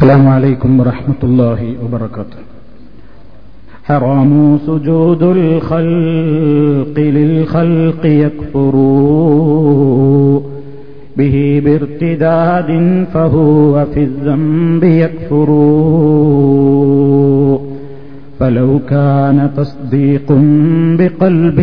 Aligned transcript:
السلام 0.00 0.28
عليكم 0.28 0.80
ورحمة 0.80 1.20
الله 1.22 1.74
وبركاته. 1.84 2.40
حرام 3.84 4.58
سجود 4.66 5.22
الخلق 5.22 6.96
للخلق 6.98 8.06
يكفر. 8.06 8.74
به 11.16 11.62
بارتداد 11.64 12.70
فهو 13.14 13.86
في 13.94 14.00
الذنب 14.02 14.84
يكفر. 14.84 15.48
فلو 18.40 18.78
كان 18.88 19.50
تصديق 19.56 20.32
بقلب 20.98 21.60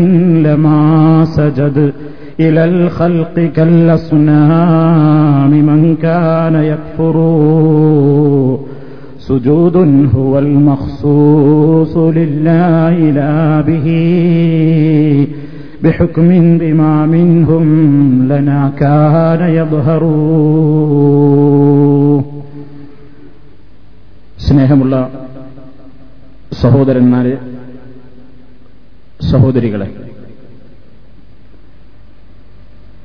لما 0.48 1.26
سجد 1.26 1.94
إلى 2.41 2.65
الخلق 2.65 3.41
كالأصنام 3.57 5.51
من 5.51 5.97
كان 5.97 6.55
يكفر 6.55 7.17
سجود 9.19 9.77
هو 10.17 10.39
المخصوص 10.39 11.97
لله 11.97 12.95
لا 13.11 13.61
به 13.61 13.87
بحكم 15.83 16.59
بما 16.59 17.07
منهم 17.07 17.67
لنا 18.29 18.61
كان 18.79 19.43
يظهر 19.55 20.03
സ്നേഹമുള്ള 24.47 24.97
സഹോദരന്മാരെ 26.53 27.35
സഹോദരികളെ 29.31 29.89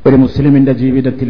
ഒരു 0.06 0.16
മുസ്ലിമിന്റെ 0.16 0.73
ജീവിതത്തിൽ 0.73 1.29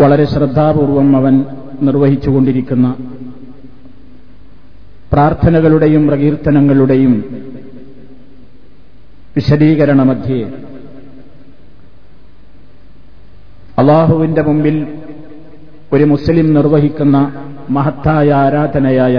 വളരെ 0.00 0.24
ശ്രദ്ധാപൂർവം 0.24 1.16
അവൻ 1.16 1.34
നിർവഹിച്ചുകൊണ്ടിരിക്കുന്ന 1.82 2.86
പ്രാർത്ഥനകളുടെയും 5.12 6.08
പ്രകീർത്തനങ്ങളുടെയും 6.08 7.14
വിശദീകരണമധ്യേ 9.36 10.40
അള്ളാഹുവിന്റെ 13.78 14.42
മുമ്പിൽ 14.42 14.76
ഒരു 15.92 16.04
മുസ്ലിം 16.04 16.54
നിർവഹിക്കുന്ന 16.54 17.16
മഹത്തായ 17.70 18.32
ആരാധനയായ 18.34 19.16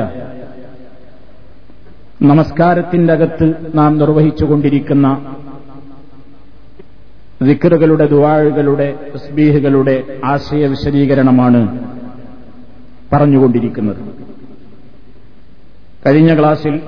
നമസ്കാരത്തിന്റെ 2.22 3.14
അകത്ത് 3.14 3.48
നാം 3.76 3.98
നിർവഹിച്ചുകൊണ്ടിരിക്കുന്ന 3.98 5.08
ദിക്കറുകളുടെ 7.42 8.08
ദുവാഴുകളുടെ 8.08 9.12
തസ്ബീഹുകളുടെ 9.16 10.04
ആശയ 10.26 10.68
വിശദീകരണമാണ് 10.68 11.92
പറഞ്ഞുകൊണ്ടിരിക്കുന്നത്. 13.14 13.98
കഴിഞ്ഞ 16.08 16.40
ക്ലാസ്സിൽ 16.40 16.82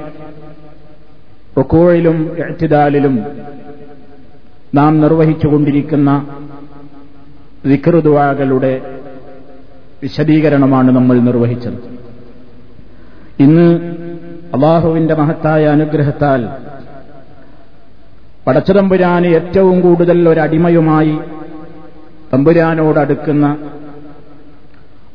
റുക്കോയിലും 1.58 2.36
എഴുത്തിദാലിലും 2.38 3.26
നാം 4.76 5.02
നിർവഹിച്ചുകൊണ്ടിരിക്കുന്ന 5.02 6.28
ദിക്കറുദുവാകളുടെ 7.66 9.00
വിശദീകരണമാണ് 10.04 10.92
നമ്മൾ 10.92 11.20
നിർവഹിച്ചത്. 11.20 11.98
ഇന്ന് 13.40 13.96
അള്ളാഹുവിന്റെ 14.54 15.14
മഹത്തായ 15.14 15.66
അനുഗ്രഹത്താൽ 15.66 16.50
പടച്ചതമ്പുരാന് 18.48 19.28
ഏറ്റവും 19.38 19.82
കൂടുതൽ 19.82 20.28
ഒരടിമയുമായി 20.30 21.16
തമ്പുരാനോടടുക്കുന്ന 22.34 23.46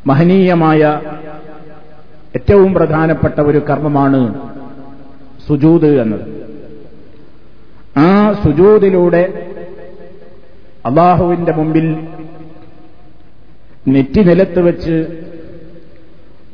മഹനീയമായ 0.06 0.82
ഏറ്റവും 2.36 2.74
പ്രധാനപ്പെട്ട 2.74 3.40
ഒരു 3.40 3.58
കർമ്മമാണ് 3.68 4.20
സുജൂത് 5.46 5.90
എന്നത്. 6.02 6.24
ആ 7.96 8.08
സുജൂതിലൂടെ 8.42 9.24
അള്ളാഹുവിന്റെ 10.86 11.52
മുമ്പിൽ 11.52 11.86
നെറ്റി 13.88 14.20
നിലത്ത് 14.20 14.60
വെച്ച് 14.60 14.96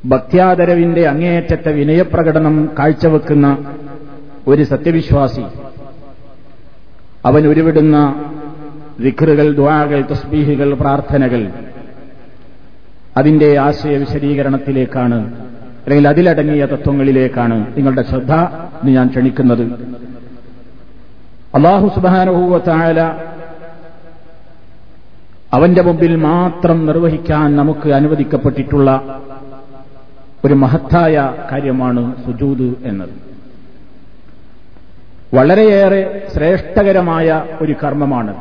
ഭക്ത്യാദരവിന്റെ 0.06 1.02
അങ്ങേയറ്റത്തെ 1.08 1.72
വിനയപ്രകടനം 1.72 2.70
കാഴ്ചവെക്കുന്ന 2.78 3.46
ഒരു 4.46 4.62
സത്യവിശ്വാസി 4.62 5.44
അവൻ 7.26 7.46
ഉരുവിടുന്ന 7.48 7.96
വിഖറുകൾ 9.00 9.54
ദ്വാകൾ 9.54 10.00
തസ്ബീഹുകൾ 10.10 10.74
പ്രാർത്ഥനകൾ 10.74 11.50
അതിന്റെ 13.16 13.58
ആശയ 13.58 13.96
വിശദീകരണത്തിലേക്കാണ് 13.96 15.48
അല്ലെങ്കിൽ 15.84 16.08
അതിലടങ്ങിയ 16.08 16.66
തത്വങ്ങളിലേക്കാണ് 16.66 17.74
നിങ്ങളുടെ 17.76 18.02
ശ്രദ്ധ 18.02 18.32
എന്ന് 18.80 18.92
ഞാൻ 18.92 19.08
ക്ഷണിക്കുന്നത്. 19.08 19.64
അള്ളാഹു 21.54 21.88
സുബാനുഭൂവത്തായ 21.88 22.98
അവന്റെ 25.52 25.82
മുമ്പിൽ 25.82 26.16
മാത്രം 26.16 26.86
നിർവഹിക്കാൻ 26.86 27.56
നമുക്ക് 27.56 27.88
അനുവദിക്കപ്പെട്ടിട്ടുള്ള 27.90 28.88
ഒരു 30.44 30.54
മഹത്തായ 30.54 31.34
കാര്യമാണ് 31.52 32.14
സുജൂദ് 32.26 32.74
എന്നത്. 32.84 33.27
വളരെയേറെ 35.34 36.22
ശ്രേഷ്ഠകരമായ 36.34 37.44
ഒരു 37.62 37.74
കർമ്മമാണ്. 37.84 38.34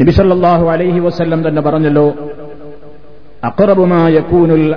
നബിസല്ലാഹു 0.00 0.66
അലൈഹി 0.68 0.98
വസ്ല്ലം 0.98 1.48
തന്നെ 1.48 1.62
പറഞ്ഞല്ലോ 1.62 2.06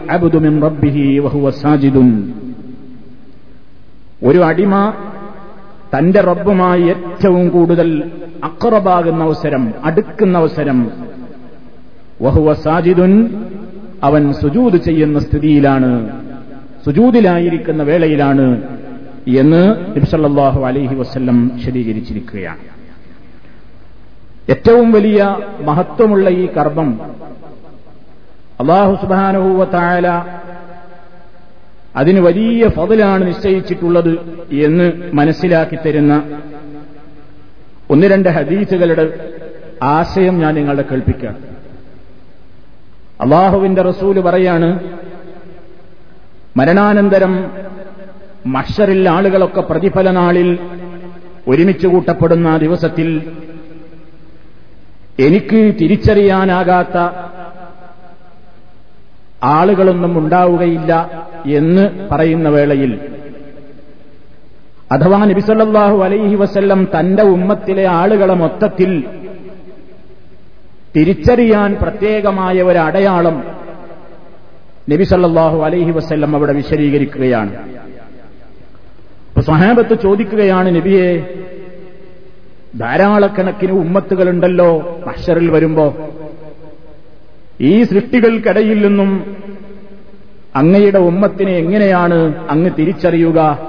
അബുദുമിൻ 0.09 0.61
റബ്ബിഹി 0.61 1.29
സാജിദുൻ. 1.49 2.33
ഒരു 4.23 4.39
അടിമ 4.43 4.93
തന്റെ 5.97 6.19
റബ്ബുമായി 6.21 6.81
ഏറ്റവും 6.81 7.49
കൂടുതൽ 7.49 8.11
അക്രബാകുന്ന 8.43 9.23
അവസരം 9.23 9.73
അടുക്കുന്ന 9.83 10.37
അവസരം 10.37 10.91
വഹുവ 12.21 12.53
സാജിദുൻ 12.53 13.43
അവൻ 14.03 14.33
സുജൂത് 14.33 14.77
ചെയ്യുന്ന 14.77 15.19
സ്ഥിതിയിലാണ് 15.19 16.21
സുജൂതിലായിരിക്കുന്ന 16.85 17.83
വേളയിലാണ് 17.83 18.47
എന്ന് 19.27 19.69
നബ്സല്ലാഹു 19.99 20.65
അലൈഹി 20.65 20.95
വസ്ല്ലം 20.95 21.51
വിശദീകരിച്ചിരിക്കുകയാണ്. 21.55 22.57
ഏറ്റവും 24.49 24.91
വലിയ 24.91 25.37
മഹത്വമുള്ള 25.61 26.29
ഈ 26.29 26.45
കർമ്മം 26.45 27.01
അള്ളാഹു 28.59 28.95
സുബാനുഭൂവത്തായ 29.01 30.23
അതിന് 31.95 32.19
വലിയ 32.19 32.69
ഫതിലാണ് 32.69 33.27
നിശ്ചയിച്ചിട്ടുള്ളത് 33.27 34.09
എന്ന് 34.51 34.91
മനസ്സിലാക്കി 35.13 35.75
തരുന്ന 35.75 36.39
ഒന്ന് 37.89 38.07
രണ്ട് 38.07 38.29
ഹദീസുകളുടെ 38.29 39.31
ആശയം 39.83 40.39
ഞാൻ 40.39 40.55
നിങ്ങളെ 40.55 40.83
കേൾപ്പിക്കാം. 40.83 41.35
അള്ളാഹുവിന്റെ 43.21 43.81
റസൂൽ 43.81 44.21
പറയാണ് 44.21 44.79
മരണാനന്തരം 46.57 47.51
മഷറിൽ 48.45 49.09
ആളുകളൊക്കെ 49.09 49.61
പ്രതിഫല 49.61 50.09
നാളിൽ 50.11 50.57
ഒരുമിച്ച് 51.47 51.87
കൂട്ടപ്പെടുന്ന 51.87 52.57
ദിവസത്തിൽ 52.57 53.21
എനിക്ക് 55.19 55.75
തിരിച്ചറിയാനാകാത്ത 55.81 56.97
ആളുകളൊന്നും 59.43 60.17
ഉണ്ടാവുകയില്ല 60.17 61.09
എന്ന് 61.45 62.07
പറയുന്ന 62.11 62.49
വേളയിൽ 62.49 62.99
അഥവാ 64.91 65.25
നബിസല്ലാഹു 65.25 66.03
അലൈഹി 66.03 66.35
വസല്ലം 66.35 66.87
തന്റെ 66.99 67.23
ഉമ്മത്തിലെ 67.23 67.85
ആളുകളെ 67.85 68.33
മൊത്തത്തിൽ 68.33 69.03
തിരിച്ചറിയാൻ 70.95 71.75
പ്രത്യേകമായ 71.75 72.61
ഒരു 72.61 72.77
അടയാളം 72.77 73.43
നബിസല്ലാഹു 74.89 75.63
അലൈഹി 75.63 75.91
വസല്ലം 75.91 76.35
അവിടെ 76.35 76.53
വിശദീകരിക്കുകയാണ്. 76.53 77.72
അപ്പൊ 79.43 79.55
സ്വഹാബത്ത് 79.55 80.01
ചോദിക്കുകയാണ് 80.03 80.75
നബിയെ 80.75 81.19
ധാരാളക്കണക്കിന് 82.79 83.71
ഉമ്മത്തുകളുണ്ടല്ലോ 83.71 85.01
മഷറിൽ 85.07 85.51
വരുമ്പോ. 85.51 85.95
ഈ 87.61 87.83
സൃഷ്ടികൾക്കിടയിൽ 87.83 88.87
നിന്നും 88.87 89.35
അങ്ങയുടെ 90.55 90.97
ഉമ്മത്തിനെ 90.97 91.51
എങ്ങനെയാണ് 91.51 92.47
അങ്ങ് 92.49 92.71
തിരിച്ചറിയുക? 92.79 93.59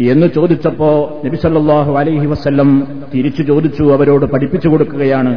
എന്ന് 0.00 0.26
ചോദിച്ചപ്പോ 0.26 1.20
നബിസല്ലാഹു 1.24 1.96
അലൈഹി 1.96 2.26
വസ്ല്ലം 2.26 3.02
തിരിച്ചു 3.14 3.42
ചോദിച്ചു 3.42 3.82
അവരോട് 3.82 4.24
പഠിപ്പിച്ചു 4.24 4.68
കൊടുക്കുകയാണ്. 4.68 5.36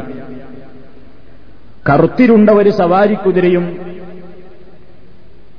കറുത്തിരുണ്ട 1.88 2.50
ഒരു 2.50 2.70
സവാരിക്കുതിരയും 2.70 3.78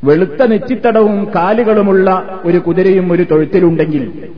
വെളുത്ത 0.03 0.43
നെറ്റിത്തടവും 0.43 1.31
കാലുകളുമുള്ള 1.35 2.39
ഒരു 2.45 2.57
കുതിരയും 2.57 3.11
ഒരു 3.11 3.23
തൊഴുത്തിലുണ്ടെങ്കിൽ 3.23 4.29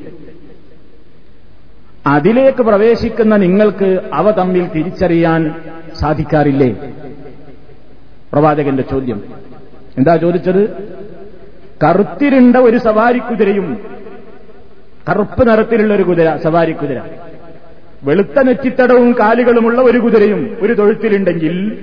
അതിലേക്ക് 2.06 2.63
പ്രവേശിക്കുന്ന 2.63 3.36
നിങ്ങൾക്ക് 3.36 4.00
അവ 4.13 4.31
തമ്മിൽ 4.31 4.68
തിരിച്ചറിയാൻ 4.68 5.56
സാധിക്കാറില്ലേ? 6.00 6.69
പ്രവാചകന്റെ 8.33 8.83
ചോദ്യം. 8.83 9.24
എന്താ 9.98 10.15
ചോദിച്ചത്? 10.15 10.94
കറുത്തിരുണ്ട 11.83 12.56
ഒരു 12.56 12.77
സവാരി 12.77 13.19
കുതിരയും 13.19 13.77
കറുപ്പ് 15.09 15.48
നിറത്തിലുള്ള 15.48 15.94
ഒരു 15.94 16.04
കുതിര 16.04 16.38
സവാരി 16.38 16.71
കുതിര 16.71 17.01
വെളുത്ത 18.04 18.39
നെറ്റിത്തടവും 18.44 19.16
കാലുകളുമുള്ള 19.19 19.81
ഒരു 19.81 19.98
കുതിരയും 19.98 20.57
ഒരു 20.62 20.74
തൊഴുത്തിലുണ്ടെങ്കിൽ 20.74 21.77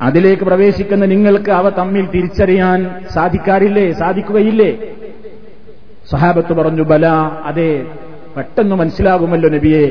അതിലേക്ക് 0.00 0.42
പ്രവേശിക്കുന്ന 0.42 1.04
നിങ്ങൾക്ക് 1.04 1.50
അവ 1.50 1.70
തമ്മിൽ 1.70 2.06
തിരിച്ചറിയാൻ 2.06 3.04
സാധിക്കാറില്ലേ? 3.14 3.92
സാധിക്കുകയില്ലേ? 3.92 4.78
സഹാബത്ത് 6.10 6.52
പറഞ്ഞു 6.52 6.82
ബല 6.82 7.06
അതെ 7.44 7.86
പെട്ടെന്ന് 8.36 8.76
മനസ്സിലാകുമല്ലോ 8.76 9.48
നബിയെ. 9.48 9.86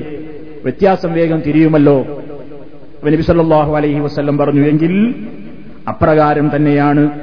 വ്യത്യാസം 0.63 1.13
വേഗം 1.13 1.39
തിരിയുമല്ലോ. 1.39 2.23
നബി 3.06 3.21
സല്ലാഹു 3.21 3.75
അലൈഹി 3.75 4.00
വസ്ല്ലം 4.00 4.38
പറഞ്ഞു 4.38 4.67
എങ്കിൽ 4.67 5.15
അപ്രകാരം 5.88 6.51
തന്നെയാണ്. 6.56 7.19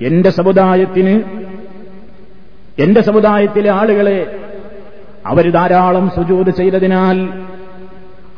എന്റെ 0.00 0.30
സമുദായത്തിന് 0.30 1.22
എന്റെ 2.78 3.00
സമുദായത്തിലെ 3.00 3.70
ആളുകളെ 3.70 4.40
അവർ 5.26 5.50
ധാരാളം 5.50 6.10
സുജൂത് 6.16 6.50
ചെയ്തതിനാൽ 6.50 7.28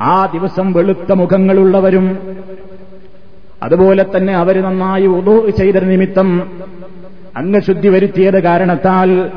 ആ 0.01 0.25
ദിവസം 0.25 0.73
വെളുത്ത 0.73 1.11
മുഖങ്ങളുള്ളവരും 1.11 2.19
അതുപോലെ 3.63 4.05
തന്നെ 4.17 4.35
അവർ 4.35 4.63
നന്നായി 4.63 5.05
ഉദു 5.05 5.49
ചെയ്ത 5.49 5.75
നിമിത്തം 5.75 6.51
അംഗശുദ്ധി 7.37 7.87
വരുത്തിയത് 7.87 8.43
കാരണത്താൽ 8.43 9.31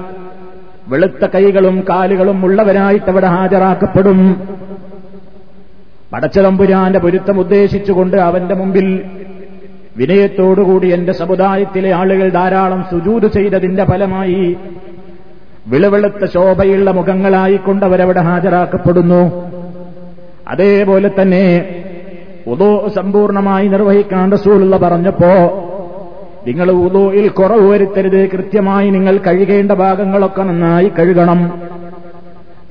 വെളുത്ത 0.88 1.26
കൈകളും 1.26 1.84
കാലുകളും 1.88 2.44
ഉള്ളവരായിട്ട് 2.44 3.10
അവിടെ 3.10 3.26
ഹാജരാക്കപ്പെടും. 3.26 4.42
പടച്ചതമ്പുരാന്റെ 6.12 6.98
പൊരുത്തം 6.98 7.40
ഉദ്ദേശിച്ചുകൊണ്ട് 7.40 8.16
അവന്റെ 8.16 8.54
മുമ്പിൽ 8.54 9.02
വിനയത്തോടുകൂടി 9.96 10.88
എന്റെ 10.88 11.12
സമുദായത്തിലെ 11.12 11.92
ആളുകൾ 11.92 12.28
ധാരാളം 12.28 12.86
സുജൂത് 12.90 13.32
ചെയ്തതിന്റെ 13.32 13.84
ഫലമായി 13.84 14.56
വിളവെളുത്ത 15.66 16.24
ശോഭയുള്ള 16.34 16.90
മുഖങ്ങളായിക്കൊണ്ട് 16.90 17.84
അവരവിടെ 17.84 18.20
ഹാജരാക്കപ്പെടുന്നു. 18.20 19.50
അതേപോലെ 20.48 21.10
തന്നെ 21.22 21.74
ഉദോ 22.46 22.88
സമ്പൂർണമായി 22.96 23.68
നിർവഹിക്കാൻ 23.68 24.32
റസൂലുള്ള 24.32 24.76
പറഞ്ഞപ്പോ 24.76 25.68
നിങ്ങൾ 26.46 26.70
ഉദോയിൽ 26.70 27.28
കുറവ് 27.28 27.70
വരുത്തരുത്. 27.70 28.30
കൃത്യമായി 28.30 28.90
നിങ്ങൾ 28.90 29.18
കഴുകേണ്ട 29.26 29.72
ഭാഗങ്ങളൊക്കെ 29.72 30.42
നന്നായി 30.42 30.92
കഴുകണം. 30.98 31.60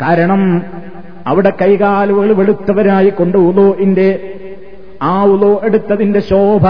കാരണം 0.02 0.62
അവിടെ 1.28 1.54
കൈകാലുകൾ 1.62 2.34
വെളുത്തവരായി 2.34 3.10
കൊണ്ട് 3.10 3.38
ഉദോഇന്റെ 3.38 4.34
ആ 5.02 5.24
ഉദോ 5.24 5.62
എടുത്തതിന്റെ 5.64 6.20
ശോഭ 6.20 6.68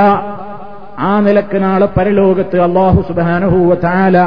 ആ 1.00 1.19
നിലയ്ക്ക് 1.19 1.63
നാളെ 1.63 1.88
പരലോകത്ത് 1.98 2.59
അള്ളാഹു 2.59 3.01
സുബാനുഭൂവ 3.01 3.74
താല 3.74 4.18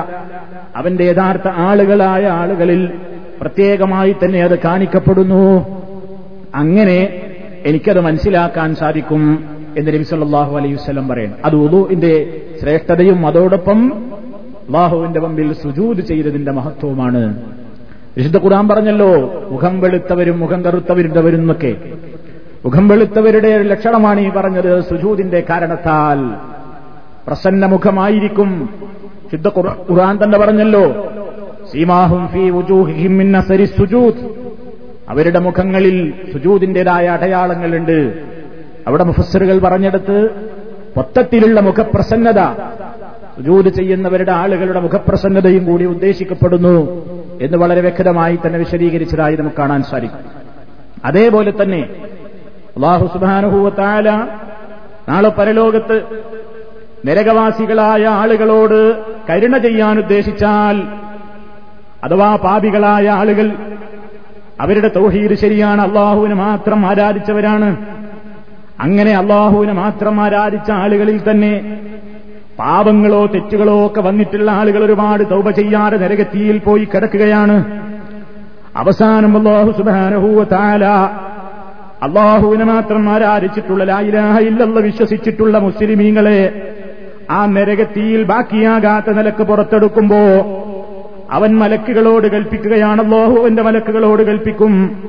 അവന്റെ 0.76 1.04
യഥാർത്ഥ 1.04 1.48
ആളുകളായ 1.48 2.26
ആളുകളിൽ 2.26 2.90
പ്രത്യേകമായി 3.40 4.16
തന്നെ 4.24 4.42
അത് 4.42 4.58
കാണിക്കപ്പെടുന്നു. 4.58 5.66
അങ്ങനെ 6.54 7.20
എനിക്കത് 7.64 8.00
മനസ്സിലാക്കാൻ 8.00 8.74
സാധിക്കും 8.74 9.44
എന്ന് 9.78 9.92
നബി 9.92 10.02
സല്ലാഹു 10.02 10.56
അലൈഹി 10.56 10.74
വസ്ലം 10.74 11.08
പറയുന്നു. 11.08 11.36
അത് 11.44 11.56
ഉദുവിന്റെ 11.56 12.40
ശ്രേഷ്ഠതയും 12.62 13.26
അതോടൊപ്പം 13.26 13.92
അള്ളാഹുവിന്റെ 14.68 15.20
മുമ്പിൽ 15.20 15.52
സുജൂത് 15.52 15.98
ചെയ്തതിന്റെ 15.98 16.52
മഹത്വമാണ് 16.52 17.42
വിശുദ്ധ 18.16 18.38
ഖുർആൻ 18.38 18.68
പറഞ്ഞല്ലോ 18.68 19.34
മുഖം 19.50 19.80
വെളുത്തവരും 19.80 20.40
മുഖം 20.40 20.64
കറുത്തവരുന്നവരും 20.64 21.36
എന്നൊക്കെ. 21.36 21.76
മുഖം 22.64 22.88
വെളുത്തവരുടെ 22.88 23.62
ലക്ഷണമാണ് 23.62 24.20
ഈ 24.20 24.30
പറഞ്ഞത് 24.30 24.80
സുജൂതിന്റെ 24.80 25.42
കാരണത്താൽ. 25.50 26.36
പ്രസന്ന 27.26 27.66
മുഖമായിരിക്കും. 27.66 28.68
ശുദ്ധ 29.32 29.48
ഖുർആൻ 29.48 30.22
തന്നെ 30.22 30.38
പറഞ്ഞല്ലോ 30.38 31.12
സീമാഹും 31.72 32.28
ഫീ 32.28 32.50
സുജൂദ്. 33.64 34.43
അവരുടെ 35.08 35.38
മുഖങ്ങളിൽ 35.38 36.12
സുജൂതിന്റേതായ 36.32 37.06
അടയാളങ്ങളുണ്ട്. 37.08 38.26
അവിടെ 38.86 39.04
മുഫസ്സറുകൾ 39.04 39.58
പറഞ്ഞെടുത്ത് 39.58 40.30
മൊത്തത്തിലുള്ള 40.96 41.60
മുഖപ്രസന്നത 41.60 42.40
സുജൂത് 43.36 43.68
ചെയ്യുന്നവരുടെ 43.68 44.32
ആളുകളുടെ 44.32 44.80
മുഖപ്രസന്നതയും 44.80 45.64
കൂടി 45.64 45.84
ഉദ്ദേശിക്കപ്പെടുന്നു 45.84 46.76
എന്ന് 47.40 47.58
വളരെ 47.58 47.80
വ്യക്തമായി 47.80 48.38
തന്നെ 48.46 48.58
വിശദീകരിച്ചതായി 48.58 49.36
നമുക്ക് 49.36 49.56
കാണാൻ 49.56 49.82
സാധിക്കും. 49.82 50.18
അതേപോലെ 51.04 51.52
തന്നെ 51.62 51.88
അള്ളാഹു 52.76 53.06
സുബാനുഭൂവത്താല 53.06 54.10
നാളെ 55.08 55.28
പരലോകത്ത് 55.28 56.02
നരകവാസികളായ 57.06 58.06
ആളുകളോട് 58.06 59.02
കരുണ 59.30 59.56
ചെയ്യാൻ 59.58 59.98
ഉദ്ദേശിച്ചാൽ 59.98 60.82
അഥവാ 62.04 62.36
പാപികളായ 62.36 63.08
ആളുകൾ 63.08 63.50
അവരുടെ 64.60 64.88
തൗഹീദ് 64.88 65.34
ശരിയാണ്. 65.34 65.80
അള്ളാഹുവിന് 65.80 66.34
മാത്രം 66.34 66.86
ആരാധിച്ചവരാണ്. 66.86 67.76
അങ്ങനെ 68.80 69.16
അള്ളാഹുവിനെ 69.16 69.72
മാത്രം 69.72 70.20
ആരാധിച്ച 70.20 70.70
ആളുകളിൽ 70.70 71.20
തന്നെ 71.30 71.82
പാപങ്ങളോ 72.58 73.26
തെറ്റുകളോ 73.26 73.86
ഒക്കെ 73.86 74.00
വന്നിട്ടുള്ള 74.00 74.50
ആളുകൾ 74.50 74.84
ഒരുപാട് 74.84 75.30
തൗപ 75.30 75.50
ചെയ്യാതെ 75.50 75.96
നരകത്തിയിൽ 75.96 76.58
പോയി 76.58 76.84
കിടക്കുകയാണ്. 76.84 77.80
അവസാനം 78.76 79.38
അള്ളാഹു 79.38 79.70
സുബാനഹൂവ 79.70 80.44
താല 80.44 80.84
അള്ളാഹുവിനെ 82.02 82.64
മാത്രം 82.64 83.08
ആരാധിച്ചിട്ടുള്ള 83.08 83.84
ലായിലാഹ 83.84 84.38
ഇല്ലെന്ന് 84.38 84.80
വിശ്വസിച്ചിട്ടുള്ള 84.80 85.58
മുസ്ലിമീങ്ങളെ 85.58 86.72
ആ 87.30 87.46
നരകത്തിയിൽ 87.46 88.22
ബാക്കിയാകാത്ത 88.22 89.10
നിലയ്ക്ക് 89.10 89.42
പുറത്തെടുക്കുമ്പോ 89.42 90.16
അവൻ 91.30 91.56
മലക്കുകളോട് 91.56 92.32
കൽപ്പിക്കുകയാണ്. 92.32 93.02
അള്ളാഹുവിന്റെ 93.02 93.62
മലക്കുകളോട് 93.62 94.22
കൽപ്പിക്കും. 94.22 95.02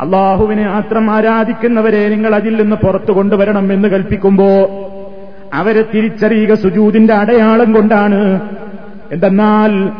അള്ളാഹുവിനെ 0.00 0.66
മാത്രം 0.66 1.10
ആരാധിക്കുന്നവരെ 1.10 2.08
നിങ്ങൾ 2.08 2.34
അതിൽ 2.34 2.62
നിന്ന് 2.62 2.76
പുറത്തു 2.76 3.12
കൊണ്ടുവരണം 3.12 3.72
എന്ന് 3.72 3.88
കൽപ്പിക്കുമ്പോ 3.88 4.46
അവരെ 5.54 5.84
തിരിച്ചറിയുക 5.94 6.54
സുജൂതിന്റെ 6.54 7.14
അടയാളം 7.14 7.72
കൊണ്ടാണ്. 7.72 8.40
എന്തെന്നാൽ 9.12 9.90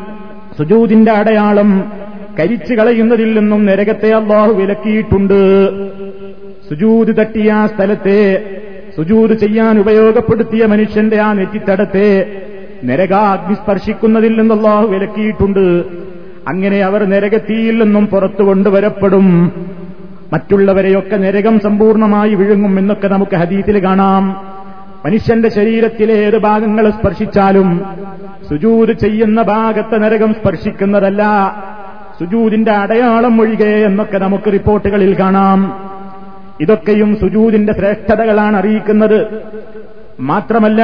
സുജൂതിന്റെ 0.59 1.12
അടയാളം 1.12 1.93
കരിച്ചു 2.38 2.75
കളയുന്നതിൽ 2.75 3.38
നിന്നും 3.38 3.67
നരകത്തെ 3.67 4.11
അള്ളാഹു 4.11 4.53
വിലക്കിയിട്ടുണ്ട്. 4.53 5.70
സുജൂത് 6.69 7.17
തട്ടിയ 7.17 7.53
ആ 7.53 7.67
സ്ഥലത്തെ 7.67 8.43
സുജൂത് 8.97 9.32
ചെയ്യാൻ 9.32 9.79
ഉപയോഗപ്പെടുത്തിയ 9.79 10.67
മനുഷ്യന്റെ 10.67 11.21
ആ 11.21 11.33
നെറ്റിത്തടത്തെ 11.33 12.26
നരകാഗ്നി 12.84 13.54
സ്പർശിക്കുന്നതിൽ 13.54 14.40
നിന്ന് 14.40 14.54
അള്ളാഹു 14.54 14.86
വിലക്കിയിട്ടുണ്ട്. 14.86 15.84
അങ്ങനെ 16.48 16.80
അവർ 16.82 17.04
നരകത്തിയിൽ 17.04 17.82
നിന്നും 17.82 18.06
പുറത്തു 18.06 18.42
കൊണ്ടുവരപ്പെടും. 18.42 19.52
മറ്റുള്ളവരെയൊക്കെ 20.32 21.16
നരകം 21.16 21.60
സമ്പൂർണമായി 21.60 22.34
വിഴുങ്ങും 22.34 22.78
എന്നൊക്കെ 22.78 23.08
നമുക്ക് 23.08 23.36
ഹദീത്തിൽ 23.36 23.84
കാണാം. 23.84 24.52
മനുഷ്യന്റെ 25.04 25.48
ശരീരത്തിലെ 25.48 26.14
ഏത് 26.14 26.38
ഭാഗങ്ങൾ 26.38 26.90
സ്പർശിച്ചാലും 26.90 27.84
സുജൂത് 28.48 28.92
ചെയ്യുന്ന 28.92 29.42
ഭാഗത്തെ 29.42 29.96
നരകം 29.96 30.34
സ്പർശിക്കുന്നതല്ല. 30.34 31.22
സുജൂതിന്റെ 32.20 32.72
അടയാളം 32.72 33.40
ഒഴികെ 33.40 33.84
എന്നൊക്കെ 33.86 34.18
നമുക്ക് 34.18 34.52
റിപ്പോർട്ടുകളിൽ 34.52 35.18
കാണാം. 35.20 35.78
ഇതൊക്കെയും 36.60 37.16
സുജൂതിന്റെ 37.20 37.72
ശ്രേഷ്ഠതകളാണ് 37.72 38.56
അറിയിക്കുന്നത്. 38.56 39.26
മാത്രമല്ല 40.20 40.82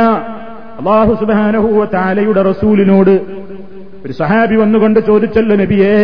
അള്ളാഹു 0.79 1.13
സുബാനഹുവ 1.21 1.85
താലയുടെ 1.95 2.43
റസൂലിനോട് 2.43 3.15
ഒരു 4.05 4.13
സഹാബി 4.13 4.57
വന്നുകൊണ്ട് 4.63 4.99
ചോദിച്ചല്ലോ 5.09 5.55
നബിയേ 5.61 5.97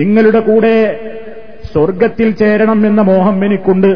നിങ്ങളുടെ 0.00 0.40
കൂടെ 0.48 0.74
സ്വർഗത്തിൽ 1.72 2.28
ചേരണം 2.40 2.80
എന്ന 2.86 3.00
മോഹം 3.10 3.36
എനിക്കുണ്ട്. 3.44 3.90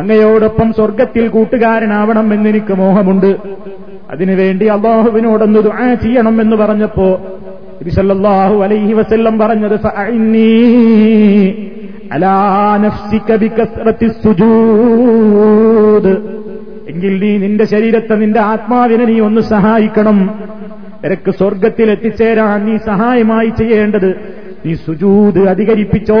അങ്ങയോടൊപ്പം 0.00 0.68
സ്വർഗത്തിൽ 0.78 1.24
കൂട്ടുകാരനാവണം 1.28 2.26
എന്നെനിക്ക് 2.34 2.74
മോഹമുണ്ട്. 2.82 3.30
അതിനുവേണ്ടി 4.10 4.66
അള്ളാഹുവിനോടൊന്ന് 4.76 5.60
ദുആ 5.68 5.88
ചെയ്യണം 6.04 6.36
എന്ന് 6.40 6.56
പറഞ്ഞപ്പോ 6.56 7.08
നബിസല്ലാഹു 7.80 8.56
അലൈഹി 8.64 8.92
വസല്ലം 8.92 9.34
പറഞ്ഞത് 9.38 9.76
അലാ 12.14 12.36
നഫ്സിക 12.84 13.30
സുജൂദ്. 14.24 16.12
എങ്കിൽ 17.04 17.20
നീ 17.20 17.36
നിന്റെ 17.36 17.64
ശരീരത്തെ 17.64 18.14
നിന്റെ 18.14 18.40
ആത്മാവിനെ 18.40 19.04
നീ 19.04 19.20
ഒന്ന് 19.20 19.40
സഹായിക്കണം. 19.40 20.40
നിനക്ക് 21.04 21.30
സ്വർഗത്തിൽ 21.30 21.90
എത്തിച്ചേരാൻ 21.90 22.64
നീ 22.64 22.76
സഹായമായി 22.76 23.48
ചെയ്യേണ്ടത് 23.48 24.14
നീ 24.66 24.74
സുജൂത് 24.74 25.48
അധികരിപ്പിച്ചോ. 25.48 26.16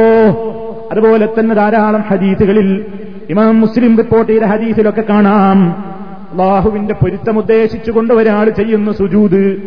അതുപോലെ 0.92 1.28
തന്നെ 1.38 1.54
ധാരാളം 1.54 2.00
ഹദീസുകളിൽ 2.00 2.84
ഇമാം 3.30 3.60
മുസ്ലിം 3.60 3.96
റിപ്പോർട്ട് 3.96 4.32
ചെയ്ത 4.32 4.42
ഹദീസിലൊക്കെ 4.42 5.00
കാണാം. 5.00 5.70
അള്ളാഹുവിന്റെ 6.32 6.94
പൊരുത്തം 6.94 7.38
ഉദ്ദേശിച്ചുകൊണ്ട് 7.38 8.14
ഒരാൾ 8.14 8.50
ചെയ്യുന്ന 8.50 8.92
സുജൂത്. 8.92 9.62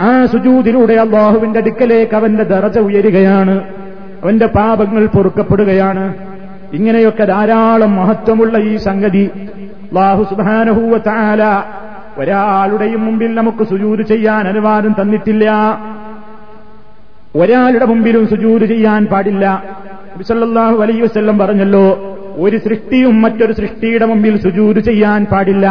ആ 0.00 0.26
സുജൂതിലൂടെ 0.26 0.94
അള്ളാഹുവിന്റെ 0.94 1.58
അടുക്കലേക്ക് 1.58 2.14
അവന്റെ 2.14 2.42
ദറജ 2.42 2.78
ഉയരുകയാണ്. 2.78 3.64
അവന്റെ 4.22 4.46
പാപങ്ങൾ 4.46 5.06
പൊറുക്കപ്പെടുകയാണ്. 5.06 6.14
ഇങ്ങനെയൊക്കെ 6.72 7.24
ധാരാളം 7.24 7.96
മഹത്വമുള്ള 7.96 8.58
ഈ 8.58 8.76
സംഗതി. 8.76 9.30
അള്ളാഹു 9.90 10.22
സുബാനഹൂവ 10.22 10.98
താല 10.98 11.42
ഒരാളുടെയും 12.18 13.04
മുമ്പിൽ 13.04 13.34
നമുക്ക് 13.34 13.64
സുജൂത് 13.64 14.02
ചെയ്യാൻ 14.02 14.48
അനുവാദം 14.48 14.92
തന്നിട്ടില്ല. 15.00 15.44
ഒരാളുടെ 17.36 17.84
മുമ്പിലും 17.84 18.28
സുജൂത് 18.28 18.64
ചെയ്യാൻ 18.64 19.06
പാടില്ല. 19.06 19.64
സല്ലല്ലാഹു 20.28 20.76
അലൈ 20.82 21.00
വസ്ല്ലം 21.00 21.38
പറഞ്ഞല്ലോ 21.38 21.84
ഒരു 22.36 22.56
സൃഷ്ടിയും 22.56 23.22
മറ്റൊരു 23.22 23.52
സൃഷ്ടിയുടെ 23.52 24.06
മുമ്പിൽ 24.06 24.36
സുജൂത് 24.40 24.80
ചെയ്യാൻ 24.80 25.26
പാടില്ല. 25.32 25.66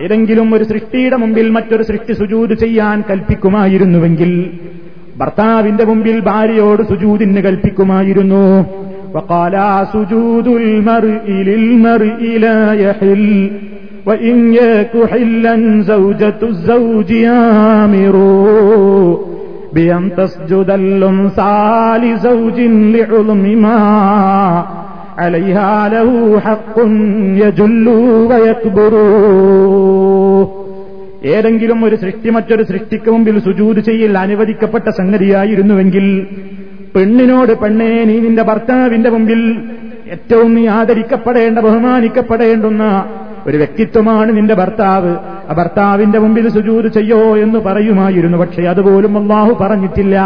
ഏതെങ്കിലും 0.00 0.54
ഒരു 0.54 0.64
സൃഷ്ടിയുടെ 0.64 1.16
മുമ്പിൽ 1.16 1.50
മറ്റൊരു 1.50 1.82
സൃഷ്ടി 1.82 2.12
സുജൂത് 2.12 2.54
ചെയ്യാൻ 2.54 3.04
കൽപ്പിക്കുമായിരുന്നുവെങ്കിൽ 3.10 4.50
ഭർത്താവിന്റെ 5.16 5.84
മുമ്പിൽ 5.84 6.20
ഭാര്യയോട് 6.20 6.82
സുജൂതിന് 6.82 7.42
കൽപ്പിക്കുമായിരുന്നു. 7.42 8.44
وقال 9.13 9.55
سجود 9.93 10.47
المرء 10.61 11.27
للمرء 11.49 12.21
لا 12.37 12.73
يحل 12.73 13.51
وإن 14.05 14.35
يك 14.53 14.93
حلا 15.11 15.55
زوجة 15.83 16.39
الزوج 16.43 17.11
آمر 17.81 18.15
بأن 19.73 20.03
تسجد 20.17 20.69
الأنثى 20.71 21.63
لزوج 22.03 22.57
لعظم 22.95 23.43
ما 23.63 23.79
عليها 25.17 25.89
له 25.89 26.09
حق 26.39 26.77
يجل 27.41 27.87
ويكبر 28.29 28.93
ഏതെങ്കിലും 31.33 31.79
ഒരു 31.87 31.95
സൃഷ്ടി 31.95 32.29
മറ്റൊരു 32.29 32.63
സൃഷ്ടിക്ക് 32.63 33.09
മുമ്പിൽ 33.15 33.37
സുജൂത് 33.45 33.79
ചെയ്യൽ 33.87 34.13
അനുവദിക്കപ്പെട്ട 34.17 34.87
സംഗതിയായിരുന്നുവെങ്കിൽ 34.99 36.05
പെണ്ണിനോട് 36.96 37.58
പെണ്ണേ 37.58 38.04
നീ 38.04 38.18
നിന്റെ 38.18 38.42
ഭർത്താവിന്റെ 38.42 39.10
മുമ്പിൽ 39.10 39.60
ഏറ്റവും 40.10 40.54
നീ 40.54 40.66
ആദരിക്കപ്പെടേണ്ട 40.66 41.58
ബഹുമാനിക്കപ്പെടേണ്ടുന്ന 41.58 43.04
ഒരു 43.46 43.56
വ്യക്തിത്വമാണ് 43.56 44.36
നിന്റെ 44.36 44.54
ഭർത്താവ്. 44.54 45.16
ആ 45.50 45.54
ഭർത്താവിന്റെ 45.54 46.18
മുമ്പിൽ 46.18 46.48
സുജൂത് 46.48 46.92
ചെയ്യോ 46.92 47.36
എന്ന് 47.36 47.58
പറയുമായിരുന്നു. 47.58 48.38
പക്ഷേ 48.38 48.62
അതുപോലും 48.62 49.18
അള്ളാഹു 49.18 49.64
പറഞ്ഞിട്ടില്ല. 49.64 50.16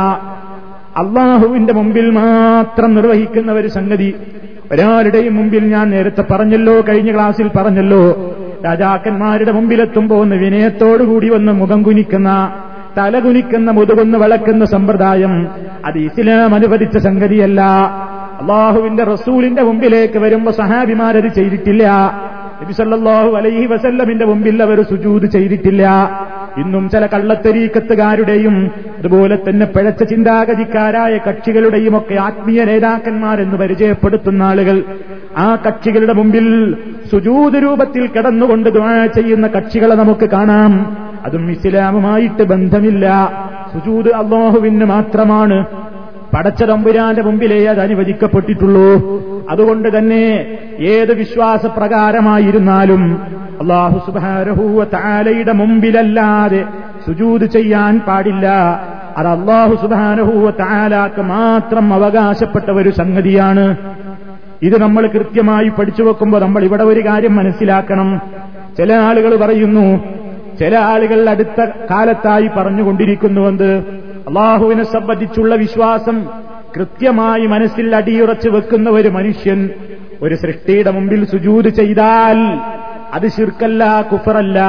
അള്ളാഹുവിന്റെ 0.97 1.73
മുമ്പിൽ 1.73 2.11
മാത്രം 2.11 2.95
നിർവഹിക്കുന്ന 2.95 3.53
ഒരു 3.53 3.69
സംഗതി 3.69 4.15
ഒരാളുടെയും 4.73 5.35
മുമ്പിൽ 5.37 5.65
ഞാൻ 5.65 5.91
നേരത്തെ 5.91 6.25
പറഞ്ഞല്ലോ 6.31 6.81
കഴിഞ്ഞ 6.89 7.15
ക്ലാസ്സിൽ 7.15 7.51
പറഞ്ഞല്ലോ. 7.57 8.35
രാജാക്കന്മാരുടെ 8.65 9.53
മുമ്പിലെത്തുമ്പോ 9.53 10.21
ഒന്ന് 10.21 10.37
വിനയത്തോടുകൂടി 10.37 11.29
വന്ന് 11.29 11.53
മുഖം 11.53 11.83
കുനിക്കുന്ന 11.83 12.53
തലകുനിക്കുന്ന 12.99 13.71
മുതുകുന്ന് 13.71 14.19
വിളക്കുന്ന 14.19 14.65
സമ്പ്രദായം 14.65 15.49
അത് 15.85 15.99
ഇസ്ലാം 15.99 16.55
അനുവദിച്ച 16.55 16.99
സംഗതിയല്ല. 16.99 17.61
അള്ളാഹുവിന്റെ 18.41 19.05
റസൂലിന്റെ 19.05 19.63
മുമ്പിലേക്ക് 19.63 20.19
വരുമ്പോ 20.19 20.53
സഹാബിമാരത് 20.53 21.29
ചെയ്തിട്ടില്ല. 21.29 21.89
നബിസല്ലാഹു 22.63 23.37
അലൈഹി 23.37 23.67
വസല്ലമിന്റെ 23.67 24.25
മുമ്പിൽ 24.25 24.63
അവർ 24.63 24.83
സുജൂത് 24.83 25.27
ചെയ്തിട്ടില്ല. 25.27 26.11
ഇന്നും 26.59 26.91
ചില 26.91 27.07
കള്ളത്തരീക്കത്തുകാരുടെയും 27.07 28.71
അതുപോലെ 28.99 29.37
തന്നെ 29.37 29.67
പിഴച്ച 29.67 30.03
ചിന്താഗതിക്കാരായ 30.03 31.19
കക്ഷികളുടെയും 31.19 31.97
ഒക്കെ 31.97 32.15
ആത്മീയ 32.15 32.65
നേതാക്കന്മാരെന്ന് 32.65 33.57
പരിചയപ്പെടുത്തുന്ന 33.57 34.43
ആളുകൾ 34.43 34.83
ആ 35.37 35.57
കക്ഷികളുടെ 35.67 36.13
മുമ്പിൽ 36.13 36.77
സുജൂത് 37.11 37.63
രൂപത്തിൽ 37.63 38.07
കിടന്നുകൊണ്ട് 38.07 38.71
ചെയ്യുന്ന 39.15 39.47
കക്ഷികളെ 39.47 39.95
നമുക്ക് 39.95 40.31
കാണാം. 40.31 41.04
അതും 41.25 41.51
ഇസ്ലാമുമായിട്ട് 41.51 42.43
ബന്ധമില്ല. 42.43 43.33
സുജൂദ് 43.73 44.09
അള്ളാഹുവിന് 44.09 44.85
മാത്രമാണ്. 44.85 45.67
പടച്ച 46.37 46.65
തമ്പുരാന്റെ 46.65 47.23
മുമ്പിലേ 47.23 47.67
അത് 47.67 47.81
അനുവദിക്കപ്പെട്ടിട്ടുള്ളൂ. 47.81 49.23
അതുകൊണ്ട് 49.51 49.99
തന്നെ 49.99 50.47
ഏത് 50.81 51.15
വിശ്വാസ 51.15 51.67
പ്രകാരമായിരുന്നാലും 51.67 53.23
അള്ളാഹു 53.61 54.11
സുബാരഹൂവ 54.11 54.85
താലയുടെ 54.85 55.53
മുമ്പിലല്ലാതെ 55.53 56.65
സുജൂത് 57.07 57.45
ചെയ്യാൻ 57.45 58.01
പാടില്ല. 58.01 58.47
അത് 59.17 59.27
അള്ളാഹു 59.27 59.75
സുബാനഹൂവ 59.83 60.51
താലാക്ക് 60.51 61.23
മാത്രം 61.23 61.95
അവകാശപ്പെട്ട 61.95 62.71
ഒരു 62.71 62.91
സംഗതിയാണ്. 62.91 63.77
ഇത് 64.63 64.81
നമ്മൾ 64.81 65.07
കൃത്യമായി 65.07 65.69
പഠിച്ചു 65.69 66.03
വെക്കുമ്പോൾ 66.03 66.39
നമ്മൾ 66.39 66.65
ഇവിടെ 66.65 66.83
ഒരു 66.83 67.01
കാര്യം 67.01 67.37
മനസ്സിലാക്കണം. 67.37 68.21
ചില 68.79 68.93
ആളുകൾ 68.93 69.37
പറയുന്നു 69.37 70.01
ചില 70.59 70.77
ആളുകൾ 70.77 71.31
അടുത്ത 71.31 71.65
കാലത്തായി 71.91 72.51
പറഞ്ഞുകൊണ്ടിരിക്കുന്നുവെന്ന് 72.57 73.83
അള്ളാഹുവിനെ 74.29 74.85
സംബന്ധിച്ചുള്ള 74.85 75.55
വിശ്വാസം 75.55 76.27
കൃത്യമായി 76.77 77.47
മനസ്സിൽ 77.47 77.97
അടിയുറച്ചു 77.97 78.49
വെക്കുന്ന 78.49 78.91
ഒരു 78.91 79.09
മനുഷ്യൻ 79.09 79.71
ഒരു 80.23 80.35
സൃഷ്ടിയുടെ 80.35 80.91
മുമ്പിൽ 80.91 81.25
സുജൂത് 81.25 81.69
ചെയ്താൽ 81.69 82.39
അത് 83.15 83.29
ശിർക്കല്ല 83.29 84.01
കുഫറല്ല. 84.13 84.61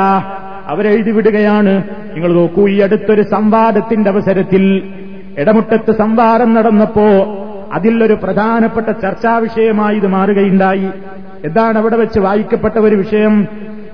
അവരെഴുതി 0.67 1.11
വിടുകയാണ്. 1.11 1.83
നിങ്ങൾ 2.13 2.33
നോക്കൂ 2.33 2.67
ഈ 2.67 2.79
അടുത്തൊരു 2.79 3.21
സംവാദത്തിന്റെ 3.21 4.09
അവസരത്തിൽ 4.09 4.93
ഇടമുട്ടത്ത് 5.37 5.91
സംവാദം 5.91 6.53
നടന്നപ്പോ 6.53 7.41
അതിലൊരു 7.73 8.13
പ്രധാനപ്പെട്ട 8.13 8.87
ചർച്ചാ 8.91 9.37
വിഷയമായി 9.37 9.95
ഇത് 9.95 10.07
മാറുകയുണ്ടായി. 10.07 10.89
എന്താണ് 11.45 11.77
അവിടെ 11.77 11.95
വെച്ച് 11.95 12.19
വായിക്കപ്പെട്ട 12.19 12.77
ഒരു 12.77 12.95
വിഷയം? 12.95 13.47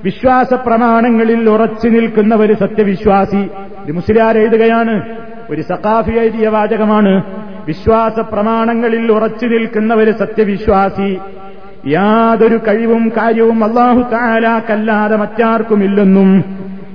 വിശ്വാസ 0.03 0.53
പ്രമാണങ്ങളിൽ 0.53 1.49
ഉറച്ചു 1.49 1.87
നിൽക്കുന്ന 1.87 2.35
ഒരു 2.35 2.53
സത്യവിശ്വാസി. 2.53 3.37
ഇത് 3.85 3.91
മുസ്ലിയാർ 3.91 4.37
എഴുതുകയാണ്. 4.37 5.01
ഒരു 5.49 5.61
സഖാഫി 5.61 6.11
എഴുതിയ 6.11 6.47
വാചകമാണ്. 6.47 7.23
വിശ്വാസ 7.67 8.19
പ്രമാണങ്ങളിൽ 8.19 9.11
ഉറച്ചു 9.11 9.45
നിൽക്കുന്ന 9.45 9.93
ഒരു 9.93 10.11
സത്യവിശ്വാസി. 10.11 11.17
യാതൊരു 11.87 12.57
കഴിവും 12.57 13.11
കാര്യവും 13.17 13.63
അള്ളാഹു 13.63 14.01
താലാക്കല്ലാതെ 14.11 15.15
മറ്റാർക്കുമില്ലെന്നും 15.15 16.43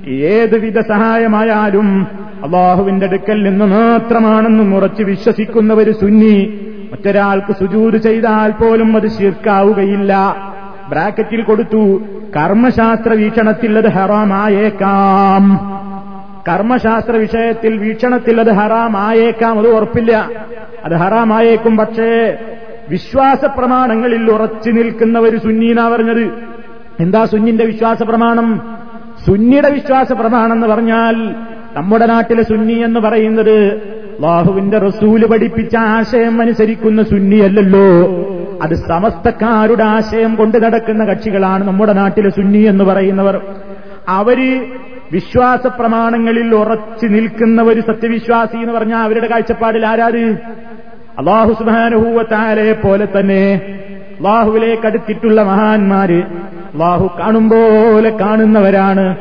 ഏതുവിധ 0.08 0.80
സഹായമായാലും 0.80 2.06
അള്ളാഹുവിന്റെ 2.44 3.06
അടുക്കൽ 3.06 3.42
നിന്ന് 3.42 3.64
മാത്രമാണെന്നും 3.64 4.76
ഉറച്ചു 4.76 5.02
വിശ്വസിക്കുന്ന 5.02 5.74
ഒരു 5.74 5.90
സുന്നി. 5.90 6.60
മറ്റൊരാൾക്ക് 6.92 7.52
സുജൂത് 7.52 7.96
ചെയ്താൽ 7.96 8.50
പോലും 8.50 8.96
അത് 8.96 9.08
ശീർക്കാവുകയില്ല. 9.08 10.36
ബ്രാക്കറ്റിൽ 10.88 11.42
കൊടുത്തു. 11.42 12.02
കർമ്മശാസ്ത്ര 12.36 13.12
വീക്ഷണത്തിൽ 13.12 13.78
അത് 13.78 13.88
ഹറാമായേക്കാം. 13.88 15.42
കർമ്മശാസ്ത്ര 16.48 17.12
വിഷയത്തിൽ 17.12 17.78
വീക്ഷണത്തിൽ 17.78 18.40
അത് 18.40 18.52
ഹറാമായേക്കാം 18.52 19.58
അത് 19.58 19.68
ഉറപ്പില്ല. 19.68 20.30
അത് 20.84 20.94
ഹറാമായേക്കും. 20.94 21.76
പക്ഷേ 21.76 22.38
വിശ്വാസ 22.90 23.44
പ്രമാണങ്ങളിൽ 23.44 24.30
ഉറച്ചു 24.30 24.70
നിൽക്കുന്ന 24.70 25.18
ഒരു 25.18 25.36
സുന്നീനാ 25.36 25.88
പറഞ്ഞത്? 25.88 26.30
എന്താ 27.00 27.24
സുന്നിന്റെ 27.24 27.64
വിശ്വാസ 27.64 28.02
പ്രമാണം 28.02 28.78
സുന്നിയുടെ 29.26 29.70
വിശ്വാസ 29.70 30.12
പ്രമാണം 30.12 30.52
എന്ന് 30.52 30.66
പറഞ്ഞാൽ 30.66 31.34
നമ്മുടെ 31.76 32.06
നാട്ടിലെ 32.06 32.42
സുന്നി 32.42 32.72
എന്ന് 32.72 33.00
പറയുന്നത് 33.00 33.82
ബാഹുവിന്റെ 34.20 34.78
റസൂൽ 34.78 35.26
പഠിപ്പിച്ച 35.26 35.76
ആശയം 35.76 36.40
അനുസരിക്കുന്ന 36.40 37.02
സുന്നിയല്ലല്ലോ. 37.02 37.86
അത് 38.62 38.74
സമസ്തക്കാരുടെ 38.74 39.84
ആശയം 39.84 40.34
കൊണ്ട് 40.34 40.64
നടക്കുന്ന 40.64 41.04
കക്ഷികളാണ് 41.04 41.66
നമ്മുടെ 41.66 41.92
നാട്ടിലെ 41.92 42.30
സുന്നി 42.30 42.58
എന്ന് 42.58 42.84
പറയുന്നവർ. 42.84 43.40
അവർ 44.08 44.66
വിശ്വാസ 45.12 45.66
പ്രമാണങ്ങളിൽ 45.66 46.54
ഉറച്ചു 46.54 47.06
നിൽക്കുന്ന 47.06 47.62
ഒരു 47.62 47.80
സത്യവിശ്വാസി 47.80 48.56
എന്ന് 48.56 48.72
പറഞ്ഞാൽ 48.72 48.98
അവരുടെ 48.98 49.26
കാഴ്ചപ്പാടിൽ 49.26 49.86
ആരാത്? 49.86 50.36
അള്ളാഹു 51.18 51.52
സുബാനുഭൂവത്താലെ 51.52 52.72
പോലെ 52.72 53.08
തന്നെ 53.20 53.60
അള്ളാഹുവിലേക്ക് 54.18 54.86
അടുത്തിട്ടുള്ള 54.86 55.42
മഹാന്മാര് 55.42 56.22
അള്ളാഹു 56.74 57.10
കാണുമ്പോലെ 57.18 58.10
കാണുന്നവരാണ്. 58.10 59.16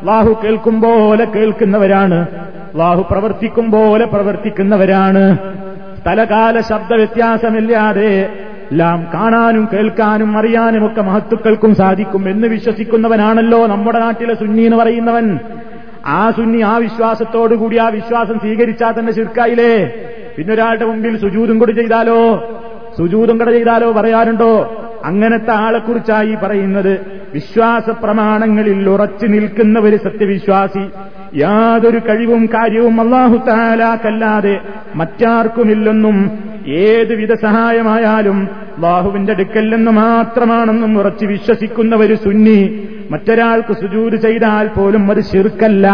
അള്ളാഹു 0.00 0.40
കേൾക്കും 0.44 0.80
പോലെ 0.80 1.24
കേൾക്കുന്നവരാണ്. 1.24 2.26
അള്ളാഹു 2.74 3.06
പ്രവർത്തിക്കും 3.10 3.70
പോലെ 3.70 4.04
പ്രവർത്തിക്കുന്നവരാണ്. 4.06 5.36
സ്ഥലകാല 6.00 6.60
ശബ്ദ 6.60 6.94
വ്യത്യാസമില്ലാതെ 6.94 8.28
എല്ലാം 8.70 9.06
കാണാനും 9.14 9.68
കേൾക്കാനും 9.72 10.38
അറിയാനും 10.38 10.86
ഒക്കെ 10.86 11.02
മഹത്തുക്കൾക്കും 11.02 11.74
സാധിക്കും 11.74 12.28
എന്ന് 12.28 12.48
വിശ്വസിക്കുന്നവനാണല്ലോ 12.48 13.66
നമ്മുടെ 13.66 13.98
നാട്ടിലെ 13.98 14.34
സുന്നി 14.34 14.62
എന്ന് 14.62 14.76
പറയുന്നവൻ. 14.76 15.38
ആ 16.06 16.30
സുന്നി 16.30 16.60
ആ 16.60 16.76
വിശ്വാസത്തോടുകൂടി 16.76 17.76
ആ 17.76 17.88
വിശ്വാസം 17.88 18.38
സ്വീകരിച്ചാൽ 18.38 18.92
തന്നെ 18.98 19.12
ശിർക്കായില്ലേ? 19.12 19.92
പിന്നൊരാളുടെ 20.36 20.84
മുമ്പിൽ 20.84 21.20
സുജൂതും 21.20 21.58
കൂടി 21.58 21.72
ചെയ്താലോ? 21.72 22.48
സുജൂതും 22.98 23.38
കൂടെ 23.38 23.50
ചെയ്താലോ 23.50 23.92
പറയാറുണ്ടോ 23.92 24.52
അങ്ങനത്തെ 25.04 25.50
ആളെക്കുറിച്ചായി 25.50 26.34
പറയുന്നത് 26.34 27.00
വിശ്വാസ 27.34 27.90
പ്രമാണങ്ങളിൽ 27.90 28.88
ഉറച്ചു 28.88 29.26
നിൽക്കുന്ന 29.26 29.78
ഒരു 29.78 29.96
സത്യവിശ്വാസി. 29.96 30.90
യാതൊരു 31.34 31.98
കഴിവും 31.98 32.46
കാര്യവും 32.46 33.00
അള്ളാഹുത്താലാക്കല്ലാതെ 33.00 34.60
മറ്റാർക്കുമില്ലെന്നും 34.94 36.30
ഏതുവിധ 36.66 37.34
സഹായമായാലും 37.34 38.48
അള്ളാഹുവിന്റെ 38.80 39.32
അടുക്കൽ 39.32 39.76
നിന്ന് 39.76 39.90
മാത്രമാണെന്നും 39.90 40.98
ഉറച്ചു 40.98 41.26
വിശ്വസിക്കുന്ന 41.26 41.96
ഒരു 41.96 42.14
സുന്നി. 42.14 42.88
മറ്റൊരാൾക്ക് 43.10 43.72
സുജൂര് 43.72 44.16
ചെയ്താൽ 44.16 44.68
പോലും 44.68 45.10
അത് 45.10 45.20
ശിർക്കല്ല. 45.20 45.86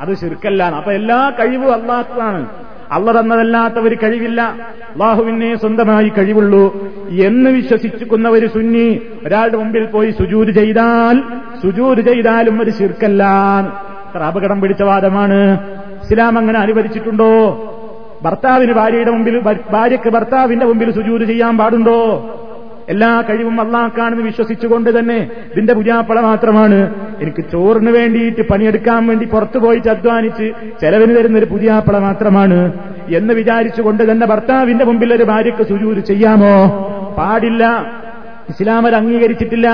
അത് 0.00 0.14
ശിർക്കല്ല 0.14 0.62
അപ്പൊ 0.62 0.92
എല്ലാ 0.92 1.32
കഴിവും 1.40 1.72
അള്ളാഹുവാണ് 1.72 2.46
അള്ള 2.92 3.20
തന്നതല്ലാത്ത 3.20 3.74
ഒരു 3.74 3.96
കഴിവില്ല. 4.02 4.42
അള്ളാഹുവിനെ 4.42 5.56
സ്വന്തമായി 5.56 6.08
കഴിവുള്ളൂ. 6.08 6.90
എന്ന് 7.10 7.50
വിശ്വസിക്കുന്ന 7.50 8.28
ഒരു 8.28 8.46
സുന്നി 8.46 9.00
ഒരാളുടെ 9.26 9.56
മുമ്പിൽ 9.56 9.86
പോയി 9.86 10.10
സുജൂര് 10.10 10.50
ചെയ്താൽ 10.50 11.22
സുജൂര് 11.62 12.00
ചെയ്താലും 12.00 12.62
ഒരു 12.62 12.70
ശിർക്കല്ല 12.70 13.22
അപകടം 14.26 14.60
പിടിച്ച 14.60 14.82
വാദമാണ്. 14.82 15.58
ഇസ്ലാം 16.04 16.38
അങ്ങനെ 16.38 16.58
അനുവദിച്ചിട്ടുണ്ടോ? 16.58 17.30
ഭർത്താവിന് 18.24 18.72
ഭാര്യയുടെ 18.72 19.10
മുമ്പിൽ 19.10 19.40
ഭാര്യയ്ക്ക് 19.70 20.10
ഭർത്താവിന്റെ 20.10 20.66
മുമ്പിൽ 20.66 20.90
സുജൂര് 20.90 21.24
ചെയ്യാൻ 21.24 21.58
പാടുണ്ടോ? 21.58 21.98
എല്ലാ 22.88 23.24
കഴിവും 23.28 23.60
അള്ളാഹ്ക്കാണെന്ന് 23.60 24.24
വിശ്വസിച്ചുകൊണ്ട് 24.24 24.98
തന്നെ 24.98 25.30
ഇതിന്റെ 25.52 25.72
പുജാപ്പള 25.72 26.20
മാത്രമാണ്. 26.20 26.94
എനിക്ക് 27.20 27.44
ചോറിന് 27.52 27.90
വേണ്ടിയിട്ട് 27.90 28.48
പണിയെടുക്കാൻ 28.48 29.06
വേണ്ടി 29.06 29.24
പുറത്തു 29.26 29.58
പോയിട്ട് 29.58 29.88
അധ്വാനിച്ച് 29.88 30.52
ചെലവിന് 30.80 31.16
തരുന്ന 31.16 31.38
ഒരു 31.38 31.44
പുതിയാപ്പള 31.44 31.98
മാത്രമാണ്. 31.98 32.72
എന്ന് 33.14 33.34
വിചാരിച്ചുകൊണ്ട് 33.34 34.10
തന്നെ 34.10 34.26
ഭർത്താവിന്റെ 34.26 34.84
മുമ്പിൽ 34.84 35.14
ഒരു 35.14 35.24
ഭാര്യയ്ക്ക് 35.24 35.62
സുജൂര് 35.62 36.00
ചെയ്യാമോ? 36.00 36.56
പാടില്ല. 37.18 37.86
ഇസ്ലാം 38.48 38.86
അത് 38.86 38.94
അംഗീകരിച്ചിട്ടില്ല. 38.94 39.68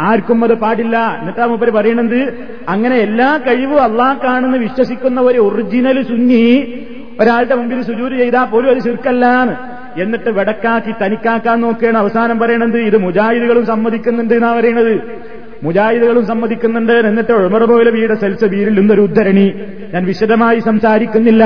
ആർക്കും 0.00 0.44
അത് 0.44 0.54
പാടില്ല. 0.54 1.18
എന്നിട്ടാ 1.20 1.46
മൂപ്പര് 1.46 1.70
പറയണത് 1.70 2.46
അങ്ങനെ 2.68 2.96
എല്ലാ 2.96 3.40
കഴിവും 3.46 3.82
അള്ളാഹ്ക്കാണെന്ന് 3.82 4.58
വിശ്വസിക്കുന്ന 4.58 5.20
ഒരു 5.20 5.38
ഒറിജിനൽ 5.38 6.02
സുന്നി 6.02 6.72
ഒരാളുടെ 7.20 7.54
മുമ്പിൽ 7.54 7.82
സുജൂര് 7.82 8.16
ചെയ്താൽ 8.18 8.44
പോലും 8.44 8.70
അത് 8.70 8.80
ചുരുക്കല്ലാന്ന് 8.84 9.54
എന്നിട്ട് 10.00 10.30
വെടക്കാക്കി 10.30 10.92
തനിക്കാക്കാൻ 11.02 11.60
നോക്കുകയാണ്. 11.60 11.98
അവസാനം 11.98 12.38
പറയണത് 12.38 12.78
ഇത് 12.78 12.96
മുജാഹിദുകളും 12.96 13.66
സമ്മതിക്കുന്നുണ്ട് 13.66 14.34
എന്നാ 14.34 14.50
പറയണത്. 14.58 14.94
മുജാഹിദുകളും 15.62 16.26
സമ്മതിക്കുന്നുണ്ട്. 16.26 16.92
എന്നിട്ട് 16.92 17.32
ഉമർ 17.32 17.64
മൗലവിയുടെ 17.64 18.14
സെൽസബീരിൽ 18.14 18.78
നിന്നൊരു 18.78 19.00
ഉദ്ധരണി. 19.00 19.54
ഞാൻ 19.94 20.04
വിശദമായി 20.04 20.58
സംസാരിക്കുന്നില്ല. 20.58 21.44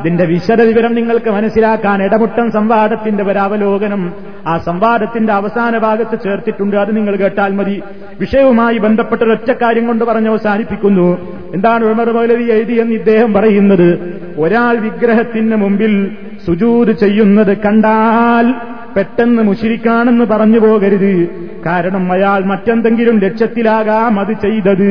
ഇതിന്റെ 0.00 0.24
വിശദ 0.24 0.62
വിവരം 0.62 0.94
നിങ്ങൾക്ക് 0.94 1.30
മനസ്സിലാക്കാൻ 1.30 2.04
ഇടമുട്ടം 2.04 2.52
സംവാദത്തിന്റെ 2.52 3.24
ഒരവലോകനം 3.24 4.12
ആ 4.46 4.58
സംവാദത്തിന്റെ 4.58 5.32
അവസാന 5.32 5.78
ഭാഗത്ത് 5.78 6.18
ചേർത്തിട്ടുണ്ട്. 6.24 6.76
അത് 6.76 6.96
നിങ്ങൾ 6.96 7.16
കേട്ടാൽ 7.16 7.52
മതി. 7.52 7.82
വിഷയവുമായി 8.20 8.78
ബന്ധപ്പെട്ട 8.78 9.22
ഒറ്റ 9.22 9.52
കാര്യം 9.52 9.86
കൊണ്ട് 9.86 10.04
പറഞ്ഞ് 10.04 10.28
അവസാനിപ്പിക്കുന്നു. 10.28 11.40
എന്താണ് 11.54 11.84
ഉമർ 11.84 12.12
മൗലവി 12.12 12.44
എഴുതിയെന്ന് 12.44 12.92
ഇദ്ദേഹം 12.92 13.32
പറയുന്നത്? 13.32 14.20
ഒരാൾ 14.38 14.76
വിഗ്രഹത്തിന് 14.76 15.56
മുമ്പിൽ 15.56 16.16
സുജൂത് 16.46 16.92
ചെയ്യുന്നത് 16.92 17.56
കണ്ടാൽ 17.56 18.71
പെട്ടെന്ന് 18.96 19.42
മുഷിരിക്കാണെന്ന് 19.42 20.24
പറഞ്ഞു 20.24 20.58
പോകരുത്. 20.58 21.28
കാരണം 21.66 22.12
അയാൾ 22.12 22.44
മറ്റെന്തെങ്കിലും 22.44 23.18
ലക്ഷ്യത്തിലാകാം 23.18 24.20
അത് 24.20 24.32
ചെയ്തത്. 24.32 24.90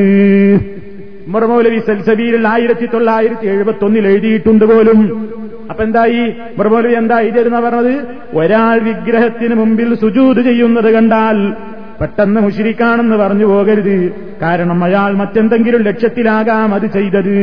മുറമൗലവി 1.28 1.80
സൽസബീരിൽ 1.80 2.48
ആയിരത്തി 2.48 2.86
തൊള്ളായിരത്തി 2.86 3.48
എഴുപത്തി 3.48 3.86
ഒന്നിൽ 3.86 4.08
എഴുതിയിട്ടുണ്ട് 4.08 4.66
പോലും. 4.66 5.30
അപ്പൊ 5.70 5.84
എന്തായി? 5.84 6.34
മുറമൗലവി 6.58 6.94
എന്തായി 6.94 7.26
എഴുതിയിരുന്ന 7.26 7.60
പറഞ്ഞത്? 7.60 8.06
ഒരാൾ 8.34 8.80
വിഗ്രഹത്തിന് 8.80 9.56
മുമ്പിൽ 9.56 9.96
സുജൂത് 9.96 10.42
ചെയ്യുന്നത് 10.42 10.94
കണ്ടാൽ 10.94 11.54
പെട്ടെന്ന് 12.02 12.42
മുഷിരിക്കാണെന്ന് 12.42 13.16
പറഞ്ഞു 13.16 13.46
പോകരുത്. 13.46 14.14
കാരണം 14.42 14.84
അയാൾ 14.84 15.14
മറ്റെന്തെങ്കിലും 15.14 15.82
ലക്ഷ്യത്തിലാകാം 15.82 16.74
അത് 16.74 16.88
ചെയ്തത്. 16.88 17.36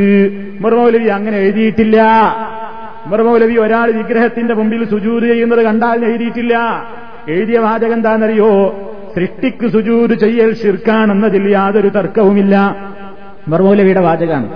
മുറമൗലവി 0.60 1.08
അങ്ങനെ 1.08 1.38
എഴുതിയിട്ടില്ല. 1.38 1.98
മൗലവി 3.06 3.56
ഒരാൾ 3.56 3.90
വിഗ്രഹത്തിന്റെ 3.90 4.54
മുമ്പിൽ 4.54 4.84
സുജൂത് 4.84 5.22
ചെയ്യുന്നത് 5.22 5.62
കണ്ടാൽ 5.62 6.04
എഴുതിയിട്ടില്ല. 6.04 6.54
എഴുതിയ 7.28 7.58
വാചകം 7.58 7.92
എന്താണെന്നറിയോ? 7.92 8.80
സൃഷ്ടിക്ക് 9.16 9.66
സുജൂത് 9.66 10.10
ചെയ്യൽ 10.10 10.54
ശിർക്കാണെന്നതിൽ 10.54 11.50
യാതൊരു 11.50 11.88
തർക്കവുമില്ല. 11.88 12.76
മർമൗലവിയുടെ 13.48 14.00
വാചകമാണ്. 14.00 14.48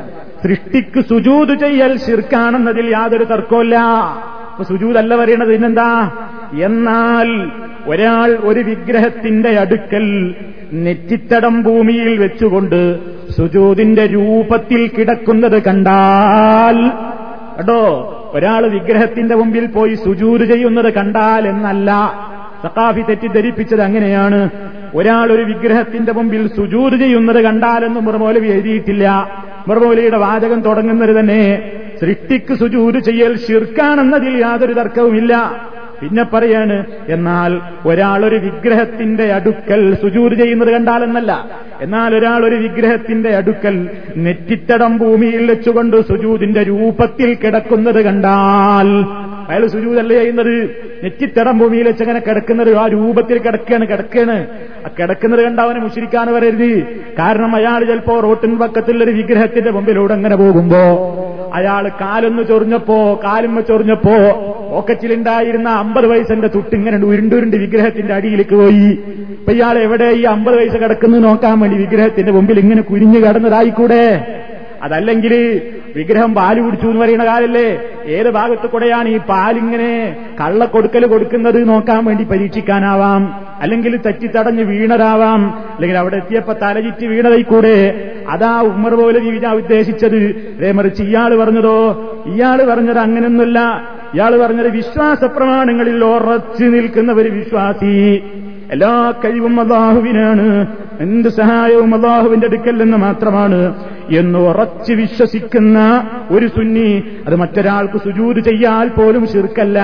സൃഷ്ടിക്ക് 0.43 1.01
സുജൂത് 1.01 1.59
ചെയ്യൽ 1.59 1.99
ശിർക്കാണെന്നതിൽ 1.99 2.91
യാതൊരു 2.91 3.25
തർക്കമില്ല 3.25 3.77
അപ്പൊ 4.51 4.65
സുജൂതല്ല 4.65 5.17
പറയണത് 5.17 5.49
പിന്നെന്താ? 5.49 6.11
എന്നാൽ 6.63 7.51
ഒരാൾ 7.87 8.39
ഒരു 8.41 8.61
വിഗ്രഹത്തിന്റെ 8.61 9.49
അടുക്കൽ 9.49 10.35
നെറ്റിത്തടം 10.73 11.63
ഭൂമിയിൽ 11.63 12.19
വെച്ചുകൊണ്ട് 12.19 12.99
സുജൂതിന്റെ 13.33 14.07
രൂപത്തിൽ 14.07 14.89
കിടക്കുന്നത് 14.89 15.63
കണ്ടാൽ 15.63 16.89
കേട്ടോ? 17.57 18.19
ഒരാൾ 18.34 18.66
വിഗ്രഹത്തിന്റെ 18.66 19.34
മുമ്പിൽ 19.34 19.66
പോയി 19.66 19.95
സുജൂര് 19.95 20.45
ചെയ്യുന്നത് 20.45 20.92
കണ്ടാൽ 20.92 21.49
എന്നല്ല. 21.49 21.90
സഖാഫി 22.62 23.00
തെറ്റിദ്ധരിപ്പിച്ചത് 23.00 23.80
അങ്ങനെയാണ്. 23.80 24.50
ഒരാൾ 24.95 25.32
ഒരു 25.32 25.42
വിഗ്രഹത്തിന്റെ 25.42 26.12
മുമ്പിൽ 26.12 26.49
സുജൂര് 26.49 26.97
ചെയ്യുന്നത് 26.99 27.40
കണ്ടാലെന്ന് 27.45 28.00
മുറമൗലവി 28.00 28.49
എഴുതിയിട്ടില്ല. 28.49 29.28
മുറമോലിയുടെ 29.68 30.16
വാചകം 30.16 30.60
തുടങ്ങുന്നത് 30.60 31.21
തന്നെ 31.21 31.73
സൃഷ്ടിക്ക് 32.00 32.54
സുജൂര് 32.54 32.99
ചെയ്യൽ 32.99 33.36
ഷിർക്കാണെന്നതിൽ 33.38 34.36
യാതൊരു 34.36 34.73
തർക്കവുമില്ല. 34.73 35.34
പിന്നെ 36.02 36.23
പറയാണ് 36.23 36.84
എന്നാൽ 37.08 37.60
ഒരാൾ 37.86 38.25
ഒരു 38.25 38.34
വിഗ്രഹത്തിന്റെ 38.36 39.32
അടുക്കൽ 39.32 39.95
സുജൂർ 39.95 40.34
ചെയ്യുന്നത് 40.34 40.69
കണ്ടാലെന്നല്ല. 40.69 41.32
എന്നാൽ 41.80 42.15
ഒരാൾ 42.17 42.45
ഒരു 42.45 42.54
വിഗ്രഹത്തിന്റെ 42.54 43.36
അടുക്കൽ 43.36 43.88
നെറ്റിത്തടം 44.17 44.99
ഭൂമിയിൽ 44.99 45.50
വെച്ചുകൊണ്ട് 45.50 45.97
സുജൂതിന്റെ 45.97 46.62
രൂപത്തിൽ 46.62 47.34
കിടക്കുന്നത് 47.34 48.04
കണ്ടാൽ 48.04 48.88
അയാൾ 49.49 49.67
സുജൂതല്ല 49.67 50.13
ചെയ്യുന്നത്? 50.13 50.71
നെറ്റിത്തടം 51.02 51.59
ഭൂമിയിൽ 51.59 51.87
വെച്ച് 51.87 52.02
അങ്ങനെ 52.02 52.21
കിടക്കുന്നത്. 52.21 52.76
ആ 52.76 52.87
രൂപത്തിൽ 52.87 53.39
കിടക്കുകയാണ് 53.39 53.89
കിടക്കുകയാണ്. 53.89 54.47
ആ 54.87 54.91
കിടക്കുന്നത് 54.99 55.43
കണ്ട 55.45 55.61
അവനെ 55.61 55.81
മുഷിരിക്കാൻ 55.81 56.35
വരരുത് 56.35 56.83
കാരണം 57.19 57.57
അയാൾ 57.57 57.85
ചിലപ്പോ 57.85 58.21
റോട്ടിൻ 58.21 58.59
പക്കത്തിലൊരു 58.59 59.11
വിഗ്രഹത്തിന്റെ 59.11 59.71
മുമ്പിലൂടെ 59.71 60.15
അങ്ങനെ 60.15 60.37
പോകുമ്പോ 60.37 60.83
അയാൾ 61.55 61.89
കാലൊന്ന് 61.89 62.43
ചൊറിഞ്ഞപ്പോ 62.43 63.21
കാലുമ്മ 63.25 63.61
ചൊറിഞ്ഞപ്പോ 63.61 64.15
പോക്കറ്റിലുണ്ടായിരുന്ന 64.71 65.69
അമ്പത് 65.69 66.07
വയസ്സിന്റെ 66.07 66.49
തുട്ടിങ്ങനെ 66.49 67.07
ഉരുണ്ടുരുണ്ട് 67.07 67.57
വിഗ്രഹത്തിന്റെ 67.57 68.15
അടിയിലേക്ക് 68.15 68.55
പോയി. 68.55 68.99
ഇപ്പൊ 69.31 69.52
ഇയാൾ 69.52 69.78
എവിടെ 69.78 70.05
ഈ 70.05 70.23
അമ്പത് 70.23 70.57
വയസ്സ് 70.57 70.76
കിടക്കുന്നു 70.76 71.19
നോക്കാൻ 71.19 71.61
വേണ്ടി 71.61 71.78
വിഗ്രഹത്തിന്റെ 71.78 72.33
മുമ്പിൽ 72.33 72.59
ഇങ്ങനെ 72.59 72.83
കുരിഞ്ഞു 72.83 73.19
കിടന്നതായിക്കൂടെ? 73.19 74.26
അതല്ലെങ്കിൽ 74.83 75.63
വിഗ്രഹം 75.97 76.35
പാൽ 76.35 76.61
കുടിച്ചു 76.61 76.87
എന്ന് 76.87 77.00
പറയുന്ന 77.00 77.25
കാലല്ലേ? 77.25 77.81
ഏത് 78.07 78.31
ഭാഗത്ത് 78.31 78.67
കൂടെയാണ് 78.67 79.09
ഈ 79.09 79.19
പാലിങ്ങനെ 79.19 80.17
കള്ള 80.41 80.65
കൊടുക്കൽ 80.65 81.07
കൊടുക്കുന്നത് 81.07 81.69
നോക്കാൻ 81.69 82.05
വേണ്ടി 82.05 82.25
പരീക്ഷിക്കാനാവാം. 82.25 83.47
അല്ലെങ്കിൽ 83.61 83.97
തെറ്റിത്തടഞ്ഞ് 83.97 84.63
വീണതാവാം. 84.63 85.59
അല്ലെങ്കിൽ 85.75 85.99
അവിടെ 85.99 86.17
എത്തിയപ്പോ 86.17 86.52
തലചിറ്റ് 86.52 87.07
വീണതായി 87.07 87.43
കൂടെ. 87.43 88.11
അതാ 88.28 88.61
ഉമ്മർ 88.61 88.95
പോലെ 88.95 89.19
ജീവിക്കാൻ 89.19 89.55
ഉദ്ദേശിച്ചത്. 89.55 90.23
മറിച്ച് 90.75 91.02
ഇയാൾ 91.02 91.37
പറഞ്ഞതോ? 91.37 91.78
ഇയാൾ 92.26 92.65
പറഞ്ഞത് 92.65 92.99
അങ്ങനെയൊന്നുമില്ല 92.99 93.59
ഇയാൾ 94.15 94.47
പറഞ്ഞത് 94.47 94.69
വിശ്വാസ 94.69 95.25
പ്രമാണങ്ങളിൽ 95.25 96.05
ഉറച്ചു 96.05 96.65
ഒരു 97.21 97.28
വിശ്വാസി. 97.28 98.23
എല്ലാ 98.73 99.13
കഴിവും 99.25 99.61
അള്ളാഹുവിനാണ്. 99.61 100.67
എന്ത് 101.02 101.28
സഹായവും 101.28 101.95
അള്ളാഹുവിന്റെ 101.95 102.47
അടുക്കൽ 102.47 102.76
നിന്ന് 102.82 102.97
മാത്രമാണ് 102.97 103.60
എന്ന് 104.10 104.38
ഉറച്ച് 104.38 104.93
വിശ്വസിക്കുന്ന 104.93 105.78
ഒരു 106.30 106.47
സുന്നി 106.47 106.88
അത് 107.26 107.36
മറ്റൊരാൾക്ക് 107.36 107.99
സുജൂത് 107.99 108.41
ചെയ്യാൽ 108.49 108.88
പോലും 108.88 109.25
ശിർക്കല്ല. 109.26 109.78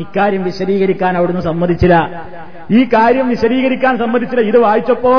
ഇക്കാര്യം 0.00 0.44
വിശദീകരിക്കാൻ 0.44 1.16
അവിടുന്ന് 1.16 1.40
സമ്മതിച്ചില്ല. 1.40 2.24
ഈ 2.70 2.84
കാര്യം 2.84 3.28
വിശദീകരിക്കാൻ 3.28 3.98
സമ്മതിച്ചില്ല. 3.98 4.44
ഇത് 4.44 4.58
വായിച്ചപ്പോ 4.58 5.14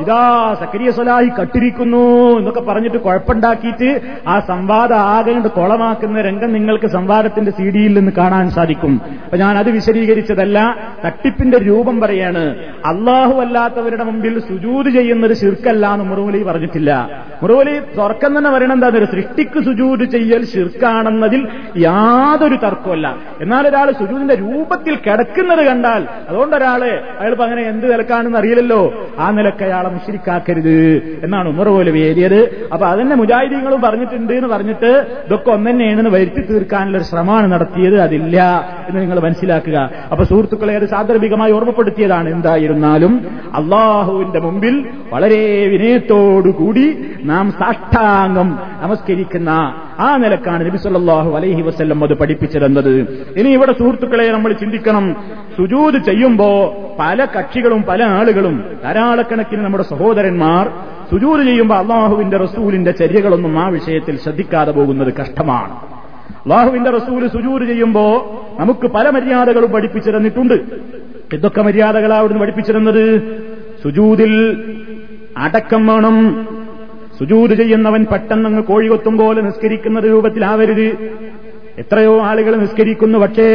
ഇതാ 0.00 0.56
സക്രിയ 0.60 0.90
സലാഹി 0.90 1.30
കട്ടിരിക്കുന്നു 1.40 2.38
എന്നൊക്കെ 2.38 2.60
പറഞ്ഞിട്ട് 2.60 2.96
കുഴപ്പമുണ്ടാക്കിയിട്ട് 2.96 4.00
ആ 4.28 4.40
സംവാദം 4.40 4.96
ആകെ 4.96 5.48
കൊളമാക്കുന്ന 5.48 6.20
രംഗം 6.20 6.52
നിങ്ങൾക്ക് 6.52 6.86
സംവാദത്തിന്റെ 6.86 7.50
സി 7.50 7.70
ഡിയിൽ 7.70 7.98
നിന്ന് 7.98 8.12
കാണാൻ 8.12 8.50
സാധിക്കും. 8.50 9.00
അപ്പൊ 9.24 9.36
ഞാൻ 9.36 9.58
അത് 9.58 9.70
വിശദീകരിച്ചതല്ല 9.70 10.76
തട്ടിപ്പിന്റെ 11.04 11.58
രൂപം 11.58 12.00
പറയാണ്. 12.00 12.56
അള്ളാഹു 12.84 13.40
അല്ലാത്തവരുടെ 13.40 14.04
മുമ്പിൽ 14.04 14.38
സുജൂത് 14.38 14.90
ചെയ്യുന്നത് 14.90 15.32
ശിർക്കല്ല 15.32 15.92
എന്ന് 15.92 16.04
മുറുവലി 16.04 16.42
പറഞ്ഞിട്ടില്ല. 16.42 17.10
മുറുവലി 17.42 17.78
തുറക്കം 17.98 18.38
തന്നെ 18.38 18.50
പറയണം 18.50 18.72
എന്താ 18.72 18.90
സൃഷ്ടിക്ക് 18.90 19.64
സുജൂത് 19.64 20.04
ചെയ്യൽ 20.04 20.44
ശിർക്കാണെന്നതിൽ 20.44 21.48
യാതൊരു 21.76 22.54
തർക്കമല്ല 22.54 23.16
എന്നാൽ 23.40 23.68
ഒരാൾ 23.68 23.90
സുജൂതിന്റെ 24.22 24.36
രൂപത്തിൽ 24.44 24.94
കിടക്കുന്നത് 25.06 25.62
കണ്ടാൽ 25.66 26.02
അതുകൊണ്ട് 26.28 26.54
ഒരാൾ 26.56 26.82
അയാളിപ്പോ 27.20 27.44
അങ്ങനെ 27.44 27.62
എന്ത് 27.62 27.86
നിലക്കാണെന്ന് 27.92 28.38
അറിയില്ലല്ലോ. 28.38 28.82
ആ 29.18 29.26
നിലയ്ക്ക് 29.38 29.64
അയാളെ 29.68 29.88
മുഷിരിക്കാക്കരുത് 29.94 30.76
എന്നാണ് 31.24 31.48
ഉമർ 31.48 31.68
പോലെ 31.76 31.90
ഏരിയത് 32.08 32.40
അപ്പൊ 32.72 32.84
അതിന്റെ 32.92 33.16
മുജാഹിദീങ്ങളും 33.20 33.80
പറഞ്ഞിട്ടുണ്ട് 33.86 34.32
എന്ന് 34.32 34.48
പറഞ്ഞിട്ട് 34.54 34.90
ഇതൊക്കെ 35.26 35.50
ഒന്നെന്നെയാണെന്ന് 35.56 36.12
വരുത്തി 36.16 36.42
തീർക്കാനുള്ള 36.50 36.96
ഒരു 36.98 37.06
ശ്രമമാണ് 37.10 37.46
നടത്തിയത്. 37.52 37.96
അതില്ല 38.06 38.38
എന്ന് 38.88 38.98
നിങ്ങൾ 39.00 39.18
മനസ്സിലാക്കുക. 39.26 39.78
അപ്പൊ 40.12 40.22
സുഹൃത്തുക്കളെ 40.24 40.74
അത് 40.80 40.86
സാന്ദർഭികമായി 40.94 41.52
ഓർമ്മപ്പെടുത്തിയതാണ്. 41.52 42.28
എന്തായിരുന്നാലും 42.36 43.12
അള്ളാഹുവിന്റെ 43.60 44.40
മുമ്പിൽ 44.46 44.74
വളരെ 45.12 45.42
വിനയത്തോടുകൂടി 45.72 46.86
നാം 47.32 47.46
സാഷ്ടാംഗം 47.60 48.48
നമസ്കരിക്കുന്ന 48.84 49.50
ആ 49.98 50.08
നിലക്കാണ് 50.16 50.60
നബി 50.66 50.78
സല്ലല്ലാഹു 50.84 51.30
അലൈഹി 51.38 51.62
വസല്ലം 51.62 51.98
അത് 52.04 52.14
പഠിപ്പിച്ചിരുന്നത് 52.20 52.92
ഇനി 53.40 53.48
ഇവിടെ 53.56 53.72
സുഹൃത്തുക്കളെ 54.12 54.38
നമ്മൾ 54.38 54.52
ചിന്തിക്കണം. 54.52 55.16
സുജൂത് 55.56 55.98
ചെയ്യുമ്പോ 56.04 56.48
പല 56.98 57.24
കക്ഷികളും 57.24 57.82
പല 57.82 58.02
ആളുകളും 58.02 58.64
ധാരാളക്കണക്കിന് 58.82 59.64
നമ്മുടെ 59.64 59.84
സഹോദരന്മാർ 59.84 60.64
സുജൂത് 61.10 61.40
ചെയ്യുമ്പോൾ 61.40 61.74
അള്ളാഹുവിന്റെ 61.74 62.36
റസൂലിന്റെ 62.36 62.90
ചര്യകളൊന്നും 62.90 63.58
ആ 63.58 63.68
വിഷയത്തിൽ 63.68 64.18
ശ്രദ്ധിക്കാതെ 64.18 64.72
പോകുന്നത് 64.72 65.14
കഷ്ടമാണ്. 65.14 65.72
അള്ളാഹുവിന്റെ 66.44 66.90
റസൂൽ 66.90 67.28
സുജൂര് 67.28 67.64
ചെയ്യുമ്പോ 67.64 68.04
നമുക്ക് 68.60 68.86
പല 68.86 69.10
മര്യാദകളും 69.10 69.70
പഠിപ്പിച്ചു 69.70 70.10
തന്നിട്ടുണ്ട് 70.10 70.54
എന്തൊക്കെ 71.32 71.62
മര്യാദകളാ 71.62 72.16
അവിടുന്ന് 72.18 72.40
പഠിപ്പിച്ചിരുന്നത്? 72.40 73.04
സുജൂതിൽ 73.82 74.32
അടക്കം 75.36 75.86
വേണം. 75.86 76.18
സുജൂത് 77.18 77.54
ചെയ്യുന്നവൻ 77.54 78.06
പെട്ടെന്നങ്ങ് 78.12 78.62
കോഴികൊത്തും 78.62 79.16
പോലെ 79.18 79.40
നിസ്കരിക്കുന്ന 79.40 80.00
രൂപത്തിലാവരുത്. 80.00 80.88
എത്രയോ 81.78 82.20
ആളുകൾ 82.20 82.56
നിസ്കരിക്കുന്നു 82.56 83.18
പക്ഷേ 83.18 83.48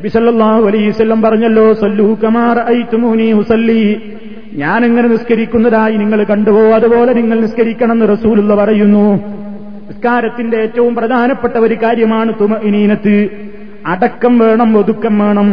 നബിസല്ലാഹു 0.00 0.62
അലൈവല്ലം 0.66 1.22
പറഞ്ഞല്ലോ 1.22 1.72
സല്ലു 1.72 2.18
കമാർ 2.24 2.56
ഐത്തുമൂനി 2.76 3.32
ഹുസല്ലി 3.32 3.82
എങ്ങനെ 4.84 5.08
നിസ്കരിക്കുന്നതായി 5.08 5.96
നിങ്ങൾ 5.96 6.24
കണ്ടുപോ 6.24 6.62
അതുപോലെ 6.70 7.12
നിങ്ങൾ 7.12 7.40
നിസ്കരിക്കണം 7.40 7.92
എന്ന് 7.92 8.06
റസൂലുള്ള 8.08 8.54
പറയുന്നു. 8.54 9.04
നിസ്കാരത്തിന്റെ 9.88 10.56
ഏറ്റവും 10.56 10.94
പ്രധാനപ്പെട്ട 10.94 11.56
ഒരു 11.56 11.74
കാര്യമാണ് 11.82 12.32
തുമ 12.40 12.56
ഇനീനത്ത് 12.62 13.14
അടക്കം 13.86 14.38
വേണം 14.38 14.78
ഒതുക്കം 14.78 15.18
വേണം. 15.18 15.48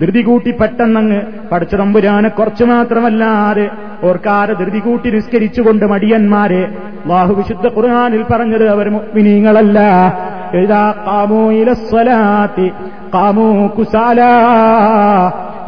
ധൃതി 0.00 0.22
കൂട്ടി 0.22 0.50
പെട്ടെന്നങ്ങ് 0.50 1.20
പടച്ചതമ്പുരാനെ 1.52 2.28
കുറച്ച് 2.28 2.64
മാത്രമല്ലാതെ 2.64 3.66
ഓർക്കാരെ 4.04 4.54
ധൃതി 4.54 4.78
കൂട്ടി 4.78 5.10
നിസ്കരിച്ചുകൊണ്ട് 5.10 5.84
മടിയന്മാരെ 5.84 6.62
ബാഹു 7.06 7.32
വിശുദ്ധ 7.34 7.66
ഖുർആാനിൽ 7.76 8.22
പറഞ്ഞത് 8.32 8.68
അവർ 8.68 8.88
മിനിങ്ങളല്ല 9.14 9.78
എഴുതാ 10.53 10.83
കാമോ 11.05 11.43
ഇലസ്വലാത്തി 11.59 12.67
കാമോ 13.13 13.47
കുസാല 13.77 14.19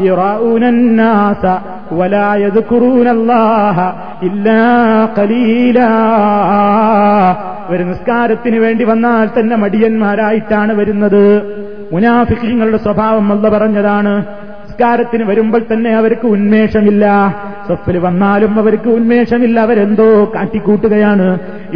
يراؤون 0.01 0.63
الناس 0.67 1.43
ولا 1.91 2.27
يذكرون 2.37 3.07
الله 3.09 3.77
إلا 4.23 4.61
قليلا 5.17 5.91
ഒരു 7.71 7.83
നിസ്കാരത്തിന് 7.89 8.57
വേണ്ടി 8.65 8.83
വന്നാൽ 8.83 9.27
തന്നെ 9.35 9.55
മടിയന്മാരായിട്ടാണ് 9.63 10.71
വരുന്നത് 10.79 11.23
മുനാഫിക്കങ്ങളുടെ 11.93 12.79
സ്വഭാവം 12.85 13.27
അല്ല 13.33 13.45
പറഞ്ഞതാണ് 13.55 14.13
നിസ്കാരത്തിന് 14.63 15.23
വരുമ്പോൾ 15.29 15.61
തന്നെ 15.63 15.91
അവർക്ക് 15.99 16.27
ഉന്മേഷമില്ല 16.35 17.05
സ്വപ്പിൽ 17.67 17.97
വന്നാലും 18.05 18.53
അവർക്ക് 18.61 18.89
ഉന്മേഷമില്ല 18.97 19.57
അവരെന്തോ 19.65 20.09
കാട്ടിക്കൂട്ടുകയാണ് 20.35 21.27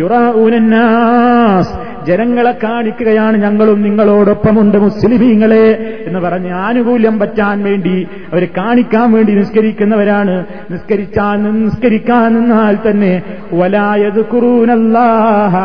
യുറാഊനന്നാസ് 0.02 1.74
ജനങ്ങളെ 2.07 2.59
കാണിക്കുകയാണ് 2.63 3.37
ഞങ്ങളും 3.37 3.83
നിങ്ങളോടൊപ്പമുണ്ട് 3.83 4.79
മുസ്ലിമീങ്ങളെ 4.79 5.67
എന്ന് 6.07 6.21
പറഞ്ഞ് 6.21 6.53
ആനുകൂല്യം 6.53 7.19
പറ്റാൻ 7.19 7.65
വേണ്ടി 7.65 8.09
അവർ 8.33 8.49
കാണിക്കാൻ 8.57 9.13
വേണ്ടി 9.13 9.35
നിസ്കരിക്കുന്നവരാണ്. 9.35 10.47
നിസ്കരിച്ചാൽ 10.71 11.43
നിസ്കരിക്കാൻ 11.65 12.35
നിന്നാൽ 12.35 12.79
തന്നെ 12.91 13.23
വലായത് 13.53 14.25
കുറൂനല്ലാഹ 14.25 15.57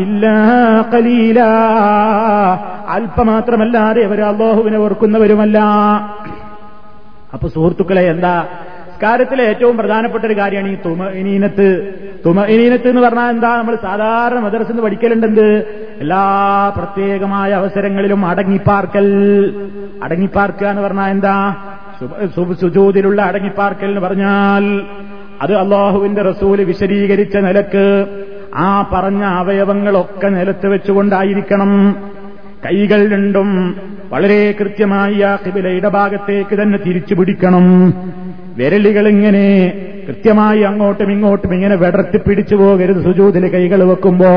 ഇല്ല 0.00 0.26
കലീല 0.94 1.40
അല്പമാത്രമല്ലാതെ 2.88 4.02
അവർ 4.02 4.20
അള്ളാഹുവിനെ 4.20 4.78
ഓർക്കുന്നവരുമല്ല. 4.78 5.58
അപ്പൊ 7.34 7.48
സുഹൃത്തുക്കളെ 7.48 8.02
എന്താ? 8.02 8.46
നിസ്കാരത്തിലെ 9.04 9.44
ഏറ്റവും 9.44 9.76
പ്രധാനപ്പെട്ട 9.76 10.24
ഒരു 10.24 10.34
കാര്യമാണ് 10.38 10.68
ഈ 10.68 10.76
തുമ 10.86 11.06
ഇനീനത്ത് 11.06 11.66
തുമ 12.26 12.44
ഇനീനത്ത് 12.44 12.88
എന്ന് 12.88 13.00
പറഞ്ഞാൽ 13.00 13.28
എന്താ? 13.30 13.56
നമ്മൾ 13.58 13.74
സാധാരണ 13.82 14.38
മദ്രസന്ന് 14.38 14.82
പഠിക്കലുണ്ടെന്ത്? 14.82 15.48
എല്ലാ 16.00 16.22
പ്രത്യേകമായ 16.76 17.50
അവസരങ്ങളിലും 17.52 18.26
അടങ്ങിപ്പാർക്കൽ. 18.26 19.08
അടങ്ങിപ്പാർക്കുക 20.02 20.66
എന്ന് 20.66 20.82
പറഞ്ഞാൽ 20.82 21.10
എന്താ? 21.10 21.34
സുജൂതിലുള്ള 22.60 23.22
അടങ്ങിപ്പാർക്കൽ 23.22 23.86
എന്ന് 23.86 24.00
പറഞ്ഞാൽ 24.00 24.64
അത് 25.42 25.54
അള്ളാഹുവിന്റെ 25.54 26.22
റസൂൽ 26.22 26.64
വിശദീകരിച്ച 26.64 27.36
നിലയ്ക്ക് 27.36 27.86
ആ 28.54 28.68
പറഞ്ഞ 28.92 29.22
അവയവങ്ങളൊക്കെ 29.22 30.28
നിലത്ത് 30.28 30.66
വെച്ചുകൊണ്ടായിരിക്കണം. 30.66 31.72
കൈകൾ 32.66 33.00
രണ്ടും 33.12 33.50
വളരെ 34.12 34.54
കൃത്യമായി 34.60 35.20
ആ 35.20 35.36
കിബില 35.36 35.68
ഇടഭാഗത്തേക്ക് 35.68 36.62
തന്നെ 36.62 36.78
തിരിച്ചു 36.86 37.14
പിടിക്കണം 37.14 37.66
വിരലുകൾ 38.56 39.08
ഇങ്ങനെ 39.08 39.72
കൃത്യമായി 40.08 40.60
അങ്ങോട്ടും 40.60 41.12
ഇങ്ങോട്ടും 41.12 41.54
ഇങ്ങനെ 41.54 41.76
വിടർത്തി 41.76 42.16
പിടിച്ചു 42.16 42.54
പോകരുത് 42.54 43.04
സുജൂതിലെ 43.04 43.48
കൈകൾ 43.48 43.84
വെക്കുമ്പോ. 43.84 44.30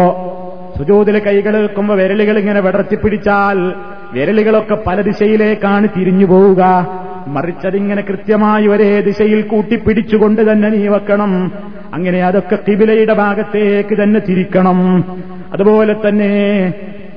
സുജൂതിലെ 0.78 1.20
കൈകൾ 1.20 1.58
വെക്കുമ്പോ 1.58 1.96
വിരലുകൾ 1.96 2.40
ഇങ്ങനെ 2.40 2.60
വിടർത്തി 2.60 2.96
പിടിച്ചാൽ 2.96 3.74
വിരലുകളൊക്കെ 4.14 4.78
പല 4.88 5.02
ദിശയിലേക്കാണ് 5.02 5.88
തിരിഞ്ഞു 5.98 6.26
പോവുക. 6.26 6.88
മറിച്ചതിങ്ങനെ 7.28 8.02
കൃത്യമായി 8.02 8.68
ഒരേ 8.68 9.02
ദിശയിൽ 9.02 9.42
കൂട്ടിപ്പിടിച്ചുകൊണ്ട് 9.42 10.52
തന്നെ 10.52 10.70
നീ 10.70 10.88
വെക്കണം. 10.88 11.52
അങ്ങനെ 11.94 12.24
അതൊക്കെ 12.24 12.58
കിബിലയുടെ 12.68 13.14
ഭാഗത്തേക്ക് 13.14 14.04
തന്നെ 14.04 14.20
തിരിക്കണം. 14.30 15.06
അതുപോലെ 15.54 15.96
തന്നെ 16.08 16.74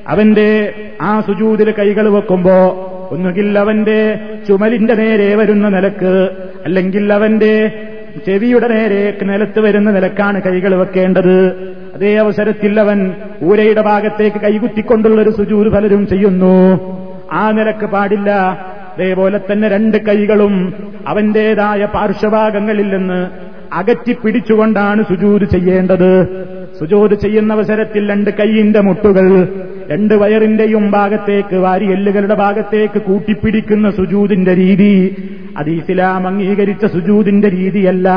അവന്റെ 0.08 0.72
ആ 1.02 1.20
സുജൂതിൽ 1.20 1.74
കൈകൾ 1.78 2.08
വെക്കുമ്പോ 2.08 2.86
ഒന്നുകിൽ 3.10 3.58
അവന്റെ 3.58 4.18
ചുമലിന്റെ 4.48 4.94
നേരെ 4.94 5.34
വരുന്ന 5.34 5.68
നിലയ്ക്ക് 5.68 6.30
അല്ലെങ്കിൽ 6.64 7.12
അവന്റെ 7.12 7.54
ചെവിയുടെ 8.26 8.68
നേരെ 8.68 9.18
നിലത്ത് 9.22 9.60
വരുന്ന 9.60 9.90
നിലക്കാണ് 9.90 10.42
കൈകൾ 10.42 10.74
വെക്കേണ്ടത്. 10.74 11.36
അതേ 11.94 12.16
അവസരത്തിൽ 12.16 12.80
അവൻ 12.80 12.98
ഊരയുടെ 13.42 13.80
ഭാഗത്തേക്ക് 13.80 14.40
കൈകുത്തിക്കൊണ്ടുള്ള 14.40 15.22
ഒരു 15.22 15.30
സുജൂര് 15.30 15.68
പലരും 15.68 16.06
ചെയ്യുന്നു. 16.06 16.54
ആ 17.32 17.50
നിലയ്ക്ക് 17.50 17.86
പാടില്ല. 17.86 18.30
അതേപോലെ 18.94 19.38
തന്നെ 19.38 19.68
രണ്ട് 19.68 19.96
കൈകളും 19.96 20.74
അവന്റേതായ 21.06 21.84
പാർശ്വഭാഗങ്ങളിൽ 21.84 22.88
നിന്ന് 22.96 23.26
അകറ്റി 23.72 24.12
പിടിച്ചുകൊണ്ടാണ് 24.12 25.02
സുജൂത് 25.02 25.44
ചെയ്യേണ്ടത്. 25.44 26.12
സുജൂത് 26.78 27.14
ചെയ്യുന്ന 27.14 27.52
അവസരത്തിൽ 27.52 28.10
രണ്ട് 28.10 28.30
കൈയിന്റെ 28.30 28.80
മുട്ടുകൾ 28.80 29.26
രണ്ട് 29.90 30.14
വയറിന്റെയും 30.14 30.90
ഭാഗത്തേക്ക് 30.90 31.56
വാരിയെല്ലുകളുടെ 31.56 32.34
ഭാഗത്തേക്ക് 32.34 32.98
കൂട്ടിപ്പിടിക്കുന്ന 33.02 33.90
സുജൂതിന്റെ 33.90 34.54
രീതി 34.54 34.92
അത് 35.60 35.70
ഇസ്ലാം 35.70 36.26
അംഗീകരിച്ച 36.26 36.86
സുജൂതിന്റെ 36.86 37.48
രീതിയല്ല. 37.48 38.08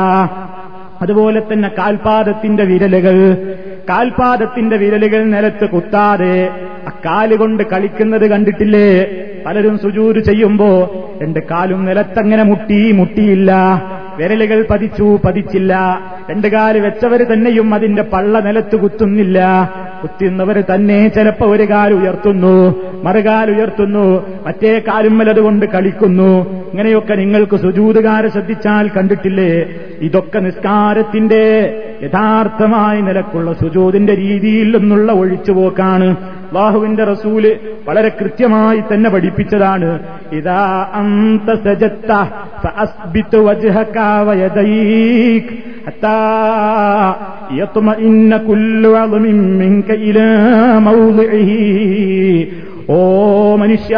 അതുപോലെ 1.02 1.42
തന്നെ 1.52 1.70
കാൽപാദത്തിന്റെ 1.78 2.64
വിരലുകൾ. 2.64 3.36
കാൽപാദത്തിന്റെ 3.88 4.76
വിരലുകൾ 4.76 5.24
നിലത്ത് 5.24 5.68
കുത്താതെ 5.68 6.48
അക്കാലുകൊണ്ട് 6.86 7.62
കളിക്കുന്നത് 7.62 8.30
കണ്ടിട്ടില്ലേ? 8.30 9.06
പലരും 9.46 9.78
സുജൂര് 9.78 10.20
ചെയ്യുമ്പോ 10.20 10.94
രണ്ട് 11.22 11.40
കാലും 11.50 11.84
നിലത്തങ്ങനെ 11.84 12.42
മുട്ടി 12.42 12.92
മുട്ടിയില്ല. 12.92 13.52
വിരലുകൾ 14.16 14.66
പതിച്ചു 14.70 15.18
പതിച്ചില്ല. 15.24 16.00
രണ്ടു 16.30 16.48
കാൽ 16.48 16.78
വെച്ചവര് 16.78 17.32
തന്നെയും 17.32 17.74
അതിന്റെ 17.74 18.02
പള്ള 18.02 18.40
നിലത്ത് 18.40 18.76
കുത്തുന്നില്ല. 18.76 19.70
കുത്തുന്നവർ 20.02 20.64
തന്നെ 20.74 21.08
ചിലപ്പോ 21.08 21.46
ഒരു 21.46 21.62
കാൽ 21.62 21.92
ഉയർത്തുന്നു 21.92 22.74
മറുകാൽ 23.02 23.50
ഉയർത്തുന്നു 23.50 24.26
മറ്റേ 24.46 24.82
കാലുമ്മലതുകൊണ്ട് 24.88 25.66
കളിക്കുന്നു. 25.66 26.64
ഇങ്ങനെയൊക്കെ 26.70 27.14
നിങ്ങൾക്ക് 27.14 27.56
സുജൂതുകാരെ 27.56 28.28
ശ്രദ്ധിച്ചാൽ 28.28 28.88
കണ്ടിട്ടില്ലേ? 28.88 29.66
ഇതൊക്കെ 30.00 30.38
നിസ്കാരത്തിന്റെ 30.38 31.74
യഥാർത്ഥമായ 32.02 33.00
നിലക്കുള്ള 33.00 33.52
സുജൂതിന്റെ 33.52 34.16
രീതിയിൽ 34.16 34.76
നിന്നുള്ള 34.76 35.12
ഒഴിച്ചുപോക്കാണ്. 35.12 36.33
അള്ളാഹുവിന്റെ 36.54 37.04
റസൂൽ 37.04 37.56
വളരെ 37.88 38.08
കൃത്യമായി 38.08 38.80
തന്നെ 38.80 39.10
പഠിപ്പിച്ചതാണ്. 39.10 39.98
ഇതാ 40.32 40.86
അന്ത 40.94 41.54
സജത്ത 41.54 42.12
ഓ 52.90 52.98
മനുഷ്യ 53.56 53.96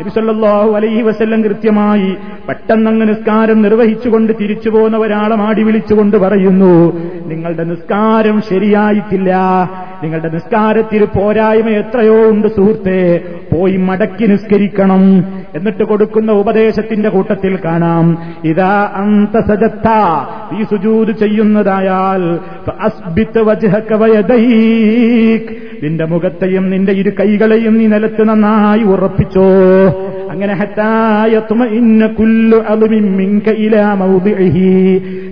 നബിസല്ലാഹു 0.00 0.72
അലൈഹി 0.72 1.02
വസല്ലം 1.02 1.42
കൃത്യമായി 1.42 2.16
പെട്ടെന്നങ്ങ് 2.48 3.08
നിസ്കാരം 3.08 3.62
നിർവഹിച്ചുകൊണ്ട് 3.62 4.32
തിരിച്ചു 4.40 4.70
പോകുന്ന 4.70 4.96
ഒരാളെ 4.96 5.36
മാടി 5.36 5.62
വിളിച്ചുകൊണ്ട് 5.62 6.16
പറയുന്നു 6.16 7.00
നിങ്ങളുടെ 7.26 7.64
നിസ്കാരം 7.64 8.40
ശരിയായിട്ടില്ല. 8.40 9.36
നിങ്ങളുടെ 10.02 10.28
നിസ്കാരത്തിൽ 10.28 11.04
പോരായ്മ 11.04 11.68
എത്രയോ 11.68 12.30
ഉണ്ട് 12.30 12.48
സുഹൃത്തെ. 12.48 13.20
പോയി 13.52 13.76
മടക്കി 13.76 14.26
നിസ്കരിക്കണം. 14.26 15.24
എന്നിട്ട് 15.54 15.84
കൊടുക്കുന്ന 15.84 16.32
ഉപദേശത്തിന്റെ 16.32 17.08
കൂട്ടത്തിൽ 17.08 17.58
കാണാം 17.64 18.18
ഇതാ 18.44 18.90
അന്തസജത്ത 18.94 19.88
ഈ 20.58 20.62
സുജൂത് 20.62 21.12
ചെയ്യുന്നതായാൽ 21.12 22.38
നിന്റെ 25.82 26.04
മുഖത്തെയും 26.04 26.70
നിന്റെ 26.70 26.92
ഇരു 26.92 27.10
കൈകളെയും 27.10 27.78
നീ 27.78 27.86
നിലത്ത് 27.86 28.28
നന്നായി 28.28 28.83
ഉറപ്പിച്ചോ? 28.84 29.44
അങ്ങനെ 30.30 30.54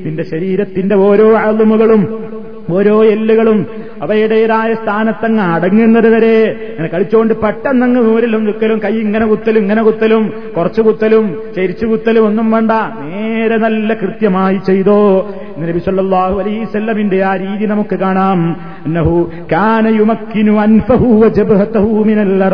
നിന്റെ 0.05 0.23
ശരീരത്തിന്റെ 0.23 0.95
ഓരോ 0.95 1.37
അളുമുകളും 1.37 2.23
ഓരോ 2.71 3.05
എല്ലുകളും 3.05 3.67
അവയുടേതായ 4.03 4.75
സ്ഥാനത്തങ്ങ് 4.75 5.43
അടങ്ങുന്നത് 5.43 6.09
വരെ 6.09 6.57
അങ്ങനെ 6.71 6.89
കളിച്ചുകൊണ്ട് 6.89 7.35
പെട്ടെന്നങ്ങ് 7.35 8.05
നൂരിലും 8.05 8.45
നിൽക്കലും 8.45 8.81
കൈ 8.85 8.91
ഇങ്ങനെ 8.91 9.27
കുത്തലും 9.27 9.61
ഇങ്ങനെ 9.61 9.83
കുത്തലും 9.83 10.33
കുറച്ചു 10.57 10.83
കുത്തലും 10.83 11.39
ചരിച്ചു 11.57 11.87
കുത്തലും 11.87 12.27
ഒന്നും 12.27 12.51
വേണ്ട. 12.51 12.71
നേരെ 12.71 13.57
നല്ല 13.57 13.95
കൃത്യമായി 13.95 14.59
ചെയ്തോ. 14.67 15.31
നബി 15.59 15.79
സല്ലല്ലാഹു 15.79 16.41
അലൈഹി 16.41 16.65
ആ 17.17 17.37
രീതി 17.37 17.67
നമുക്ക് 17.67 17.97
കാണാം. 17.97 18.57
കാന 19.53 19.87
യുമക്കിനു 19.89 20.53
മിനൽ 22.05 22.45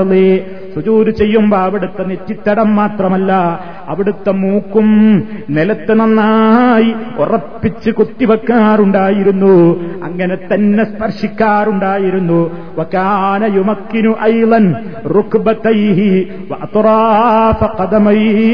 സുജൂദ് 0.79 1.11
ചെയ്യുമ്പോ 1.11 1.59
അവിടുത്തെ 1.59 2.05
നെറ്റിത്തടം 2.05 2.77
മാത്രമല്ല 2.77 3.33
അവിടുത്തെ 3.89 4.31
മൂക്കും 4.31 4.89
നിലത്ത് 5.51 5.95
നന്നായി 5.95 6.95
ഉറപ്പിച്ച് 7.19 7.91
കുത്തിവെക്കാറുണ്ടായിരുന്നു. 7.91 9.55
അങ്ങനെ 10.05 10.39
തന്നെ 10.55 10.85
സ്പർശിക്കാറുണ്ടായിരുന്നു. 10.85 12.51
വകാന 12.79 13.45
യുമക്കിനു 13.45 14.15
ഐലൻ 14.23 14.75
ഖദമൈഹി. 17.81 18.49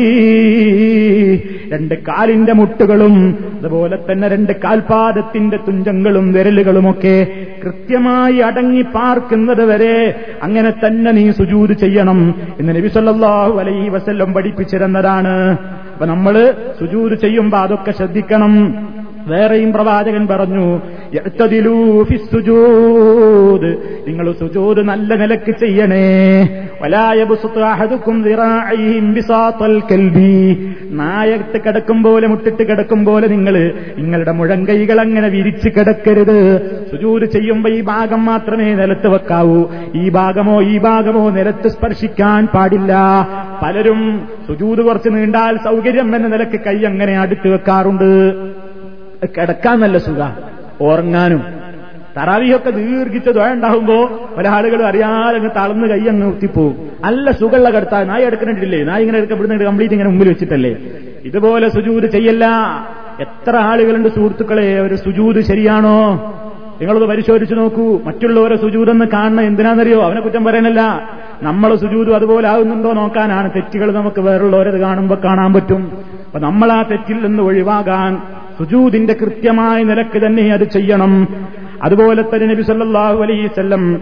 രണ്ട് 1.72 1.94
കാലിന്റെ 1.94 2.52
മുട്ടുകളും 2.52 3.44
അതുപോലെ 3.58 3.98
തന്നെ 4.12 4.28
രണ്ട് 4.28 4.52
കാൽപാദത്തിന്റെ 4.64 5.56
തുഞ്ചങ്ങളും 5.56 6.32
വിരലുകളുമൊക്കെ 6.32 7.26
കൃത്യമായി 7.64 8.38
അടങ്ങി 8.48 8.82
പാർക്കുന്നത് 8.96 9.64
വരെ 9.70 9.94
അങ്ങനെ 10.42 10.70
തന്നെ 10.82 11.12
നീ 11.18 11.24
സുജൂത് 11.38 11.74
ചെയ്യണം 11.84 12.20
എന്ന് 12.60 12.72
നബി 12.78 12.90
സല്ലല്ലാഹു 12.96 13.54
അലൈഹി 13.62 13.88
വസല്ലം 13.96 14.32
പഠിപ്പിച്ചിരുന്നതാണ് 14.36 15.34
അപ്പൊ 15.94 16.06
നമ്മൾ 16.06 16.36
സുജൂത് 16.80 17.14
ചെയ്യുമ്പോ 17.24 17.58
അതൊക്കെ 17.64 17.92
ശ്രദ്ധിക്കണം 17.98 18.54
വേറെയും 19.28 19.70
പ്രവാചകൻ 19.74 20.24
പറഞ്ഞു. 20.30 20.64
നിങ്ങൾ 24.08 24.32
സുജൂദ് 24.32 24.80
നല്ല 24.80 25.14
നിലയ്ക്ക് 25.14 25.58
ചെയ്യണേ. 25.58 26.06
വലായബുസുത്തു 26.82 27.60
അഹദുക്കും 27.60 28.22
ദിറാഇഹിം 28.22 29.14
ബിസാത്തൽ 29.14 29.80
കൽബി. 29.80 30.74
നായത്ത് 30.90 31.60
കിടക്കും 31.66 32.02
പോലെ 32.02 32.26
മുട്ടിട്ട് 32.26 32.62
കിടക്കും 32.62 33.04
പോലെ 33.04 33.26
നിങ്ങൾ 33.26 33.72
നിങ്ങളുടെ 33.98 34.32
മുഴങ്കൈകൾ 34.32 35.00
അങ്ങനെ 35.00 35.28
വിരിച്ചു 35.28 35.68
കിടക്കരുത്. 35.68 36.58
സുജൂദ് 36.90 37.24
ചെയ്യുമ്പോ 37.24 37.70
ഈ 37.70 37.80
ഭാഗം 37.80 38.24
മാത്രമേ 38.24 38.74
നിലത്ത് 38.74 39.08
വെക്കാവൂ. 39.08 39.64
ഈ 39.94 40.08
ഭാഗമോ 40.08 40.62
ഈ 40.62 40.78
ഭാഗമോ 40.78 41.30
നിലത്ത് 41.30 41.68
സ്പർശിക്കാൻ 41.68 42.46
പാടില്ല. 42.46 42.94
പലരും 43.62 44.28
സുജൂത് 44.48 44.82
കുറച്ച് 44.84 45.08
നീണ്ടാൽ 45.08 45.56
സൗകര്യം 45.56 46.16
എന്ന 46.16 46.28
നിലയ്ക്ക് 46.28 46.60
കൈ 46.60 46.84
അങ്ങനെ 46.84 47.18
അടുത്ത് 47.18 47.48
വെക്കാറുണ്ട്. 47.48 48.34
കിടക്കാൻ 49.24 49.80
നല്ല 49.80 49.98
സുഖ 49.98 50.53
ഉറങ്ങാനും. 50.80 51.42
തറാവിയൊക്കെ 52.16 52.70
ദീർഘിച്ച 52.70 53.28
ദ്വയ 53.28 53.52
ഉണ്ടാകുമ്പോ 53.52 54.28
പല 54.38 54.48
ആളുകളും 54.48 54.86
അറിയാതെ 54.86 55.36
അങ്ങ് 55.36 55.50
തളർന്ന് 55.56 55.86
കൈ 55.86 56.08
അങ്ങ് 56.08 56.32
കുത്തിപ്പോവും. 56.32 56.90
നല്ല 57.04 57.30
സുഖമുള്ള 57.30 57.70
കടുത്താ. 57.70 58.02
നായ 58.02 58.22
എടുക്കണ്ടിട്ടില്ലേ 58.22 58.84
നായ 58.84 59.00
ഇങ്ങനെ 59.00 59.18
എടുക്കപ്പെടുന്നുണ്ട് 59.18 59.64
കംപ്ലീറ്റ് 59.64 59.94
ഇങ്ങനെ 59.94 60.10
മുമ്പിൽ 60.10 60.28
വെച്ചിട്ടല്ലേ? 60.28 60.76
ഇതുപോലെ 61.24 61.68
സുജൂത് 61.68 62.04
ചെയ്യല്ല. 62.04 62.46
എത്ര 63.20 63.56
ആളുകളുണ്ട് 63.56 64.08
സുഹൃത്തുക്കളെ 64.08 64.80
ഒരു 64.80 64.94
സുജൂത് 64.94 65.40
ശരിയാണോ? 65.40 66.30
നിങ്ങളത് 66.80 67.04
പരിശോധിച്ചു 67.04 67.54
നോക്കൂ. 67.54 68.00
മറ്റുള്ളവരെ 68.04 68.56
സുജൂതെന്ന് 68.56 69.04
കാണുന്ന 69.04 69.40
എന്തിനാണെന്നറിയോ? 69.40 70.02
അവനെ 70.02 70.20
കുറ്റം 70.20 70.44
പറയാനല്ല 70.44 71.08
നമ്മൾ 71.42 71.76
സുജൂതും 71.76 72.14
അതുപോലെ 72.14 72.48
ആകുന്നുണ്ടോ 72.48 72.92
നോക്കാനാണ്. 72.92 73.50
തെറ്റുകൾ 73.56 73.92
നമുക്ക് 73.92 74.20
വേറുള്ളവരത് 74.20 74.80
കാണുമ്പോൾ 74.80 75.14
കാണാൻ 75.24 75.52
പറ്റും. 75.52 75.92
അപ്പൊ 76.26 76.38
നമ്മൾ 76.38 76.72
ആ 76.72 76.82
തെറ്റിൽ 76.82 77.26
നിന്ന് 77.26 77.42
ഒഴിവാകാൻ 77.42 78.22
സുജൂദിന്റെ 78.58 79.12
കൃത്യമായ 79.12 79.82
നിലയ്ക്ക് 79.82 80.26
തന്നെ 80.26 80.52
അത് 80.52 80.64
ചെയ്യണം. 80.64 81.28
അതുപോലെ 81.82 82.22
തന്നെ 82.22 82.46
നബി 82.46 82.62
സല്ലാഹു 82.62 83.22
അലൈഹി 83.22 83.46
വസല്ലം 83.46 84.00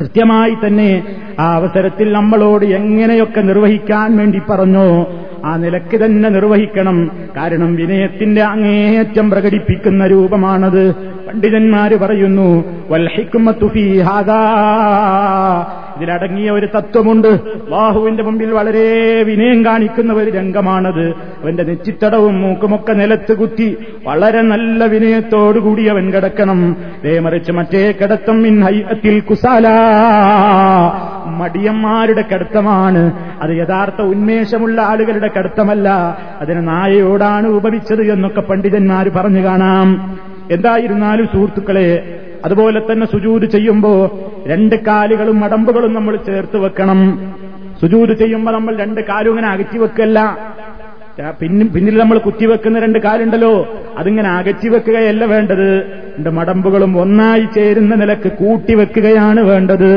കൃത്യമായി 0.00 0.56
തന്നെ 0.66 1.02
ആ 1.40 1.54
അവസരത്തിൽ 1.54 2.12
നമ്മളോട് 2.12 2.64
എങ്ങനെയൊക്കെ 2.64 3.40
നിർവഹിക്കാൻ 3.40 4.16
വേണ്ടി 4.16 4.40
പറഞ്ഞു 4.50 5.06
ആ 5.44 5.56
നിലയ്ക്ക് 5.56 6.04
തന്നെ 6.04 6.28
നിർവഹിക്കണം. 6.28 7.10
കാരണം 7.36 7.74
വിനയത്തിന്റെ 7.74 8.42
അങ്ങേയറ്റം 8.42 9.30
പ്രകടിപ്പിക്കുന്ന 9.30 10.06
രൂപമാണത്. 10.06 10.84
പണ്ഡിതന്മാര് 11.30 11.98
പറയുന്നു 11.98 12.64
ഇതിലടങ്ങിയ 15.96 16.50
ഒരു 16.50 16.68
തത്വമുണ്ട്. 16.76 17.28
ബാഹുവിന്റെ 17.70 18.22
മുമ്പിൽ 18.22 18.52
വളരെ 18.52 19.22
വിനയം 19.22 19.64
കാണിക്കുന്ന 19.64 20.12
ഒരു 20.12 20.30
രംഗമാണത്. 20.30 21.08
അവന്റെ 21.42 21.62
നെറ്റിത്തടവും 21.62 22.40
മൂക്കുമൊക്കെ 22.40 22.92
നിലത്ത് 22.92 23.36
കുത്തി 23.36 23.76
വളരെ 24.06 24.42
നല്ല 24.42 24.84
വിനയത്തോടുകൂടി 24.84 25.86
അവൻ 25.86 26.12
കിടക്കണം. 26.12 26.76
ദേ 27.04 27.18
മറിച്ച് 27.18 27.52
മറ്റേ 27.52 27.92
കിടത്തം 27.92 28.42
മിൻ 28.42 28.62
ഹൈഅത്തിൽ 28.64 29.20
കുസാല. 29.20 29.68
മടിയന്മാരുടെ 31.26 32.22
കിടത്തമാണ്. 32.22 33.12
അത് 33.42 33.50
യഥാർത്ഥ 33.50 34.02
ഉന്മേഷമുള്ള 34.02 34.80
ആളുകളുടെ 34.80 35.28
കിടത്തമല്ല. 35.28 35.88
അതിന് 36.40 36.68
നായയോടാണ് 36.68 37.46
ഉപമിച്ചത് 37.46 38.12
എന്നൊക്കെ 38.12 38.40
പണ്ഡിതന്മാർ 38.40 39.08
പറഞ്ഞു 39.08 39.44
കാണാം. 39.44 40.18
എന്തായിരുന്നാലും 40.54 41.26
സുഹൃത്തുക്കളെ 41.32 41.88
അതുപോലെ 42.46 42.80
തന്നെ 42.88 43.06
സുജൂത് 43.12 43.46
ചെയ്യുമ്പോ 43.54 43.92
രണ്ട് 44.52 44.76
കാലുകളും 44.88 45.36
മടമ്പുകളും 45.42 45.92
നമ്മൾ 45.98 46.14
ചേർത്ത് 46.28 46.58
വെക്കണം. 46.64 47.00
സുജൂത് 47.80 48.12
ചെയ്യുമ്പോൾ 48.22 48.52
നമ്മൾ 48.58 48.72
രണ്ട് 48.82 49.00
കാലും 49.10 49.30
ഇങ്ങനെ 49.32 49.48
അകറ്റി 49.54 49.78
വെക്കല്ല. 49.84 50.18
പിന്നിൽ 51.74 51.96
നമ്മൾ 52.00 52.18
കുത്തിവെക്കുന്ന 52.24 52.78
രണ്ട് 52.84 52.98
കാലുണ്ടല്ലോ 53.06 53.52
അതിങ്ങനെ 54.00 54.28
അകറ്റി 54.38 54.68
വെക്കുകയല്ല 54.74 55.24
വേണ്ടത്. 55.32 55.68
രണ്ട് 56.16 56.30
മടമ്പുകളും 56.38 56.92
ഒന്നായി 57.02 57.46
ചേരുന്ന 57.56 57.94
നിലയ്ക്ക് 58.02 58.30
കൂട്ടിവെക്കുകയാണ് 58.42 59.40
വേണ്ടത്. 59.50 59.90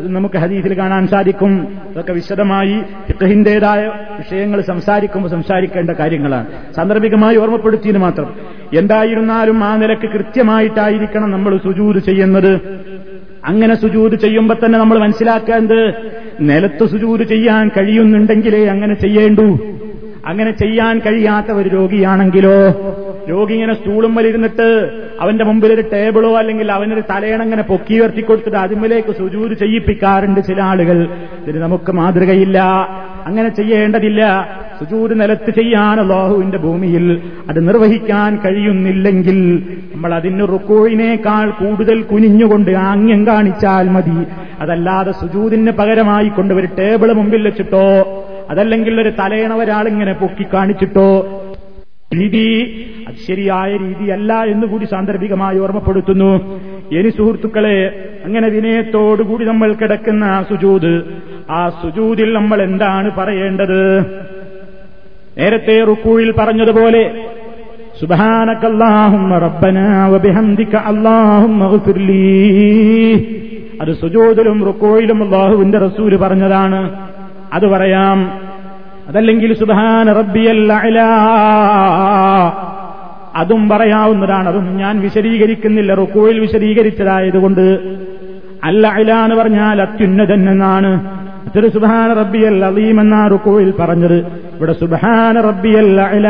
നമുക്ക് 0.00 0.38
ഹദീസിൽ 0.38 0.78
കാണാൻ 0.78 1.06
സാധിക്കും. 1.06 1.68
ഇതൊക്കെ 1.92 2.12
വിശദമായി 2.12 2.82
ഫിഖഹിന്റേതായ 3.06 3.86
വിഷയങ്ങൾ 4.18 4.60
സംസാരിക്കുമ്പോൾ 4.60 5.28
സംസാരിക്കേണ്ട 5.28 5.90
കാര്യങ്ങളാണ്. 5.90 6.46
സാന്ദർഭികമായി 6.76 7.36
ഓർമ്മപ്പെടുത്തിയത് 7.36 7.98
മാത്രം. 7.98 8.34
എന്തായിരുന്നാലും 8.78 9.64
ആ 9.64 9.76
നിലയ്ക്ക് 9.76 10.06
കൃത്യമായിട്ടായിരിക്കണം 10.06 11.30
നമ്മൾ 11.30 11.56
സുജൂത് 11.56 11.98
ചെയ്യുന്നത്. 11.98 12.60
അങ്ങനെ 13.44 13.74
സുജൂത് 13.74 14.14
ചെയ്യുമ്പോൾ 14.14 14.54
തന്നെ 14.64 14.78
നമ്മൾ 14.78 14.98
മനസ്സിലാക്കേണ്ടത് 14.98 15.94
നിലത്ത് 16.40 16.86
സുജൂത് 16.86 17.22
ചെയ്യാൻ 17.22 17.68
കഴിയുന്നുണ്ടെങ്കിലേ 17.68 18.66
അങ്ങനെ 18.66 18.94
ചെയ്യേണ്ടു. 18.94 19.58
അങ്ങനെ 20.26 20.50
ചെയ്യാൻ 20.50 20.98
കഴിയാത്ത 20.98 21.52
ഒരു 21.52 21.68
രോഗിയാണെങ്കിലോ 21.68 22.68
രോഗി 23.30 23.52
ഇങ്ങനെ 23.52 23.74
സ്റ്റൂളും 23.74 24.14
വലിരുന്നിട്ട് 24.14 24.90
അവന്റെ 25.20 25.44
മുമ്പിൽ 25.44 25.72
ഒരു 25.72 25.84
ടേബിളോ 25.92 26.38
അല്ലെങ്കിൽ 26.38 26.72
അവനൊരു 26.72 27.00
തലയണങ്ങനെ 27.00 27.62
പൊക്കി 27.62 27.94
ഉയർത്തി 27.94 28.20
കൊടുത്തിട്ട് 28.20 28.56
അതിന്മേലേക്ക് 28.56 29.12
സുജൂത് 29.12 29.52
ചെയ്യിപ്പിക്കാറുണ്ട് 29.52 30.40
ചില 30.40 30.62
ആളുകൾ. 30.62 31.08
ഇതിന് 31.42 31.62
നമുക്ക് 31.62 31.92
മാതൃകയില്ല. 31.92 32.58
അങ്ങനെ 33.26 33.48
ചെയ്യേണ്ടതില്ല. 33.48 34.48
സുജൂര് 34.78 35.20
നിലത്ത് 35.20 35.50
ചെയ്യാൻ 35.50 36.00
അള്ളാഹുവിന്റെ 36.00 36.58
ഭൂമിയിൽ 36.58 37.22
അത് 37.48 37.68
നിർവഹിക്കാൻ 37.68 38.40
കഴിയുന്നില്ലെങ്കിൽ 38.44 39.62
നമ്മൾ 39.94 40.14
അതിന് 40.14 40.40
റുക്കോയിനേക്കാൾ 40.40 41.50
കൂടുതൽ 41.50 42.02
കുനിഞ്ഞുകൊണ്ട് 42.02 42.70
ആംഗ്യം 42.70 43.26
കാണിച്ചാൽ 43.26 43.88
മതി. 43.88 44.26
അതല്ലാതെ 44.60 45.12
സുജൂതിന് 45.12 45.70
പകരമായി 45.70 46.28
കൊണ്ട് 46.28 46.54
ഒരു 46.54 46.68
ടേബിൾ 46.78 47.12
മുമ്പിൽ 47.12 47.44
വെച്ചിട്ടോ 47.44 47.86
അതല്ലെങ്കിൽ 48.50 49.00
ഒരു 49.00 49.08
തലയണ 49.08 49.54
ഒരാളിങ്ങനെ 49.54 50.12
പൊക്കി 50.12 50.46
കാണിച്ചിട്ടോ 50.54 51.37
രീതി. 52.16 52.46
അത് 53.08 53.14
ശരിയായ 53.28 53.76
രീതിയല്ല 53.76 54.44
എന്നുകൂടി 54.44 54.84
സാന്ദർഭികമായി 54.84 55.58
ഓർമ്മപ്പെടുത്തുന്നു. 55.58 56.32
ഇനി 56.92 57.10
സുഹൃത്തുക്കളെ 57.10 57.78
അങ്ങനെ 58.24 58.48
വിനയത്തോടുകൂടി 58.48 59.44
നമ്മൾ 59.44 59.72
കിടക്കുന്ന 59.72 60.24
ആ 60.24 60.42
സുജൂത് 60.42 60.92
ആ 61.50 61.68
സുജൂതിൽ 61.82 62.32
നമ്മൾ 62.32 62.62
എന്താണ് 62.62 63.10
പറയേണ്ടത്? 63.16 63.80
നേരത്തെ 65.38 65.84
റുക്കൂഴിൽ 65.84 66.30
പറഞ്ഞതുപോലെ 66.30 67.02
അത് 73.82 73.92
സുജൂദിലും 74.00 74.64
റുക്കോയിലും 74.64 75.22
അള്ളാഹുവിന്റെ 75.24 75.78
റസൂൽ 75.78 76.16
പറഞ്ഞതാണ്. 76.16 76.80
അത് 77.52 77.66
പറയാം 77.66 78.18
അതല്ലെങ്കിൽ 79.08 79.58
സുബാന 79.58 80.12
റബ്ബിയല്ല 80.12 80.72
അതും 83.36 83.68
പറയാവുന്നതാണ് 83.68 84.48
അതും 84.48 84.76
ഞാൻ 84.76 85.00
വിശദീകരിക്കുന്നില്ല 85.00 85.94
റുക്കോയിൽ 85.94 86.40
വിശദീകരിച്ചതായതുകൊണ്ട്. 86.40 87.78
അല്ല 88.64 88.86
അല 88.86 89.12
എന്ന് 89.12 89.36
പറഞ്ഞാൽ 89.36 89.82
അത്യുന്നതൻ 89.82 90.50
എന്നാണ് 90.50 91.04
മറ്റൊരു 91.46 91.68
സുബാന 91.68 92.12
റബ്ബിയൽ 92.12 92.64
അലീം 92.64 93.00
എന്നാ 93.00 93.26
റുക്കോയിൽ 93.26 93.74
പറഞ്ഞത്. 93.80 94.16
ഇവിടെ 94.56 94.72
സുബാന 94.72 95.40
റബ്ബിയൽ 95.40 96.00
അല 96.00 96.28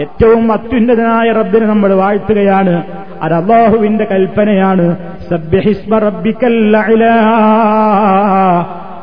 ഏറ്റവും 0.00 0.52
അത്യുന്നതനായ 0.52 1.32
റബ്ബിനെ 1.32 1.66
നമ്മൾ 1.66 1.94
വാഴ്ത്തുകയാണ്. 1.94 2.82
അത് 3.22 3.34
അള്ളാഹുവിന്റെ 3.34 4.04
കൽപ്പനയാണ്. 4.04 4.96
സബ്യഹിസ്മ 5.30 5.98
റബ്ബിക്കൽ 5.98 6.76
അല 6.76 7.04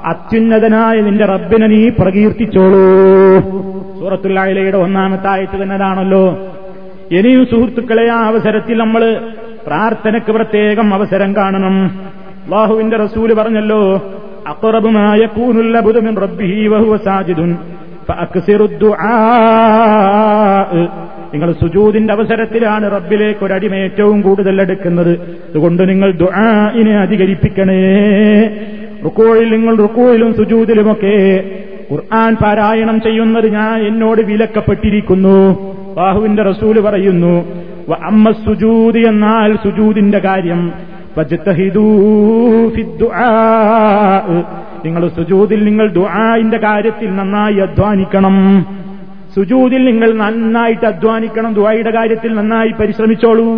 അത്യുന്നതനായ 0.06 1.02
നിന്റെ 1.02 1.26
റബ്ബിനെ 1.26 1.68
നീ 1.68 1.90
പ്രകീർത്തിച്ചോളൂ. 1.90 2.86
സൂറത്തുല്ലായിലയുടെ 4.00 4.78
ഒന്നാമത്തെ 4.78 5.28
ആയത്ത് 5.28 5.64
തന്നതാണല്ലോ 5.64 6.38
ഇനിയും 7.12 7.46
സുഹൃത്തുക്കളെ 7.46 8.10
ആ 8.10 8.18
അവസരത്തിൽ 8.28 8.78
നമ്മൾ 8.78 9.18
പ്രാർത്ഥനയ്ക്ക് 9.68 10.32
പ്രത്യേകം 10.32 10.94
അവസരം 10.94 11.36
കാണണം. 11.36 12.00
അള്ളാഹുവിന്റെ 12.46 12.98
റസൂൽ 12.98 13.34
പറഞ്ഞല്ലോ 13.34 13.82
അക്കുറബുമായ 14.48 15.26
കൂനുള്ള 15.26 15.80
ബുധമിൻ 15.80 16.16
റബ്ബിഹി 16.16 16.68
വഹുവ 16.68 16.98
സാജിദുൻ 16.98 17.58
നിങ്ങൾ 21.34 21.52
സുജൂദിന്റെ 21.52 22.14
അവസരത്തിലാണ് 22.14 22.92
റബ്ബിലേക്ക് 22.92 23.46
ഒരടിമ 23.46 23.76
ഏറ്റവും 23.76 24.22
കൂടുതൽ 24.22 24.62
എടുക്കുന്നത്. 24.62 25.42
അതുകൊണ്ട് 25.50 25.90
നിങ്ങൾ 25.90 26.12
ദുആഇനെ 26.12 26.98
അധികരിപ്പിക്കണേ. 26.98 27.82
റുക്കോയിൽ 29.04 29.52
നിങ്ങൾ 29.52 29.76
റുക്കോയിലും 29.76 30.34
സുജൂതിലുമൊക്കെ 30.34 31.44
ഖുർആൻ 31.92 32.36
പാരായണം 32.36 33.02
ചെയ്യുന്നത് 33.02 33.48
ഞാൻ 33.54 33.82
എന്നോട് 33.88 34.22
വിലക്കപ്പെട്ടിരിക്കുന്നു. 34.22 35.38
ബാഹുവിന്റെ 35.98 36.44
റസൂൽ 36.44 36.80
പറയുന്നു 36.80 37.34
അമ്മ 38.04 38.32
സുജൂതി 38.32 39.00
എന്നാൽ 39.00 39.56
സുജൂതിന്റെ 39.64 40.20
കാര്യം. 40.20 40.74
നിങ്ങൾ 44.86 45.10
സുജൂതിൽ 45.10 45.64
നിങ്ങൾ 45.64 45.92
ദുആന്റെ 45.92 46.58
കാര്യത്തിൽ 46.58 47.16
നന്നായി 47.16 47.56
അധ്വാനിക്കണം. 47.56 48.66
സുജൂതിൽ 49.36 49.86
നിങ്ങൾ 49.86 50.14
നന്നായിട്ട് 50.14 50.86
അധ്വാനിക്കണം 50.86 51.54
ദുആയുടെ 51.54 51.92
കാര്യത്തിൽ 51.92 52.36
നന്നായി 52.36 52.72
പരിശ്രമിച്ചോളൂ. 52.80 53.50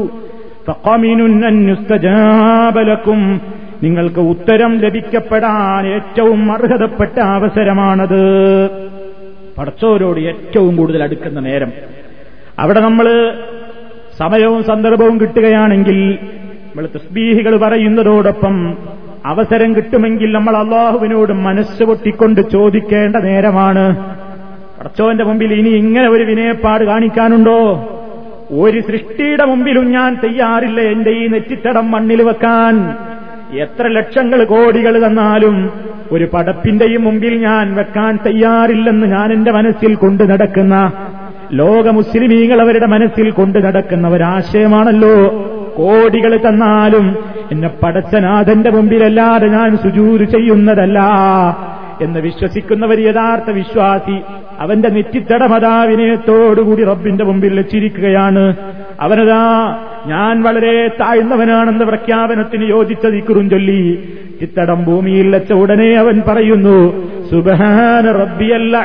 നിങ്ങൾക്ക് 3.83 4.19
ഉത്തരം 4.19 4.77
ലഭിക്കപ്പെടാൻ 4.79 5.87
ഏറ്റവും 5.87 6.51
അർഹതപ്പെട്ട 6.51 7.19
അവസരമാണത്. 7.19 8.21
പടച്ചോരോട് 9.57 10.19
ഏറ്റവും 10.19 10.75
കൂടുതൽ 10.75 11.03
അടുക്കുന്ന 11.03 11.39
നേരം. 11.39 11.71
അവിടെ 12.59 12.79
നമ്മൾ 12.79 13.33
സമയവും 14.19 14.63
സന്ദർഭവും 14.63 15.21
കിട്ടുകയാണെങ്കിൽ 15.21 16.13
നമ്മൾ 16.21 16.85
തസ്ബീഹികൾ 16.85 17.57
പറയുന്നതോടൊപ്പം 17.57 18.77
അവസരം 19.25 19.75
കിട്ടുമെങ്കിൽ 19.75 20.31
നമ്മൾ 20.31 20.57
അള്ളാഹുവിനോട് 20.57 21.33
മനസ്സ് 21.33 21.83
പൊട്ടിക്കൊണ്ട് 21.83 22.41
ചോദിക്കേണ്ട 22.41 23.15
നേരമാണ്. 23.15 24.15
പടച്ചോന്റെ 24.79 25.23
മുമ്പിൽ 25.23 25.53
ഇനി 25.53 25.69
ഇങ്ങനെ 25.69 26.09
ഒരു 26.09 26.23
വിനയപ്പാട് 26.23 26.83
കാണിക്കാനുണ്ടോ? 26.83 27.89
ഒരു 28.51 28.79
സൃഷ്ടിയുടെ 28.79 29.45
മുമ്പിലും 29.45 29.91
ഞാൻ 29.91 30.17
തയ്യാറില്ല 30.23 30.81
എന്റെ 30.81 31.09
ഈ 31.09 31.27
നെറ്റിത്തടം 31.27 31.91
മണ്ണിൽ 31.91 32.23
വെക്കാൻ. 32.23 32.97
എത്ര 33.57 33.87
ലക്ഷങ്ങൾ 33.87 34.43
കോടികൾ 34.45 35.05
തന്നാലും 35.05 35.55
ഒരു 36.11 36.25
പടപ്പിന്റെയും 36.33 37.03
മുമ്പിൽ 37.03 37.33
ഞാൻ 37.41 37.75
വെക്കാൻ 37.75 38.19
തയ്യാറില്ലെന്ന് 38.25 39.07
ഞാൻ 39.07 39.33
എന്റെ 39.33 39.51
മനസ്സിൽ 39.51 39.95
കൊണ്ടു 39.95 40.23
നടക്കുന്ന 40.23 40.75
ലോക 41.51 41.87
മുസ്ലിമീങ്ങൾ 41.89 42.61
അവരുടെ 42.61 42.85
മനസ്സിൽ 42.85 43.31
കൊണ്ടു 43.31 43.59
നടക്കുന്ന 43.59 44.07
ഒരാശയമാണല്ലോ. 44.07 45.15
കോടികൾ 45.75 46.37
തന്നാലും 46.37 47.05
എന്നെ 47.51 47.67
പടച്ചനാഥന്റെ 47.83 48.69
മുമ്പിലല്ലാതെ 48.69 49.47
ഞാൻ 49.47 49.77
സുജൂര് 49.77 50.25
ചെയ്യുന്നതല്ല 50.25 50.99
എന്ന് 52.01 52.19
വിശ്വസിക്കുന്നവർ 52.19 52.99
യഥാർത്ഥ 52.99 53.49
വിശ്വാസി 53.51 54.17
അവന്റെ 54.59 54.89
നെറ്റിത്തടമതാ 54.89 55.83
വിനയത്തോടുകൂടി 55.83 56.83
റബ്ബിന്റെ 56.83 57.23
മുമ്പിൽ 57.23 57.53
വെച്ചിരിക്കുകയാണ് 57.53 58.43
അവനതാ 58.99 59.43
ഞാൻ 60.05 60.43
വളരെ 60.43 60.87
താഴ്ന്നവനാണെന്ന 60.87 61.83
പ്രഖ്യാപനത്തിന് 61.83 62.69
യോജിച്ച 62.69 63.07
ദിക്കുറും 63.07 63.49
ചൊല്ലി. 63.49 63.81
ചിത്തടം 64.39 64.83
ഭൂമിയിൽ 64.83 65.27
വെച്ച 65.35 65.53
ഉടനെ 65.53 65.89
അവൻ 65.93 66.21
പറയുന്നു 66.27 66.77
സുബഹാന 67.31 68.11
റബ്ബിയല്ല 68.11 68.77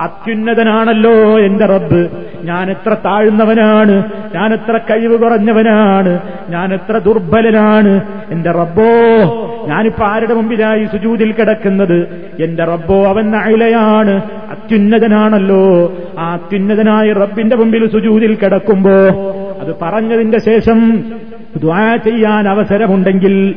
അത്യുന്നതനാണല്ലോ 0.00 1.38
എന്റെ 1.38 1.66
റബ്ബ്. 1.66 2.08
ഞാൻ 2.42 2.70
എത്ര 2.70 2.96
താഴ്ന്നവനാണ് 3.04 4.02
ഞാൻ 4.34 4.52
എത്ര 4.52 4.76
കഴിവ് 4.76 5.18
കുറഞ്ഞവനാണ് 5.18 6.18
ഞാൻ 6.48 6.74
എത്ര 6.74 6.98
ദുർബലനാണ്. 6.98 8.00
എന്റെ 8.30 8.50
റബ്ബോ 8.50 8.88
ഞാനിപ്പോ 9.68 10.06
ആരുടെ 10.06 10.34
മുമ്പിലായി 10.34 10.84
സുജൂതിൽ 10.84 11.32
കിടക്കുന്നത്? 11.32 12.28
എന്റെ 12.40 12.64
റബ്ബോ 12.64 13.04
അവൻ 13.04 13.36
അയിലയാണ്. 13.36 14.22
അത്യുന്നതനാണല്ലോ. 14.50 15.92
ആ 16.18 16.32
അത്യുന്നതനായ 16.32 17.12
റബ്ബിന്റെ 17.12 17.56
മുമ്പിൽ 17.56 17.90
സുജൂതിൽ 17.90 18.34
കിടക്കുമ്പോ 18.34 18.90
അത് 19.60 19.74
പറഞ്ഞതിന്റെ 19.82 20.38
ശേഷം 20.38 21.04
ചെയ്യാൻ 21.96 22.48
അവസരമുണ്ടെങ്കിൽ 22.48 23.54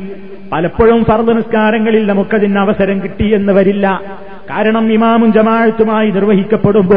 പലപ്പോഴും 0.51 1.05
ഫർദ് 1.05 1.37
നിസ്കാരങ്ങളിൽ 1.37 2.07
നമുക്കതിന് 2.07 2.59
അവസരം 2.59 3.03
കിട്ടി 3.03 3.35
എന്ന് 3.35 3.53
വരില്ല. 3.53 4.01
കാരണം 4.49 4.91
ഇമാമും 4.91 5.33
ജമാഴത്തുമായി 5.33 6.11
നിർവഹിക്കപ്പെടുമ്പോ 6.11 6.95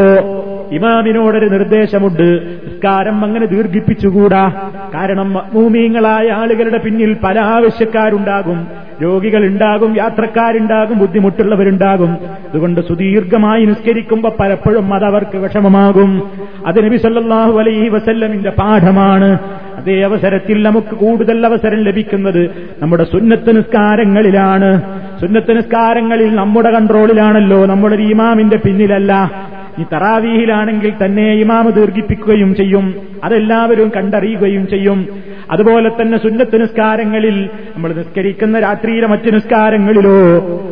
ഇമാമിനോടൊരു 0.73 1.47
നിർദ്ദേശമുണ്ട്. 1.47 2.59
നിസ്കാരം 2.67 3.25
അങ്ങനെ 3.25 3.47
ദീർഘിപ്പിച്ചുകൂടാ. 3.47 4.53
കാരണം 4.95 5.33
മൂമീങ്ങളായ 5.33 6.29
ആളുകളുടെ 6.29 6.79
പിന്നിൽ 6.79 7.17
പല 7.25 7.41
ആവശ്യക്കാരുണ്ടാകും. 7.41 8.67
രോഗികളുണ്ടാകും 9.03 9.97
യാത്രക്കാരുണ്ടാകും 9.97 10.99
ബുദ്ധിമുട്ടുള്ളവരുണ്ടാകും. 10.99 12.13
അതുകൊണ്ട് 12.51 12.81
സുദീർഘമായി 12.81 13.65
നിസ്കരിക്കുമ്പോൾ 13.65 14.33
പലപ്പോഴും 14.41 14.95
അത് 14.95 15.05
അവർക്ക് 15.05 15.39
വിഷമമാകും. 15.39 16.23
അത് 16.67 16.85
നബി 16.85 16.97
സല്ലല്ലാഹു 16.97 17.59
അലൈഹി 17.59 17.89
വസല്ലമിന്റെ 17.89 18.51
പാഠമാണ്. 18.51 19.39
അതേ 19.77 20.03
അവസരത്തിൽ 20.03 20.63
നമുക്ക് 20.63 20.95
കൂടുതൽ 20.95 21.47
അവസരം 21.47 21.83
ലഭിക്കുന്നത് 21.83 22.51
നമ്മുടെ 22.83 23.05
സുന്നത്ത് 23.05 23.57
നിസ്കാരങ്ങളിലാണ്. 23.57 24.83
സുന്നത്ത് 25.21 25.57
നിസ്കാരങ്ങളിൽ 25.57 26.35
നമ്മുടെ 26.35 26.71
കൺട്രോളിലാണല്ലോ. 26.71 27.67
നമ്മുടെ 27.67 27.97
ഇമാമിന്റെ 27.97 28.57
പിന്നിലല്ല. 28.57 29.31
ഈ 29.79 29.85
തറാവീഹിലാണെങ്കിൽ 29.93 30.93
തന്നെ 31.05 31.33
ഇമാമ് 31.33 31.73
ദീർഘിപ്പിക്കുകയും 31.73 32.55
ചെയ്യും. 32.55 32.95
അതെല്ലാവരും 33.25 33.93
കണ്ടറിയുകയും 33.97 34.69
ചെയ്യും. 34.69 35.09
അതുപോലെ 35.51 35.89
തന്നെ 35.89 36.19
സുന്നത്ത് 36.19 36.61
നിസ്കാരങ്ങളിൽ 36.63 37.49
നമ്മൾ 37.75 37.95
നിസ്കരിക്കുന്ന 37.95 38.59
രാത്രിയിലെ 38.59 39.07
മറ്റു 39.07 39.31
നിസ്കാരങ്ങളിലോ 39.31 40.17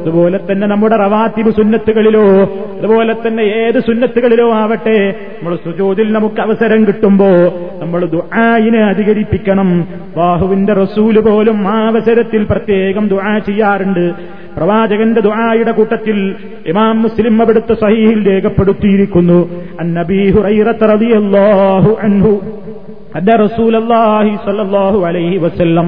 അതുപോലെ 0.00 0.40
തന്നെ 0.50 0.66
നമ്മുടെ 0.66 0.96
റവാത്തിബ് 0.96 1.50
സുന്നത്തുകളിലോ 1.50 2.24
അതുപോലെ 2.78 3.16
തന്നെ 3.26 3.42
ഏത് 3.42 3.80
സുന്നത്തുകളിലോ 3.80 4.52
ആവട്ടെ 4.52 5.10
നമ്മൾ 5.10 5.56
സുജോതിൽ 5.56 6.12
നമുക്ക് 6.12 6.40
അവസരം 6.40 6.87
കിട്ടുമ്പോ 6.87 7.30
നമ്മൾ 7.82 8.06
ദുആയിനെ 8.06 8.84
അധികരിപ്പിക്കണം. 8.84 9.88
ബാഹുവിന്റെ 10.16 10.72
റസൂൽ 10.72 11.20
പോലും 11.20 11.68
ആ 11.68 11.88
അവസരത്തിൽ 11.88 12.44
പ്രത്യേകം 12.44 13.08
ദുആ 13.08 13.38
ചെയ്യാറുണ്ട്. 13.38 14.14
പ്രവാചകന്റെ 14.56 15.20
ദുആയുടെ 15.20 15.72
കൂട്ടത്തിൽ 15.72 16.34
ഇമാം 16.66 17.02
മുസ്ലിം 17.02 17.42
അവിടുത്തെ 17.42 17.74
സഹീഹിൽ 17.74 18.28
രേഖപ്പെടുത്തിയിരിക്കുന്നു. 18.28 19.48
അന്നബീ 19.80 20.30
ഹുറൈറ 20.30 20.68
റളിയല്ലാഹു 20.87 21.98
അൻഹു. 22.02 22.40
أن 23.13 23.29
رسول 23.38 23.73
الله 23.75 24.38
صلى 24.45 24.62
الله 24.62 25.08
عليه 25.08 25.39
وسلم 25.39 25.88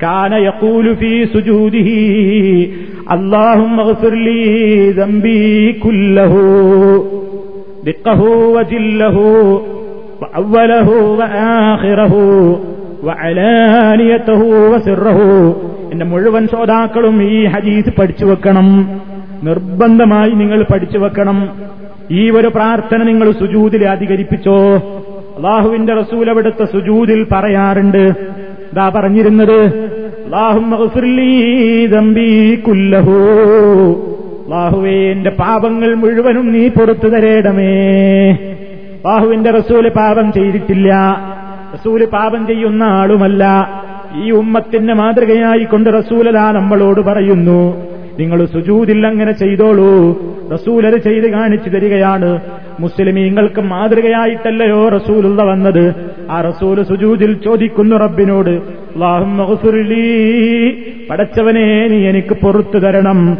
كان 0.00 0.32
يقول 0.40 0.86
في 0.96 1.12
سجوده 1.26 1.90
اللهم 3.12 3.80
اغفر 3.80 4.14
لي 4.26 4.42
ذنبي 4.92 5.48
كله 5.74 6.34
دقه 7.84 8.20
وجله 8.56 9.16
وأوله 10.22 10.88
وآخره 11.18 12.14
وعلانيته 13.06 14.40
وسره 14.72 15.18
എന്റെ 15.92 16.06
മുഴുവൻ 16.10 16.42
ശ്രോതാക്കളും 16.50 17.16
ഈ 17.28 17.38
ഹദീസ് 17.52 17.90
പഠിച്ചു 17.96 18.24
വെക്കണം 18.28 18.66
നിർബന്ധമായി 19.48 20.32
നിങ്ങൾ 20.40 20.60
പഠിച്ചു 20.70 20.98
വെക്കണം 21.04 21.38
ഈ 22.18 22.22
ഒരു 22.38 22.48
പ്രാർത്ഥന 22.56 23.00
നിങ്ങൾ 23.08 23.28
സുജൂതിൽ 23.40 23.82
അധികരിപ്പിച്ചോ 23.94 24.56
അള്ളാഹുവിന്റെ 25.37 25.93
റസൂൽ 25.93 26.29
അവിടുത്തെ 26.29 26.65
സുജൂതിൽ 26.65 27.27
പറയാറുണ്ട്. 27.31 28.13
ഇതാ 28.73 28.91
പറഞ്ഞിരുന്നത് 28.95 29.89
ബാഹുവേ 34.49 35.11
എന്റെ 35.11 35.29
പാപങ്ങൾ 35.29 35.93
മുഴുവനും 35.95 36.53
നീ 36.53 36.67
പുറത്തു 36.67 37.07
തരേടമേ 37.07 38.37
ബാഹുവിന്റെ 39.05 39.51
റസൂൽ 39.51 39.89
പാപം 39.89 40.31
ചെയ്തിട്ടില്ല. 40.31 40.93
റസൂൽ 41.73 42.05
പാപം 42.05 42.47
ചെയ്യുന്ന 42.47 42.83
ആളുമല്ല. 42.83 43.69
ഈ 44.23 44.31
ഉമ്മത്തിന്റെ 44.31 44.93
മാതൃകയായിക്കൊണ്ട് 44.93 45.89
റസൂലലാ 45.89 46.51
നമ്മളോട് 46.51 47.01
പറയുന്നു. 47.01 47.77
നിങ്ങൾ 48.19 48.45
സുജൂതിൽ 48.45 49.07
അങ്ങനെ 49.07 49.31
ചെയ്തോളൂ. 49.31 50.21
റസൂലത് 50.53 51.01
ചെയ്ത് 51.01 51.31
കാണിച്ചു 51.31 51.69
തരികയാണ്. 51.69 52.39
മുസ്ലിമീങ്ങൾക്ക് 52.79 53.61
മാതൃകയായിട്ടല്ലയോ 53.61 54.89
റസൂലുള്ള 54.89 55.43
വന്നത്? 55.43 55.95
ആ 56.29 56.41
റസൂൽ 56.41 56.83
സുജൂദിൽ 56.83 57.33
ചോദിക്കുന്നു 57.33 57.95
റബ്ബിനോട് 57.95 58.85
പടച്ചവനെ 61.09 61.87
നീ 61.87 62.09
എനിക്ക് 62.09 62.35
പുറത്തു 62.41 62.77
തരണം. 62.77 63.37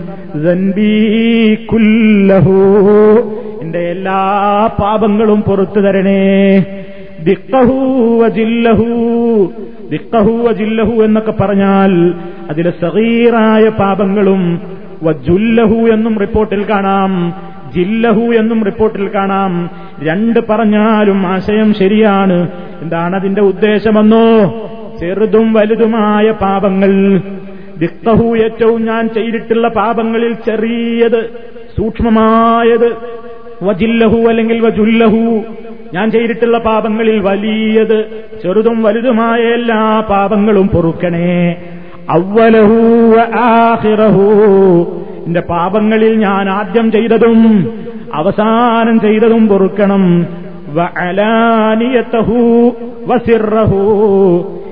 എന്റെ 3.62 3.80
എല്ലാ 3.80 4.20
പാപങ്ങളും 4.80 5.41
പുറത്തു 5.41 5.80
തരണേ. 5.80 6.59
ദിക്കഹു 7.24 8.20
വജില്ലഹു 8.24 8.88
ദിക്കഹു 9.91 10.32
വജില്ലഹു 10.32 11.03
എന്നൊക്കെ 11.03 11.32
പറഞ്ഞാൽ 11.32 12.14
അതിലെ 12.49 12.70
സഹീറായ 12.70 13.70
പാപങ്ങളും 13.70 14.62
വജുല്ലഹു 15.03 15.76
എന്നും 15.76 16.20
റിപ്പോർട്ടിൽ 16.20 16.64
കാണാം. 16.70 17.34
ജില്ലഹു 17.76 18.21
എന്നും 18.21 18.65
റിപ്പോർട്ടിൽ 18.65 19.09
കാണാം. 19.15 19.69
രണ്ട് 20.03 20.39
പറഞ്ഞാലും 20.49 21.28
ആശയം 21.28 21.73
ശരിയാണ്. 21.73 22.47
എന്താണ് 22.82 23.15
അതിന്റെ 23.15 23.41
ഉദ്ദേശമെന്നോ? 23.41 24.53
ചെറുതും 24.99 25.53
വലുതുമായ 25.53 26.32
പാപങ്ങൾ. 26.32 27.19
ദിക്തഹു 27.78 28.38
ഏറ്റവും 28.38 28.86
ഞാൻ 28.86 29.09
ചെയ്തിട്ടുള്ള 29.09 29.67
പാപങ്ങളിൽ 29.67 30.34
ചെറിയത് 30.34 31.30
സൂക്ഷ്മമായത് 31.78 32.95
വജില്ലഹു 33.63 34.17
അല്ലെങ്കിൽ 34.17 34.59
വജുല്ലഹു. 34.59 35.43
ഞാൻ 35.93 36.11
ചെയ്തിട്ടുള്ള 36.11 36.57
പാപങ്ങളിൽ 36.57 37.19
വലിയത് 37.19 38.05
ചെറുതും 38.43 38.84
വലുതുമായ 38.84 39.39
എല്ലാ 39.39 39.99
പാപങ്ങളും 40.09 40.67
പൊറുക്കണേ. 40.67 41.55
അവലഹു 42.09 43.15
ആഹിറഹു 43.39 44.21
എന്റെ 45.26 45.39
പാപങ്ങളിൽ 45.39 46.19
ഞാൻ 46.19 46.49
ആദ്യം 46.49 46.91
ചെയ്തതും 46.91 47.69
അവസാനം 48.13 48.99
ചെയ്തതും 48.99 49.47
പൊറുക്കണം. 49.47 50.28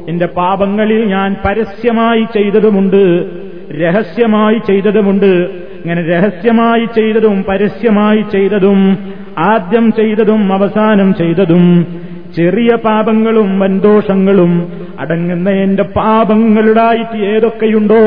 എന്റെ 0.10 0.26
പാപങ്ങളിൽ 0.26 1.06
ഞാൻ 1.06 1.36
പരസ്യമായി 1.45 2.22
ചെയ്തതുമുണ്ട് 2.22 3.26
രഹസ്യമായി 3.82 4.58
ചെയ്തതുമുണ്ട്. 4.58 5.64
ഇങ്ങനെ 5.84 6.01
രഹസ്യമായി 6.08 6.86
ചെയ്തതും 6.86 7.43
പരസ്യമായി 7.43 8.22
ചെയ്തതും 8.32 8.97
ആദ്യം 9.38 9.91
ചെയ്തതും 9.91 10.54
അവസാനം 10.54 11.14
ചെയ്തതും 11.14 11.86
ചെറിയ 12.36 12.76
പാപങ്ങളും 12.76 13.60
വൻദോഷങ്ങളും 13.60 14.72
അടങ്ങുന്ന 14.99 15.49
എന്റെ 15.49 15.84
പാപങ്ങളുടായിട്ട് 15.84 17.18
ഏതൊക്കെയുണ്ടോ 17.26 18.04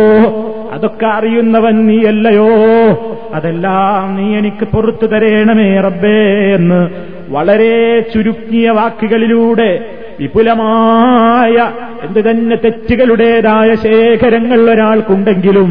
അതൊക്കെ 0.76 1.06
അറിയുന്നവൻ 1.08 1.76
നീയല്ലയോ? 1.86 2.48
അതെല്ലാം 3.34 4.16
നീ 4.16 4.26
എനിക്ക് 4.38 4.64
പുറത്തു 4.66 5.06
തരേണമേ 5.06 5.68
റബ്ബേ 5.80 6.18
എന്ന് 6.54 6.80
വളരെ 7.28 7.74
ചുരുക്കിയ 8.12 8.66
വാക്കുകളിലൂടെ 8.70 9.70
വിപുലമായ 10.20 11.54
എന്തു 12.04 12.20
തന്നെ 12.20 12.56
തെറ്റുകളുടേതായ 12.56 13.70
ശേഖരങ്ങൾ 13.82 14.60
ഒരാൾക്കുണ്ടെങ്കിലും 14.70 15.70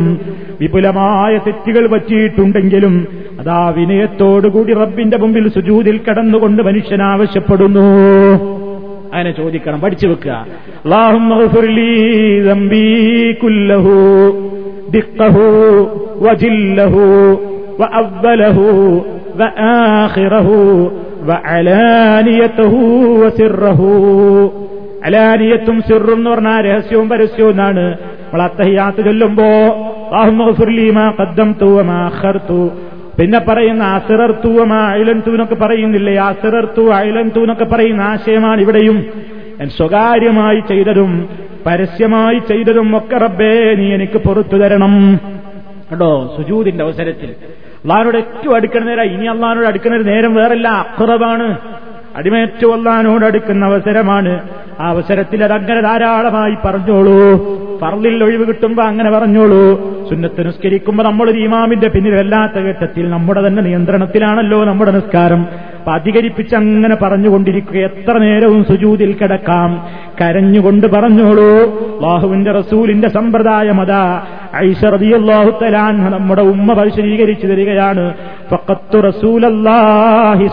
വിപുലമായ 0.62 1.34
തെറ്റുകൾ 1.48 1.84
പറ്റിയിട്ടുണ്ടെങ്കിലും 1.88 2.96
അതാ 3.40 3.62
വിനയത്തോടുകൂടി 3.78 4.74
റബ്ബിന്റെ 4.74 5.18
മുമ്പിൽ 5.18 5.48
സുജൂതിൽ 5.56 5.98
കടന്നുകൊണ്ട് 6.08 6.62
മനുഷ്യൻ 6.64 7.02
അങ്ങനെ 9.16 9.32
ചോദിക്കണം 9.32 9.82
പഠിച്ചു 9.82 10.08
വെക്കുക. 10.08 10.46
അലാനിയത്തും 25.06 25.82
സിറും 25.82 26.14
എന്ന് 26.14 26.30
പറഞ്ഞാൽ 26.30 26.66
രഹസ്യവും 26.66 27.10
പരസ്യവും 27.10 27.52
എന്നാണ്. 27.52 27.94
നമ്മൾ 27.94 28.42
അത്തഹിയാത്ത് 28.42 29.06
ചൊല്ലുമ്പോ 29.06 29.46
പിന്നെ 33.20 33.40
പറയുന്ന 33.40 33.84
അസിറർത്തുവം 33.84 34.74
അയലന്തു 34.74 35.30
എന്നൊക്കെ 35.30 35.56
പറയുന്നില്ലേ? 35.56 36.16
അസിറർത്തു 36.16 36.94
ഐലൻതൂനൊക്കെ 36.94 37.66
പറയുന്ന 37.66 38.02
ആശയമാണ് 38.02 38.62
ഇവിടെയും. 38.62 39.06
സ്വകാര്യമായി 39.78 40.60
ചെയ്തതും 40.60 41.30
പരസ്യമായി 41.66 42.40
ചെയ്തതും 42.40 42.98
ഒക്കെ 42.98 43.18
റബ്ബേ 43.18 43.76
നീ 43.76 43.94
എനിക്ക് 43.94 44.18
പുറത്തു 44.18 44.58
തരണം. 44.58 45.20
കേട്ടോ 45.92 46.34
സുജൂതിന്റെ 46.38 46.84
അവസരത്തിൽ. 46.84 47.30
അള്ളഹാനോട് 47.30 48.18
ഏറ്റവും 48.18 48.56
അടുക്കണ 48.56 48.84
നേരം 48.84 49.04
ഇനി 49.04 49.26
അള്ളഹാനോട് 49.26 49.68
അടുക്കുന്ന 49.68 49.98
ഒരു 49.98 50.04
നേരം 50.04 50.36
വേറല്ല 50.36 50.68
അക്കുറവാണ് 50.68 51.58
അടിമേറ്റവും 52.16 52.74
അള്ളഹാനോട് 52.74 53.26
അടുക്കുന്ന 53.26 53.66
അവസരമാണ്. 53.66 54.50
ആ 54.80 54.90
അവസരത്തിൽ 54.90 55.44
അതങ്ങനെ 55.44 55.82
ധാരാളമായി 55.82 56.56
പറഞ്ഞോളൂ. 56.66 57.65
ഫർലിൽ 57.82 58.24
ഒഴിവ് 58.24 58.48
കിട്ടുമ്പോ 58.48 58.84
അങ്ങനെ 58.84 59.12
പറഞ്ഞോളൂ. 59.12 59.96
സുന്നത്ത് 60.10 60.48
നിസ്കരിക്കുമ്പോ 60.48 61.04
നമ്മളൊരു 61.04 61.40
ഇമാമിന്റെ 61.40 61.90
പിന്നിൽ 61.90 62.16
വല്ലാത്ത 62.16 62.60
ഘട്ടത്തിൽ 62.60 63.10
നമ്മുടെ 63.10 63.48
തന്നെ 63.48 63.64
നിയന്ത്രണത്തിലാണല്ലോ 63.64 64.64
നമ്മുടെ 64.64 64.92
നിസ്കാരം. 64.92 65.48
അപ്പൊ 65.80 65.92
അധികരിപ്പിച്ച് 65.92 66.56
അങ്ങനെ 66.56 66.96
പറഞ്ഞുകൊണ്ടിരിക്കുക. 66.96 67.78
എത്ര 67.78 68.18
നേരവും 68.18 68.64
സുജൂതിൽ 68.64 69.14
കിടക്കാം. 69.14 69.88
കരഞ്ഞുകൊണ്ട് 70.22 70.88
പറഞ്ഞോളൂ. 70.88 71.80
ബാഹുവിന്റെ 72.02 72.52
റസൂലിന്റെ 72.52 73.08
സമ്പ്രദായം 73.08 73.82
അതാ. 73.82 74.22
ഐഷറിയാഹു 74.56 75.60
തലാൻ 75.62 76.12
നമ്മുടെ 76.12 76.42
ഉമ്മ 76.42 76.74
പരിശീകരിച്ചു 76.74 77.48
തരികയാണ്. 77.48 78.14
ഫഖത്തു 78.52 78.98
റസൂലല്ലാഹി 78.98 80.48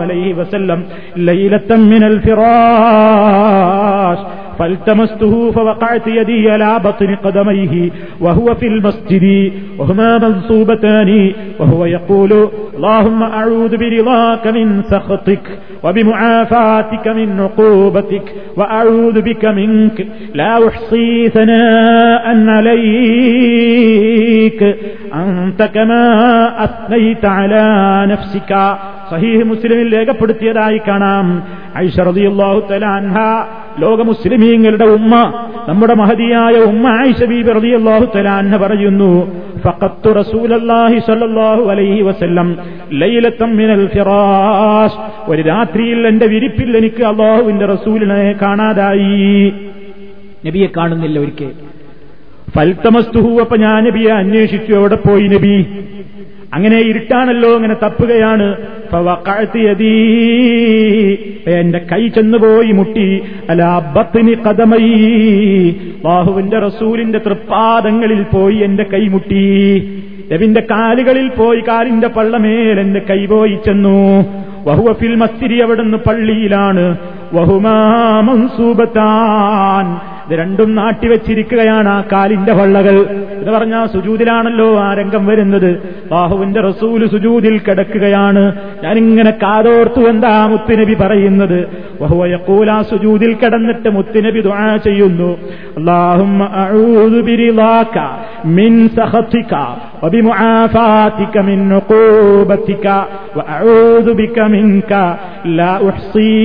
അലൈഹി 0.00 0.32
വസല്ലം 0.32 0.84
ലൈലത്തം 1.18 1.88
മിനൽ 1.88 2.18
ഫിറാഷ്. 2.18 4.42
فالتمسته 4.58 5.50
فوقعت 5.50 6.06
يدي 6.06 6.50
على 6.50 6.80
بطن 6.84 7.14
قدميه 7.14 7.90
وهو 8.20 8.54
في 8.54 8.66
المسجد 8.66 9.52
وهما 9.78 10.18
منصوبتان 10.18 11.32
وهو 11.58 11.84
يقول 11.84 12.48
اللهم 12.76 13.22
أعوذ 13.22 13.76
برضاك 13.76 14.46
من 14.46 14.82
سخطك 14.82 15.58
وبمعافاتك 15.84 17.08
من 17.08 17.40
عقوبتك 17.40 18.34
وأعوذ 18.56 19.20
بك 19.20 19.44
منك 19.44 20.06
لا 20.34 20.68
أحصي 20.68 21.28
ثناء 21.28 22.48
عليك 22.48 23.82
أنت 25.14 25.62
كما 25.62 26.04
أثنيت 26.64 27.24
على 27.24 28.06
نفسك. 28.08 28.52
സഹീഹ് 29.12 29.44
മുസ്ലിമിൽ 29.50 29.88
രേഖപ്പെടുത്തിയതായി 29.96 30.78
കാണാം. 30.88 31.26
ഐഷറദിയല്ലാഹു 31.84 32.60
തലാൻഹ 32.70 33.16
ലോക 33.82 34.00
മുസ്ലിമീങ്ങളുടെ 34.10 34.86
ഉമ്മ 34.96 35.14
നമ്മുടെ 35.68 35.94
മഹതിയായ 36.00 36.54
ഉമ്മ 36.70 36.84
ആയിഷ 37.00 37.20
ബീബി 37.30 37.50
റളിയല്ലാഹു 37.58 38.06
തലാൻഹ 38.16 38.56
പറയുന്നു 38.62 39.10
ഫഖത്തു 39.64 40.10
റസൂലല്ലാഹി 40.20 40.98
സ്വല്ലല്ലാഹു 41.06 41.62
അലൈഹി 41.72 42.00
വസല്ലം 42.08 42.48
ലൈലത്തം 43.02 43.50
മിനൽ 43.58 43.84
ഫിറാഷ് 43.94 44.98
ഒരു 45.30 45.42
രാത്രിയിൽ 45.42 46.00
എന്റെ 46.10 46.26
വിരിപ്പിൽ 46.32 46.70
എനിക്ക് 46.80 47.02
അള്ളാഹുവിന്റെ 47.10 47.66
റസൂലിനെ 47.74 48.22
കാണാതായി. 48.42 49.52
നബിയെ 50.46 50.68
കാണുന്നില്ല 50.76 51.18
ഒരിക്കൽ 51.24 51.52
ഫൽത്തമസ്തുഹു 52.56 53.30
അപ്പൊ 53.42 53.56
ഞാൻ 53.56 53.78
നബിയെ 53.88 54.12
അന്വേഷിച്ചു 54.12 54.72
എവിടെ 54.78 54.98
പോയി 55.06 55.26
നബി? 55.34 55.56
അങ്ങനെ 56.52 56.78
ഇരുട്ടാണല്ലോ 56.78 57.56
അങ്ങനെ 57.56 57.74
തപ്പുകയാണ്. 57.82 58.56
എന്റെ 61.46 61.78
കൈ 61.92 62.08
ചെന്നുപോയി 62.08 62.72
മുട്ടി. 62.72 63.22
അല 63.50 63.62
അബത്തിന് 63.62 64.34
കഥമയി 64.34 65.76
ബാഹുവിന്റെ 66.04 66.58
റസൂലിന്റെ 66.58 67.18
തൃപ്പാദങ്ങളിൽ 67.18 68.22
പോയി 68.22 68.54
എന്റെ 68.54 68.82
കൈ 68.82 69.08
മുട്ടി. 69.08 69.78
രവിന്റെ 70.32 70.60
കാലുകളിൽ 70.70 71.28
പോയി 71.28 71.60
കാലിന്റെ 71.60 72.08
പള്ളമേൽ 72.08 72.80
എന്റെ 72.80 73.00
കൈ 73.10 73.26
പോയി 73.26 73.58
ചെന്നു. 73.66 74.24
വഹുവഫിൽ 74.66 75.14
മസ്തിരി 75.14 75.62
അവിടുന്ന് 75.62 75.98
പള്ളിയിലാണ്. 75.98 76.96
വഹുമാ 77.34 78.20
മൻസൂബത്താൻ. 78.20 80.11
ഇത് 80.23 80.33
രണ്ടും 80.39 80.69
നാട്ടിവെച്ചിരിക്കുകയാണ് 80.79 81.89
ആ 81.89 81.99
കാലിന്റെ 82.11 82.53
വള്ളകൾ 82.57 82.95
എന്ന് 83.37 83.51
പറഞ്ഞാൽ 83.55 83.83
സുജൂതിലാണല്ലോ 83.93 84.67
ആ 84.81 84.87
രംഗം 84.99 85.23
വരുന്നത് 85.29 85.69
ബാഹുവിന്റെ 86.11 86.61
റസൂല് 86.67 87.05
സുജൂതിൽ 87.13 87.55
കിടക്കുകയാണ് 87.67 88.43
ഞാനിങ്ങനെ 88.83 89.33
കാതോർത്തു 89.43 90.01
എന്താ 90.11 90.33
മുത്തുനബി 90.51 90.95
പറയുന്നത് 91.03 91.57
വഹുവയക്കൂല 92.01 92.71
സുജൂതിൽ 92.91 93.33
കിടന്നിട്ട് 93.41 93.91
മുത്തുനബി 93.97 94.41
ദുആ 94.47 94.65
ചെയ്യുന്നു 94.87 95.29
അല്ലാഹുമ്മ 95.77 96.49
അഊദു 96.63 97.21
ബിരിളാക 97.27 97.95
മിൻ 98.57 98.73
സഖതിക 98.97 99.53
وبمعافاتك 100.03 101.35
من 101.39 101.59
عقوبتك 101.73 102.85
وأعوذ 103.37 104.13
بك 104.13 104.37
منك 104.47 104.91
لا 105.51 105.73
أحصي 105.89 106.35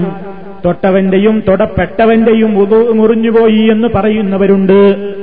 തൊട്ടവന്റെയും 0.64 1.42
തൊടപ്പെട്ടവന്റെയും 1.48 2.50
മുറിഞ്ഞുപോയി 2.98 3.62
എന്ന് 3.74 3.88
പറയുന്നവരുണ്ട്. 3.94 4.78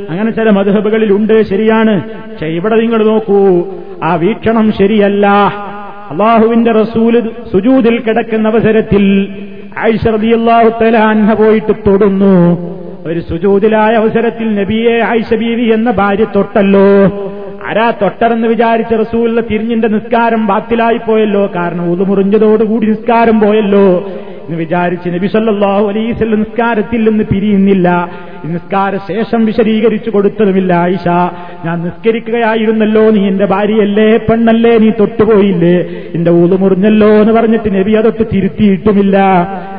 അങ്ങനെ 0.10 0.32
ചില 0.32 0.50
മധുഹബുകളിലുണ്ട് 0.50 1.36
ശരിയാണ്. 1.44 1.94
പക്ഷെ 2.30 2.46
ഇവിടെ 2.46 2.76
നിങ്ങൾ 2.76 3.04
നോക്കൂ 3.06 3.40
ആ 4.04 4.16
വീക്ഷണം 4.16 4.72
ശരിയല്ല. 4.80 5.26
അള്ളാഹുവിന്റെ 6.12 6.72
റസൂൽ 6.72 7.32
സുജൂതിൽ 7.52 8.00
കിടക്കുന്ന 8.00 8.48
അവസരത്തിൽ 8.48 9.28
ആയിഷറിയാഹു 9.78 10.70
തലാൻഹ 10.70 11.34
പോയിട്ട് 11.34 11.74
തൊടുന്നു. 11.88 12.68
ഒരു 13.08 13.20
സുജൂതിലായ 13.20 13.94
അവസരത്തിൽ 13.94 14.56
നബിയെ 14.56 15.02
ആയിഷ 15.02 15.34
ബീവി 15.34 15.74
എന്ന 15.74 15.92
ഭാര്യ 15.92 16.26
തൊട്ടല്ലോ. 16.36 17.06
ആരാ 17.68 17.92
തൊട്ടറെന്ന് 18.02 18.48
വിചാരിച്ച 18.48 18.94
റസൂലിന്റെ 18.94 19.42
തിരിഞ്ഞിന്റെ 19.42 19.88
നിസ്കാരം 19.88 20.48
ബാത്തിലായി 20.48 20.98
പോയല്ലോ. 20.98 21.52
കാരണം 21.56 21.92
ഉതുമുറിഞ്ഞതോടുകൂടി 21.92 22.88
നിസ്കാരം 22.88 23.40
പോയല്ലോ. 23.40 24.08
എന്ന് 24.48 24.58
വിചാരിച്ച് 24.58 25.10
നബി 25.10 25.28
സല്ലല്ലാഹു 25.28 25.88
അലൈസ് 25.88 26.24
നിസ്കാരത്തിൽ 26.24 27.10
നിന്ന് 27.10 27.24
പിരിയുന്നില്ല. 27.24 28.10
നിസ്കാര 28.54 28.98
ശേഷം 28.98 29.46
വിശദീകരിച്ചു 29.46 30.10
കൊടുത്തതുമില്ല 30.10 30.74
ആയിഷ 30.74 31.08
ഞാൻ 31.66 31.84
നിസ്കരിക്കുകയായിരുന്നല്ലോ 31.84 33.10
നീ 33.10 33.28
എന്റെ 33.28 33.46
ഭാര്യയല്ലേ 33.46 34.18
പെണ്ണല്ലേ 34.18 34.78
നീ 34.78 34.90
തൊട്ടുപോയില്ലേ. 34.90 35.76
എന്റെ 36.16 36.32
ഊത് 36.32 36.62
മുറിഞ്ഞല്ലോ 36.62 37.08
എന്ന് 37.08 37.34
പറഞ്ഞിട്ട് 37.34 37.76
നബി 37.76 37.92
അതൊട്ട് 37.92 38.24
തിരുത്തിയിട്ടുമില്ല. 38.34 39.18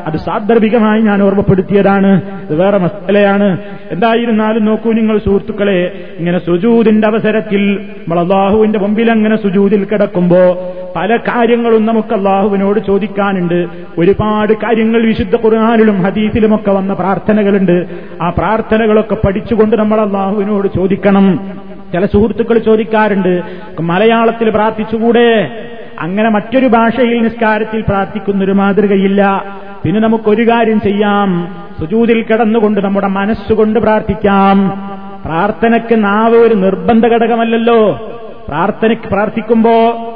അത് 0.06 0.16
സാന്ദർഭികമായി 0.16 1.00
ഞാൻ 1.00 1.22
ഓർമ്മപ്പെടുത്തിയതാണ്. 1.22 2.12
ഇത് 2.50 2.54
വേറെ 2.56 2.78
മസ്തലയാണ് 2.78 3.58
എന്തായിരുന്നാലും 3.90 4.64
നോക്കൂ 4.64 4.92
നിങ്ങൾ 4.92 5.18
സുഹൃത്തുക്കളെ 5.18 5.80
ഇങ്ങനെ 6.18 6.38
സുജൂദിന്റെ 6.38 7.08
അവസരത്തിൽ 7.08 7.62
നമ്മൾ 7.78 8.20
അള്ളാഹുവിന്റെ 8.20 8.78
മുമ്പിൽ 8.78 9.10
അങ്ങനെ 9.10 9.36
സുജൂദിൽ 9.36 9.84
കിടക്കുമ്പോ 9.84 10.42
പല 10.99 11.16
കാര്യങ്ങളും 11.16 11.86
നമുക്ക് 11.86 12.14
അള്ളാഹുവിനോട് 12.14 12.80
ചോദിക്കാനുണ്ട്. 12.80 13.66
ഒരുപാട് 13.99 14.53
കാര്യങ്ങൾ 14.53 15.07
വിശുദ്ധ 15.07 15.34
ഖുർആാനിലും 15.34 16.03
ഹദീസിലുമൊക്കെ 16.03 16.70
വന്ന 16.70 16.92
പ്രാർത്ഥനകളുണ്ട്. 16.92 17.86
ആ 18.22 18.30
പ്രാർത്ഥനകളൊക്കെ 18.30 19.16
പഠിച്ചുകൊണ്ട് 19.26 19.76
നമ്മൾ 19.76 20.01
അള്ളാഹുവിനോട് 20.01 20.68
ചോദിക്കണം. 20.74 21.53
ചില 21.92 22.07
സുഹൃത്തുക്കൾ 22.07 22.59
ചോദിക്കാറുണ്ട് 22.59 23.42
മലയാളത്തിൽ 23.80 24.51
പ്രാർത്ഥിച്ചുകൂടെ? 24.51 25.51
അങ്ങനെ 26.01 26.28
മറ്റൊരു 26.28 26.66
ഭാഷയിൽ 26.66 27.22
നിസ്കാരത്തിൽ 27.22 27.80
പ്രാർത്ഥിക്കുന്നൊരു 27.80 28.53
മാതൃകയില്ല. 28.53 29.44
പിന്നെ 29.82 30.01
നമുക്കൊരു 30.01 30.51
കാര്യം 30.51 30.80
ചെയ്യാം. 30.80 31.57
സുജൂതിൽ 31.80 32.22
കിടന്നുകൊണ്ട് 32.22 32.80
നമ്മുടെ 32.80 33.07
മനസ്സുകൊണ്ട് 33.07 33.80
പ്രാർത്ഥിക്കാം. 33.80 34.68
പ്രാർത്ഥനയ്ക്ക് 35.24 36.05
നാവ് 36.05 36.36
ഒരു 36.36 36.55
നിർബന്ധ 36.55 37.07
ഘടകമല്ലല്ലോ. 37.07 38.11
പ്രാർത്ഥനയ്ക്ക് 38.49 39.05
പ്രാർത്ഥിക്കുമ്പോ 39.05 40.07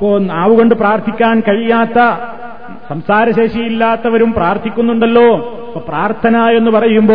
ഇപ്പോ 0.00 0.18
നാവ് 0.18 0.56
കൊണ്ട് 0.56 0.74
പ്രാർത്ഥിക്കാൻ 0.74 1.40
കഴിയാത്ത 1.40 2.20
സംസാരശേഷിയില്ലാത്തവരും 2.88 4.32
പ്രാർത്ഥിക്കുന്നുണ്ടല്ലോ. 4.32 5.36
അപ്പൊ 5.66 5.80
പ്രാർത്ഥന 5.88 6.36
എന്ന് 6.36 6.70
പറയുമ്പോ 6.70 7.14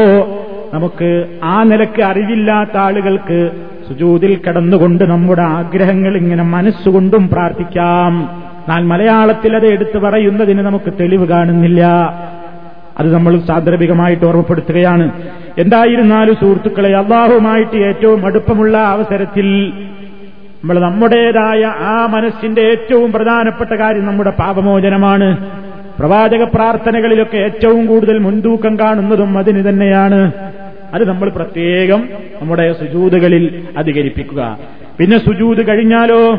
നമുക്ക് 0.74 1.40
ആ 1.44 1.64
നിലയ്ക്ക് 1.64 2.02
അറിവില്ലാത്ത 2.02 2.78
ആളുകൾക്ക് 2.78 3.52
സുജൂതിൽ 3.88 4.36
കിടന്നുകൊണ്ട് 4.36 5.04
നമ്മുടെ 5.04 5.42
ആഗ്രഹങ്ങൾ 5.42 6.18
ഇങ്ങനെ 6.18 6.44
മനസ്സുകൊണ്ടും 6.44 7.30
പ്രാർത്ഥിക്കാം. 7.30 8.44
എന്നാൽ 8.58 8.84
മലയാളത്തിൽ 8.84 9.56
അത് 9.56 9.68
എടുത്തു 9.68 10.00
പറയുന്നതിന് 10.00 10.60
നമുക്ക് 10.60 10.94
തെളിവ് 11.00 11.28
കാണുന്നില്ല. 11.28 11.84
അത് 13.00 13.14
നമ്മൾ 13.14 13.40
സാന്ദർഭികമായിട്ട് 13.40 14.26
ഓർമ്മപ്പെടുത്തുകയാണ്. 14.26 15.12
എന്തായിരുന്നാലും 15.58 16.36
സുഹൃത്തുക്കളെ 16.36 16.96
അള്ളാഹുമായിട്ട് 16.96 17.78
ഏറ്റവും 17.78 18.26
അടുപ്പമുള്ള 18.26 18.78
അവസരത്തിൽ 18.78 19.74
നമ്മൾ 20.66 20.80
നമ്മുടേതായ 20.80 21.66
ആ 21.66 22.06
മനസ്സിന്റെ 22.06 22.62
ഏറ്റവും 22.62 23.12
പ്രധാനപ്പെട്ട 23.12 23.70
കാര്യം 23.74 24.06
നമ്മുടെ 24.06 24.30
പാപമോചനമാണ്. 24.30 25.38
പ്രവാചക 26.00 26.44
പ്രാർത്ഥനകളിലൊക്കെ 26.44 27.38
ഏറ്റവും 27.38 27.86
കൂടുതൽ 27.86 28.18
മുൻതൂക്കം 28.18 28.80
കാണുന്നതും 28.80 29.38
അതിന് 29.38 29.70
തന്നെയാണ്. 29.70 30.32
അത് 30.94 31.08
നമ്മൾ 31.08 31.30
പ്രത്യേകം 31.30 32.10
നമ്മുടെ 32.42 32.74
സുജൂതുകളിൽ 32.74 33.64
അധികരിപ്പിക്കുക. 33.78 34.58
പിന്നെ 35.00 35.18
സുജൂത് 35.18 35.68
കഴിഞ്ഞാലോ? 35.68 36.36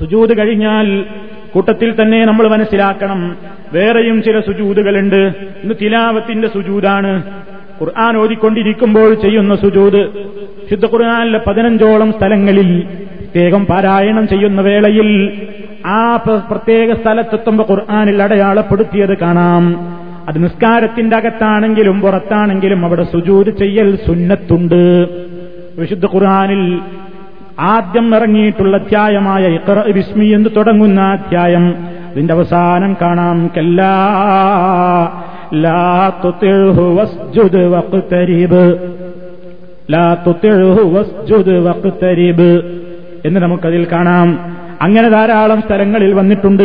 സുജൂത് 0.00 0.38
കഴിഞ്ഞാൽ 0.38 1.04
കൂട്ടത്തിൽ 1.52 2.02
തന്നെ 2.02 2.24
നമ്മൾ 2.24 2.48
മനസ്സിലാക്കണം. 2.48 3.36
വേറെയും 3.72 4.22
ചില 4.22 4.40
സുജൂതുകളുണ്ട്. 4.40 5.32
ഇന്ന് 5.62 5.74
തിലാവത്തിന്റെ 5.82 6.48
സുജൂതാണ്. 6.48 7.22
ഖുർആൻ 7.80 8.16
ഓതിക്കൊണ്ടിരിക്കുമ്പോൾ 8.16 9.14
ചെയ്യുന്ന 9.14 9.56
സുജൂത്. 9.56 10.08
ശുദ്ധ 10.70 10.84
ഖുർആാനിലെ 10.84 11.40
പതിനഞ്ചോളം 11.46 12.12
സ്ഥലങ്ങളിൽ 12.12 12.88
പ്രത്യേകം 13.34 13.66
പാരായണം 13.66 14.28
ചെയ്യുന്ന 14.28 14.60
വേളയിൽ 14.60 15.42
ആ 15.86 16.16
പ്രത്യേക 16.16 16.92
സ്ഥലത്തെത്തുമ്പോൾ 16.92 17.70
ഖുർആാനിൽ 17.70 18.22
അടയാളപ്പെടുത്തിയത് 18.22 19.18
കാണാം. 19.18 19.76
അത് 20.28 20.44
നിസ്കാരത്തിന്റെ 20.44 21.16
അകത്താണെങ്കിലും 21.16 22.00
പുറത്താണെങ്കിലും 22.00 22.84
അവിടെ 22.84 23.04
സുജൂത് 23.04 23.58
ചെയ്യൽ 23.58 23.96
സുന്നത്തുണ്ട്. 23.96 25.08
വിശുദ്ധ 25.78 26.04
ഖുർആാനിൽ 26.04 26.80
ആദ്യം 27.60 28.16
ഇറങ്ങിയിട്ടുള്ള 28.16 28.76
അധ്യായമായ 28.76 29.46
ഇഖ്റ 29.46 29.70
വിസ്മി 29.70 30.26
എന്ന് 30.26 30.48
തുടങ്ങുന്ന 30.56 31.00
അധ്യായം. 31.00 31.74
ഇതിന്റെ 32.12 32.34
അവസാനം 32.34 32.96
കാണാം. 33.02 33.50
കല്ലാ 33.56 34.02
ലാ 35.54 36.12
എന്ന് 43.24 43.40
നമുക്കതിൽ 43.40 43.86
കാണാം. 43.92 44.56
അങ്ങനെ 44.82 45.08
ധാരാളം 45.08 45.60
സ്ഥലങ്ങളിൽ 45.60 46.14
വന്നിട്ടുണ്ട്. 46.14 46.64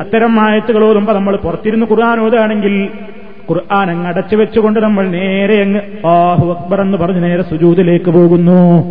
അത്തരം 0.00 0.40
ആയത്തുകൾ 0.40 0.84
ഓതുമ്പോ 0.84 1.12
നമ്മൾ 1.12 1.36
പുറത്തിരുന്ന് 1.36 1.86
ഖുർആൻ 1.90 2.20
ഓതുകയാണെങ്കിൽ 2.20 2.88
ഖുർആൻ 3.50 3.90
അങ്ങ് 3.90 4.06
അടച്ചു 4.06 4.36
വെച്ചുകൊണ്ട് 4.36 4.80
നമ്മൾ 4.80 5.08
നേരെ 5.08 5.62
അങ്ങ് 5.62 6.06
ആഹു 6.06 6.52
അക്ബർ 6.52 6.80
എന്ന് 6.80 6.98
പറഞ്ഞ് 6.98 7.22
നേരെ 7.22 7.42
സുജൂതിലേക്ക് 7.42 8.10
പോകുന്നു. 8.10 8.82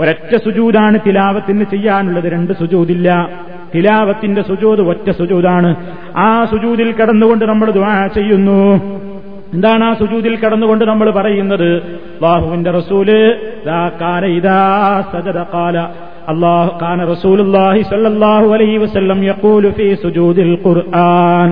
ഒരൊറ്റ 0.00 0.36
സുജൂതാണ് 0.36 0.98
തിലാവത്തിന് 1.06 1.64
ചെയ്യാനുള്ളത്. 1.64 2.24
രണ്ട് 2.24 2.52
സുജൂതില്ല. 2.52 3.28
തിലാവത്തിന്റെ 3.74 4.42
സുജൂത് 4.42 4.80
ഒറ്റ 4.80 5.10
സുജൂതാണ്. 5.10 5.76
ആ 6.16 6.44
സുജൂതിൽ 6.44 6.92
കടന്നുകൊണ്ട് 6.92 7.44
നമ്മൾ 7.44 7.70
ചെയ്യുന്നു. 8.14 8.74
എന്താണ് 9.54 9.84
ആ 9.84 9.94
സുജൂതിൽ 9.94 10.36
കടന്നുകൊണ്ട് 10.36 10.84
നമ്മൾ 10.84 11.10
പറയുന്നത്? 11.10 11.82
ബാഹുവിന്റെ 12.22 12.70
റസൂൽ 12.70 13.10
അള്ളാഹു 16.31 16.71
കാന 16.81 17.05
റസൂലുള്ളാഹി 17.11 17.81
സ്വല്ലല്ലാഹു 17.89 18.47
അലൈഹി 18.55 18.77
വസല്ലം 18.83 19.19
യഖൂലു 19.29 19.71
ഫീ 19.77 19.87
സുജൂദിൽ 20.03 20.53
ഖുർആൻ 20.63 21.51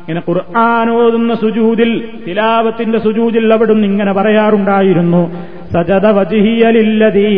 ഇങ്ങനെ 0.00 0.22
ഖുർആൻ 0.28 0.88
ഓതുന്ന 0.96 1.34
സുജൂദിൽ 1.42 1.90
തിലാവത്തിന്റെ 2.26 2.98
സുജൂദിൽ 3.06 3.54
അവിടുന്ന് 3.54 3.86
ഇങ്ങനെ 3.90 4.12
പറയാറുണ്ടായിരുന്നു 4.18 5.22
സജദ 5.72 6.06
വജ്ഹിയലില്ലദീ 6.18 7.30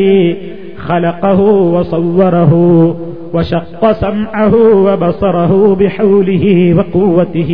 ഖലഖഹു 0.85 1.47
വസവ്വറഹു 1.75 2.65
وشق 3.35 3.83
سمعه 4.05 4.55
وبصره 4.87 5.53
بحوله 5.81 6.45
وقوته 6.79 7.51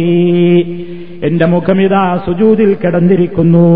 എന്റെ 1.27 1.47
മുഖമിതാ 1.53 2.03
സുജൂദിൽ 2.27 2.71
കിടന്നിരിക്കുന്നു 2.83 3.69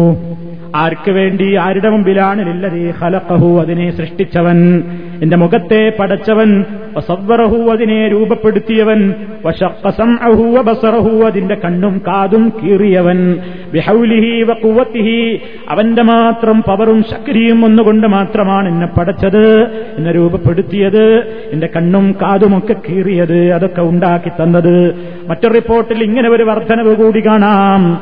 ആർക്ക് 0.76 1.12
വേണ്ടി 1.12 1.56
ആരുടെ 1.56 1.90
മുമ്പിലാണ് 1.90 2.50
ഇല്ലതീ 2.50 2.92
ഹലക്കഹു 2.92 3.62
അതിനെ 3.62 3.92
സൃഷ്ടിച്ചവൻ. 3.92 4.84
എന്റെ 5.22 5.36
മുഖത്തെ 5.36 5.98
പടച്ചവൻ 6.00 6.66
വസവ്വറഹു 6.98 7.72
അതിനെ 7.72 8.08
രൂപപ്പെടുത്തിയവൻ 8.08 9.14
വശഖ 9.46 9.90
സംഅഹു 9.90 10.44
വബസറഹു 10.44 11.26
അതിന്റെ 11.26 11.56
കണ്ണും 11.56 12.02
കാതും 12.08 12.54
കീറിയവൻ. 12.64 13.40
ബിഹൗലിഹി 13.74 14.44
വഖുവത്തിഹി 14.44 15.42
അവന്റെ 15.70 16.02
മാത്രം 16.02 16.62
പവറും 16.62 17.04
ശക്തിയും 17.04 17.66
ഒന്നുകൊണ്ട് 17.66 18.08
മാത്രമാണ് 18.08 18.70
എന്നെ 18.70 18.86
പടച്ചത് 18.86 19.68
എന്നെ 19.98 20.12
രൂപപ്പെടുത്തിയത് 20.12 21.34
എന്റെ 21.52 21.68
കണ്ണും 21.68 22.16
കാതുമൊക്കെ 22.22 22.74
കീറിയത് 22.74 23.52
അതൊക്കെ 23.52 23.82
ഉണ്ടാക്കി 23.82 24.30
തന്നത്. 24.30 24.96
മറ്റൊരു 25.30 25.54
റിപ്പോർട്ടിൽ 25.54 26.04
ഇങ്ങനെ 26.04 26.30
ഒരു 26.30 26.44
വർധനവ് 26.44 26.96
കൂടി 26.96 27.28
കാണാം. 27.28 28.00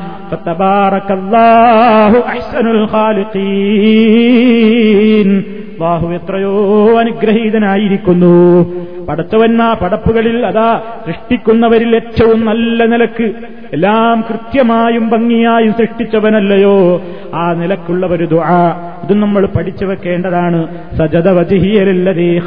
അഹ്സനുൽ 2.28 2.88
ഖാലിഖീൻ. 2.92 5.44
അള്ളാഹു 5.82 6.07
എത്രയോ 6.07 6.99
അനുഗ്രഹീതനായിരിക്കുന്നു. 6.99 8.65
പടച്ചവന്മാ 9.09 9.73
പടപ്പുകളിൽ 9.73 10.45
അതാ 10.45 10.82
സൃഷ്ടിക്കുന്നവരിൽ 11.07 11.95
ഏറ്റവും 11.95 12.45
നല്ല 12.45 12.86
നിലയ്ക്ക്. 12.86 13.32
എല്ലാം 13.73 14.23
കൃത്യമായും 14.29 15.09
ഭംഗിയായും 15.09 15.71
സൃഷ്ടിച്ചവനല്ലയോ? 15.71 17.01
ആ 17.34 17.53
നിലക്കുള്ള 17.53 18.07
ഒരു 18.07 18.25
ദുആ. 18.25 18.91
ഇത് 19.03 19.17
നമ്മൾ 19.17 19.45
പഠിച്ചു 19.45 19.86
വെക്കേണ്ടതാണ്. 19.86 20.67
സജദ 20.97 21.29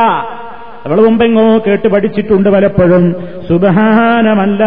അവൾ 0.85 1.01
മുമ്പെങ്ങോ 1.01 1.57
കേട്ട് 1.67 1.87
പഠിച്ചിട്ടുണ്ട് 1.87 2.49
പലപ്പോഴും. 2.49 3.15
സുബഹാനമല്ല. 3.49 4.63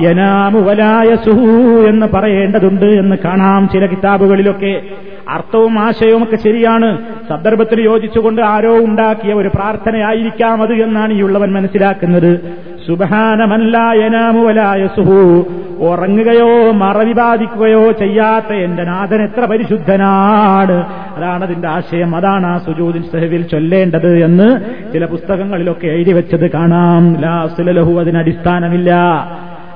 യനാമുവലായ 0.00 1.16
സുഹു 1.16 1.88
എന്ന് 1.88 2.06
പറയേണ്ടതുണ്ട് 2.14 2.86
എന്ന് 2.86 3.16
കാണാം 3.24 3.68
ചില 3.68 3.86
കിതാബുകളിലൊക്കെ. 3.86 4.80
അർത്ഥവും 5.28 5.78
ആശയവും 5.78 6.22
ഒക്കെ 6.22 6.36
ശരിയാണ്. 6.36 6.98
സന്ദർഭത്തിൽ 7.28 7.80
യോജിച്ചുകൊണ്ട് 7.80 8.42
ആരോ 8.42 8.78
ഉണ്ടാക്കിയ 8.78 9.34
ഒരു 9.34 9.48
പ്രാർത്ഥനയായിരിക്കാം 9.48 10.62
അത് 10.62 10.72
എന്നാണ് 10.72 11.12
ഈ 11.12 11.22
ഉള്ളവൻ 11.22 11.52
മനസ്സിലാക്കുന്നത്. 11.52 12.40
സുബഹാനമല്ലായനാമുവലായസുഹു 12.86 15.46
ഉറങ്ങുകയോ 15.78 16.70
മറവി 16.70 17.12
ബാധിക്കുകയോ 17.12 17.92
ചെയ്യാത്ത 17.92 18.52
എന്റെ 18.52 18.84
നാഥൻ 18.84 19.22
എത്ര 19.22 19.44
പരിശുദ്ധനാണ്. 19.44 20.84
അതാണ് 21.16 21.44
അതിന്റെ 21.44 21.68
ആശയം. 21.68 22.16
അതാണ് 22.16 22.46
ആ 22.46 22.58
സുജൂദിൻ 22.58 23.02
സഹവിൽ 23.02 23.42
ചൊല്ലേണ്ടത് 23.42 24.24
എന്ന് 24.24 24.60
ചില 24.92 25.04
പുസ്തകങ്ങളിലൊക്കെ 25.04 25.86
എഴുതി 25.86 26.12
വെച്ചത് 26.12 26.50
കാണാം. 26.50 27.20
ലാസുലഹു 27.20 28.00
അതിനടിസ്ഥാനമില്ല. 28.00 28.98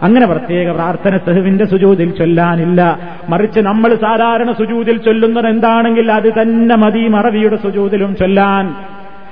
അങ്ങനെ 0.02 0.26
പ്രത്യേക 0.26 0.72
പ്രാർത്ഥന 0.72 1.16
സഹുവിന്റെ 1.16 1.64
സുജൂതിൽ 1.64 2.10
ചൊല്ലാനില്ല. 2.10 2.98
മറിച്ച് 3.28 3.60
നമ്മൾ 3.60 3.94
സാധാരണ 3.94 4.52
സുജൂതിൽ 4.52 4.96
ചൊല്ലുന്നത് 4.96 5.46
എന്താണെങ്കിൽ 5.46 6.12
അത് 6.12 6.32
തന്നെ 6.42 6.76
മതി 6.76 7.08
മറവിയുടെ 7.08 7.56
സുജൂതിലും 7.56 8.16
ചൊല്ലാൻ. 8.16 8.74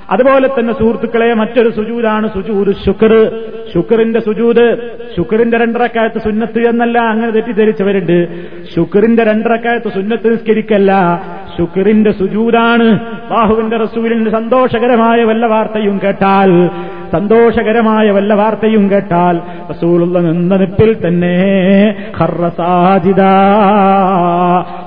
അതുപോലെ 0.09 0.47
തന്നെ 0.47 0.73
സുഹൃത്തുക്കളെ 0.73 1.33
മറ്റൊരു 1.33 1.69
സുജൂതാണ് 1.69 2.27
സുജൂത് 2.33 2.75
ശുക്ർ. 2.85 3.31
ശുക്റിന്റെ 3.73 4.19
സുജൂത് 4.19 4.91
ശുക്റിന്റെ 5.17 5.57
രണ്ടരക്കാലത്ത് 5.57 6.21
സുന്നത്ത് 6.21 6.59
എന്നല്ല 6.59 6.99
അങ്ങനെ 6.99 7.31
തെറ്റിദ്ധരിച്ചവരുണ്ട്. 7.31 8.27
ശുക്റിന്റെ 8.75 9.23
രണ്ടരക്കാലത്ത് 9.23 9.91
സുന്നത്ത് 9.91 10.31
നിസ്കരിക്കല്ല. 10.31 11.21
ശുക്റിന്റെ 11.57 12.11
സുജൂതാണ് 12.11 12.99
ബാഹുവിന്റെ 13.31 13.77
റസൂലിന്റെ 13.77 14.31
സന്തോഷകരമായ 14.31 15.23
വല്ല 15.23 15.45
വാർത്തയും 15.45 15.99
കേട്ടാൽ 16.03 16.69
സന്തോഷകരമായ 17.11 18.11
വല്ല 18.11 18.33
വാർത്തയും 18.33 18.91
കേട്ടാൽ 18.91 19.39
റസൂലുള്ള 19.71 20.19
നിന്ന 20.19 20.55
നിപ്പിൽ 20.55 21.07
തന്നെ 21.07 21.31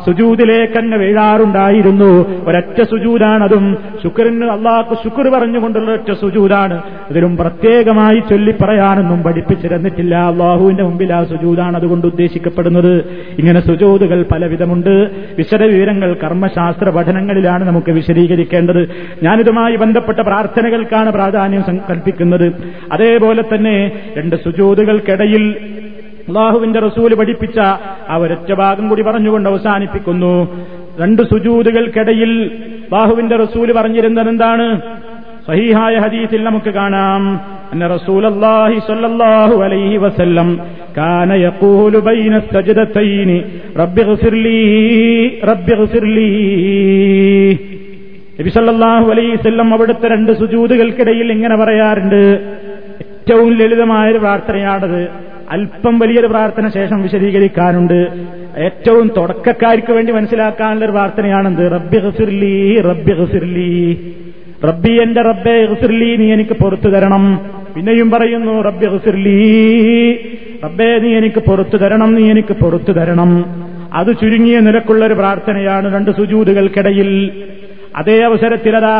സുജൂതിലേക്കങ്ങ് 0.07 0.99
വീഴാറുണ്ടായിരുന്നു. 0.99 2.43
ഒരൊറ്റ 2.49 2.83
സുജൂതാണതും. 2.83 3.79
ശുക്രന് 4.03 4.45
അള്ളാഹ് 4.45 4.95
ശുക്ർ 4.95 5.29
പറഞ്ഞുകൊണ്ടുള്ള 5.29 5.93
ഒറ്റ 5.93 6.13
സുജൂതാണ്. 6.13 6.83
ഇതിലും 7.11 7.37
പ്രത്യേകമായി 7.37 8.23
ചൊല്ലി 8.31 8.55
പറയാനൊന്നും 8.63 9.23
പഠിപ്പിച്ചിരുന്നിട്ടില്ല. 9.23 10.17
അള്ളാഹുവിന്റെ 10.17 10.83
മുമ്പിൽ 10.83 11.13
ആ 11.13 11.25
സുജൂതാണ് 11.25 11.77
അതുകൊണ്ട് 11.77 12.07
ഉദ്ദേശിക്കപ്പെടുന്നത്. 12.07 13.05
ഇങ്ങനെ 13.39 13.67
സുജൂതുകൾ 13.67 14.25
പലവിധമുണ്ട്. 14.33 15.11
വിശദവിവരങ്ങൾ 15.39 16.17
കർമ്മശാസ്ത്ര 16.25 16.91
പഠനങ്ങളിലാണ് 16.91 17.65
നമുക്ക് 17.65 17.93
വിശദീകരിക്കേണ്ടത്. 17.93 18.89
ഞാനിതുമായി 19.23 19.77
ബന്ധപ്പെട്ട 19.77 20.19
പ്രാർത്ഥനകൾക്കാണ് 20.21 21.13
പ്രാധാന്യം 21.13 21.63
കൽപ്പിക്കുന്നത് 21.63 22.14
അതേപോലെ 22.93 23.43
തന്നെ 23.43 23.93
രണ്ട് 24.17 24.37
സുജൂദുകൾക്കിടയിൽ 24.37 25.55
അള്ളാഹുവിന്റെ 26.29 26.81
റസൂൽ 26.81 27.15
പഠിപ്പിച്ച 27.15 27.59
ആ 28.09 28.17
ഒരൊറ്റ 28.17 28.53
ഭാഗം 28.53 28.89
കൂടി 28.89 29.03
പറഞ്ഞുകൊണ്ട് 29.03 29.49
അവസാനിപ്പിക്കുന്നു. 29.49 30.65
രണ്ട് 31.01 31.23
സുജൂതുകൾക്കിടയിൽ 31.23 32.51
ബാഹുവിന്റെ 32.93 33.37
റസൂൽ 33.37 33.73
പറഞ്ഞിരുന്നത് 33.73 34.29
എന്താണ്? 34.29 34.81
സഹീഹായ 35.47 35.97
ഹദീസിൽ 35.97 36.45
നമുക്ക് 36.45 36.71
കാണാം. 36.71 37.41
അന്ന 37.73 37.87
അലൈഹി 39.63 39.97
വസല്ലം 39.97 40.61
കാന 40.97 41.33
യഖൂലു 41.33 41.99
ബൈന 41.99 42.39
സജദതൈനി 42.39 43.45
റബ്ബിഗ്ഫിർ 43.79 44.35
ലീ 44.35 44.61
റബ്ബിഗ്ഫിർ 45.29 46.05
ലീ 46.05 46.29
നബി 46.29 47.53
സല്ലല്ലാഹു 47.53 47.74
അലൈഹി 48.39 49.11
അലൈസ്വല്ലം 49.11 49.75
അവിടുത്തെ 49.75 50.09
രണ്ട് 50.09 50.33
സുജൂതുകൾക്കിടയിൽ 50.33 51.33
ഇങ്ങനെ 51.33 51.57
പറയാറുണ്ട്. 51.57 52.41
ഏറ്റവും 53.01 53.57
ലളിതമായൊരു 53.57 54.19
പ്രാർത്ഥനയാണത്. 54.19 55.09
അല്പം 55.51 55.99
വലിയൊരു 55.99 56.27
പ്രാർത്ഥന 56.27 56.69
ശേഷം 56.69 57.03
വിശദീകരിക്കാനുണ്ട്. 57.03 58.09
ഏറ്റവും 58.59 59.11
തുടക്കക്കാർക്ക് 59.17 59.93
വേണ്ടി 59.93 60.13
മനസ്സിലാക്കാനുള്ള 60.13 60.85
ഒരു 60.85 60.93
പ്രാർത്ഥനയാണെന്ത്? 60.93 61.73
റബ്ബി 61.73 61.99
ഹസിർലി 61.99 62.81
റബ്ബി 62.81 63.13
ഹസിർലി 63.13 64.13
റബ്ബി 64.65 64.93
എന്റെ 65.03 65.23
റബ്ബെ 65.23 65.69
ഹസിർലി 65.73 66.17
നീ 66.17 66.33
എനിക്ക് 66.33 66.57
പുറത്തു 66.63 66.89
തരണം. 66.89 67.41
പിന്നെയും 67.77 68.11
പറയുന്നു 68.11 68.61
റബ്ബി 68.61 68.87
ഹസിർലി 68.87 69.39
റബ്ബെ 70.65 70.99
നീ 70.99 71.15
എനിക്ക് 71.15 71.39
പുറത്തു 71.39 71.77
തരണം 71.77 72.15
നീ 72.15 72.31
എനിക്ക് 72.31 72.53
പുറത്തു 72.53 72.93
തരണം. 72.93 73.45
അത് 73.95 74.07
ചുരുങ്ങിയ 74.07 74.61
നിലക്കുള്ള 74.61 75.07
ഒരു 75.07 75.15
പ്രാർത്ഥനയാണ് 75.15 75.95
രണ്ട് 75.95 76.11
സുജൂതുകൾക്കിടയിൽ. 76.11 77.31
അതേ 77.97 78.17
അവസരത്തിലതാ 78.23 78.99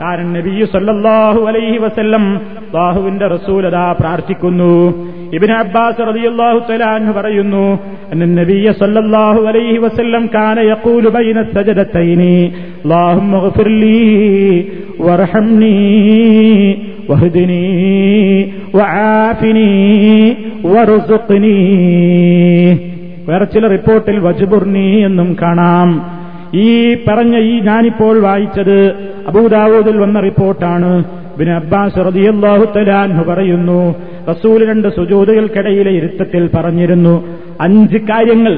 കാരണം 0.00 0.32
നബിയു 0.32 0.64
സല്ലാഹു 0.64 1.40
അലൈഹി 1.46 1.78
വസല്ലം 1.78 2.24
ബാഹുവിന്റെ 2.74 3.26
റസൂലതാ 3.26 3.84
പ്രാർത്ഥിക്കുന്നു. 4.00 4.74
ഇബിന് 5.36 5.52
അബ്ബാസ് 5.52 6.00
റളിയല്ലാഹു 6.08 6.58
തലാൻഹു 6.68 7.12
പറയുന്നു 7.12 7.64
നബിയ 8.40 8.72
സല്ലല്ലാഹു 8.72 9.40
അലൈഹി 9.46 9.78
വസല്ലം 9.78 10.22
കാന 10.34 10.58
യഖൂലു 10.60 11.08
ബൈന 11.16 11.38
സജദതൈനി. 11.54 12.36
അല്ലാഹുമ്മ 12.84 13.34
ഗ്ഫിർ 13.46 13.68
ലീ 13.80 13.98
വർഹംനി 15.00 15.74
വഹ്ദിനി 17.10 17.64
വആഫിനി 18.78 19.68
വേറെ 23.28 23.44
ചില 23.44 23.64
റിപ്പോർട്ടിൽ 23.68 24.16
വജ്ബുർനി 24.26 24.86
എന്നും 25.08 25.28
കാണാം. 25.42 25.88
ഈ 26.54 26.94
പറഞ്ഞ 27.08 27.36
ഈ 27.36 27.60
ഞാനിപ്പോൾ 27.60 28.20
വായിച്ചത് 28.20 28.78
അബൂദാവൂദിൽ 29.28 29.96
വന്ന 29.98 30.20
റിപ്പോർട്ടാണ്. 30.20 31.04
ബിൻ 31.38 31.48
അബ്ബാസ് 31.52 31.98
റളിയല്ലാഹു 32.06 32.64
തലാൻഹു 32.76 33.24
പറയുന്നു 33.24 33.80
റസൂൽ 34.28 34.68
രണ്ട് 34.70 34.88
സുജൂതകൾക്കിടയിലെ 34.88 35.90
ഇരുത്തത്തിൽ 35.90 36.50
പറഞ്ഞിരുന്നു 36.54 37.24
അഞ്ച് 37.60 37.96
കാര്യങ്ങൾ 37.96 38.54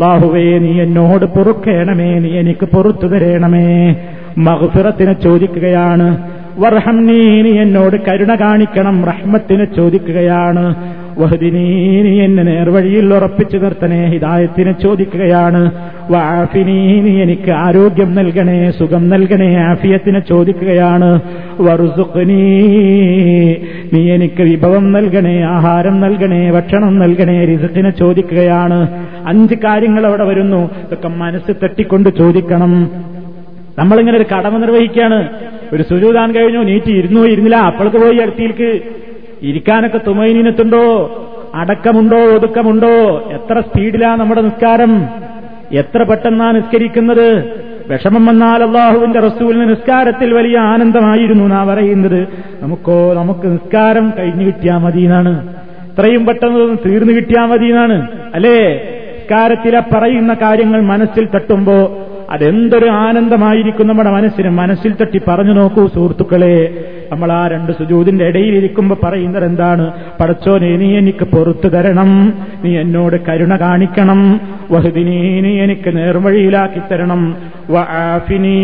ബാഹുവേ 0.00 0.58
നീ 0.58 0.80
എന്നോട് 0.82 1.24
പൊറുക്കേണമേ 1.24 2.18
നീ 2.18 2.30
എനിക്ക് 2.40 2.66
പൊറത്തു 2.74 3.06
തരേണമേ 3.06 3.96
മഹഫിറത്തിനെ 4.38 5.12
ചോദിക്കുകയാണ് 5.12 6.08
വർഹം 6.58 7.06
നീ 7.06 7.20
നീ 7.42 7.52
എന്നോട് 7.60 7.96
കരുണ 8.08 8.34
കാണിക്കണം 8.34 9.04
റഹ്മത്തിനെ 9.10 9.64
ചോദിക്കുകയാണ് 9.64 10.64
വഹദിനീ 11.18 12.02
നീ 12.02 12.20
എന്നെ 12.20 12.42
നേർവഴിയിൽ 12.42 13.14
ഉറപ്പിച്ചു 13.14 13.58
നിർത്തണേ 13.58 14.06
ഹിതായത്തിനെ 14.06 14.72
ചോദിക്കുകയാണ്. 14.72 15.72
വാഫിനീനി 16.10 17.10
എനിക്ക് 17.10 17.50
ആരോഗ്യം 17.50 18.14
നൽകണേ 18.14 18.70
സുഖം 18.70 19.08
നൽകണേ 19.08 19.56
ആഫിയത്തിനെ 19.56 20.20
ചോദിക്കുകയാണ്. 20.20 21.20
വറുസുഖനീ 21.60 22.58
നീ 23.92 24.10
എനിക്ക് 24.10 24.42
വിഭവം 24.42 24.92
നൽകണേ 24.92 25.40
ആഹാരം 25.42 26.00
നൽകണേ 26.00 26.50
ഭക്ഷണം 26.50 26.98
നൽകണേ 26.98 27.44
റിസുഖിനെ 27.44 27.90
ചോദിക്കുകയാണ്. 27.90 28.88
അഞ്ച് 29.26 29.54
കാര്യങ്ങൾ 29.54 30.06
അവിടെ 30.06 30.24
വരുന്നു. 30.24 30.70
ഇതൊക്കെ 30.86 31.08
മനസ്സ് 31.08 31.52
തട്ടിക്കൊണ്ട് 31.64 32.08
ചോദിക്കണം. 32.18 32.90
നമ്മളിങ്ങനെ 33.78 34.16
ഒരു 34.16 34.24
കടമ 34.34 34.58
നിർവഹിക്കുകയാണ്. 34.58 35.28
ഒരു 35.72 35.82
സുജൂതാൻ 35.82 36.32
കഴിഞ്ഞു 36.32 36.62
നീറ്റ് 36.62 36.90
ഇരുന്നു 36.90 37.20
ഇരുന്നില്ല. 37.20 37.56
അപ്പോഴേക്ക് 37.56 37.98
പോയി 37.98 38.18
അടുത്തിലേക്ക് 38.18 38.80
ഇരിക്കാനൊക്കെ 39.42 40.00
തുമൈനീനത്തുണ്ടോ 40.06 41.12
അടക്കമുണ്ടോ? 41.54 42.16
ഒതുക്കമുണ്ടോ? 42.16 43.22
എത്ര 43.32 43.60
സ്പീഡിലാ 43.60 44.16
നമ്മുടെ 44.16 44.40
നിസ്കാരം? 44.40 45.08
എത്ര 45.72 46.02
പെട്ടെന്നാ 46.02 46.50
നിസ്കരിക്കുന്നത്? 46.50 47.62
വിഷമം 47.88 48.26
വന്നാൽ 48.26 48.62
അള്ളാഹുവിന്റെ 48.62 49.20
റസൂലിന് 49.20 49.70
നിസ്കാരത്തിൽ 49.70 50.34
വലിയ 50.34 50.58
ആനന്ദമായിരുന്നു 50.58 51.44
നാ 51.44 51.64
പറയുന്നത്. 51.64 52.28
നമുക്കോ 52.60 53.14
നമുക്ക് 53.14 53.46
നിസ്കാരം 53.46 54.12
കഴിഞ്ഞു 54.18 54.46
കിട്ടിയാ 54.46 54.78
മതി 54.78 55.00
എന്നാണ് 55.00 55.54
ഇത്രയും 55.90 56.26
പെട്ടെന്ന് 56.26 56.76
തീർന്നു 56.88 57.12
കിട്ടിയാ 57.12 57.46
മതി 57.46 57.64
എന്നാണ് 57.64 58.08
അല്ലേ? 58.34 58.68
നിസ്കാരത്തിലെ 59.14 59.80
പറയുന്ന 59.80 60.34
കാര്യങ്ങൾ 60.34 60.80
മനസ്സിൽ 60.80 61.28
തട്ടുമ്പോ 61.34 61.98
അതെന്തൊരു 62.30 62.90
ആനന്ദമായിരിക്കും 62.90 63.88
നമ്മുടെ 63.88 64.10
മനസ്സിന്. 64.10 64.48
മനസ്സിൽ 64.48 64.94
തട്ടി 65.00 65.20
പറഞ്ഞു 65.28 65.52
നോക്കൂ 65.52 65.86
സുഹൃത്തുക്കളെ. 65.86 66.84
നമ്മൾ 67.12 67.32
ആ 67.32 67.48
രണ്ട് 67.48 67.72
സുജൂതിന്റെ 67.72 68.24
ഇടയിൽ 68.24 68.54
ഇരിക്കുമ്പോ 68.54 68.98
പറയുന്നത് 69.04 69.44
എന്താണ്? 69.44 69.92
പടച്ചോനെ 70.20 70.76
നീ 70.76 70.98
എനിക്ക് 70.98 71.24
പൊറത്തു 71.24 71.68
തരണം. 71.68 72.34
നീ 72.64 72.78
എന്നോട് 72.78 73.16
കരുണ 73.28 73.56
കാണിക്കണം. 73.56 74.40
വഹുദിനീ 74.70 75.40
നീ 75.40 75.60
എനിക്ക് 75.60 75.96
നേർവഴിയിലാക്കി 75.96 76.80
തരണം. 76.92 77.36
വആഫിനീ 77.70 78.56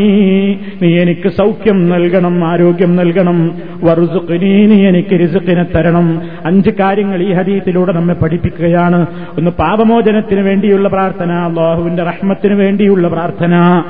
നീ 0.83 0.99
എനിക്ക് 0.99 1.29
സൗഖ്യം 1.29 1.89
നൽകണം 1.89 2.45
ആരോഗ്യം 2.45 2.97
നൽകണം. 2.97 3.55
വറുസുഖിനീ 3.85 4.67
നീ 4.67 4.89
എനിക്ക് 4.89 5.21
രിസുഖിനെ 5.21 5.63
തരണം. 5.63 6.23
അഞ്ച് 6.45 6.71
കാര്യങ്ങൾ 6.71 7.23
ഈ 7.23 7.33
ഹരീത്തിലൂടെ 7.33 7.93
നമ്മെ 7.93 8.15
പഠിപ്പിക്കുകയാണ്. 8.15 9.07
ഒന്ന് 9.39 9.51
പാപമോചനത്തിന് 9.51 10.41
വേണ്ടിയുള്ള 10.41 10.89
പ്രാർത്ഥന 10.89 11.33
അള്ളാഹുവിന്റെ 11.33 12.03
റഹ്മത്തിന് 12.03 12.55
വേണ്ടിയുള്ള 12.55 13.09
പ്രാർത്ഥന. 13.09 13.83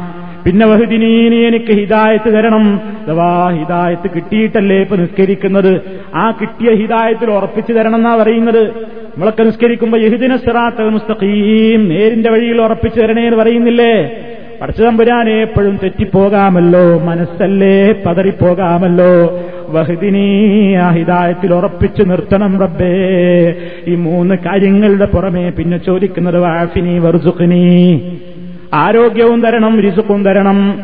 പിന്നെ 0.46 0.66
വഹുദിനീനി 0.66 1.36
എനിക്ക് 1.36 1.72
ഹിദായത്ത് 1.72 2.32
തരണം. 2.34 2.80
അഥവാ 3.08 3.50
ഹിദായത്ത് 3.50 4.10
കിട്ടിയിട്ടല്ലേ 4.14 4.80
ഇപ്പൊ 4.80 4.96
നിസ്കരിക്കുന്നത്? 4.96 5.80
ആ 6.14 6.30
കിട്ടിയ 6.30 6.74
ഹിദായത്തിൽ 6.74 7.30
ഉറപ്പിച്ചു 7.30 7.72
തരണം 7.72 7.96
എന്നാ 7.96 8.16
പറയുന്നത്. 8.16 8.66
നമ്മളൊക്കെ 8.66 9.42
നിസ്കരിക്കുമ്പോ 9.42 9.98
യഹുദിന 9.98 10.36
സിറാത്ത 10.36 10.82
മുസ്തഖീം 10.82 11.88
നേരിന്റെ 11.88 12.30
വഴിയിൽ 12.30 12.60
ഉറപ്പിച്ചു 12.60 13.00
തരണേ 13.00 13.22
എന്ന് 13.22 13.36
പറയുന്നില്ലേ? 13.36 14.10
പടച്ചതമ്പുരാനെ 14.60 15.32
എപ്പോഴും 15.32 15.78
തെറ്റിപ്പോകാമല്ലോ 15.82 16.98
മനസ്സല്ലേ 16.98 17.92
പതറിപ്പോകാമല്ലോ. 18.06 19.40
വഹദിനീ 19.68 20.74
ആ 20.74 20.90
ഹിതായത്തിൽ 20.90 21.54
ഉറപ്പിച്ചു 21.54 22.02
നിർത്തണം 22.02 22.60
റബ്ബേ. 22.60 23.54
ഈ 23.86 23.94
മൂന്ന് 23.94 24.34
കാര്യങ്ങളുടെ 24.34 25.04
പുറമേ 25.04 25.50
പിന്നെ 25.50 25.78
ചോദിക്കുന്നത് 25.78 26.38
വാഫിനി 26.38 26.98
വെറുസുഖിനി. 26.98 28.00
ആരോഗ്യവും 28.74 29.40
തരണം 29.40 29.80
രിസുക്കും 29.80 30.24
തരണം. 30.24 30.80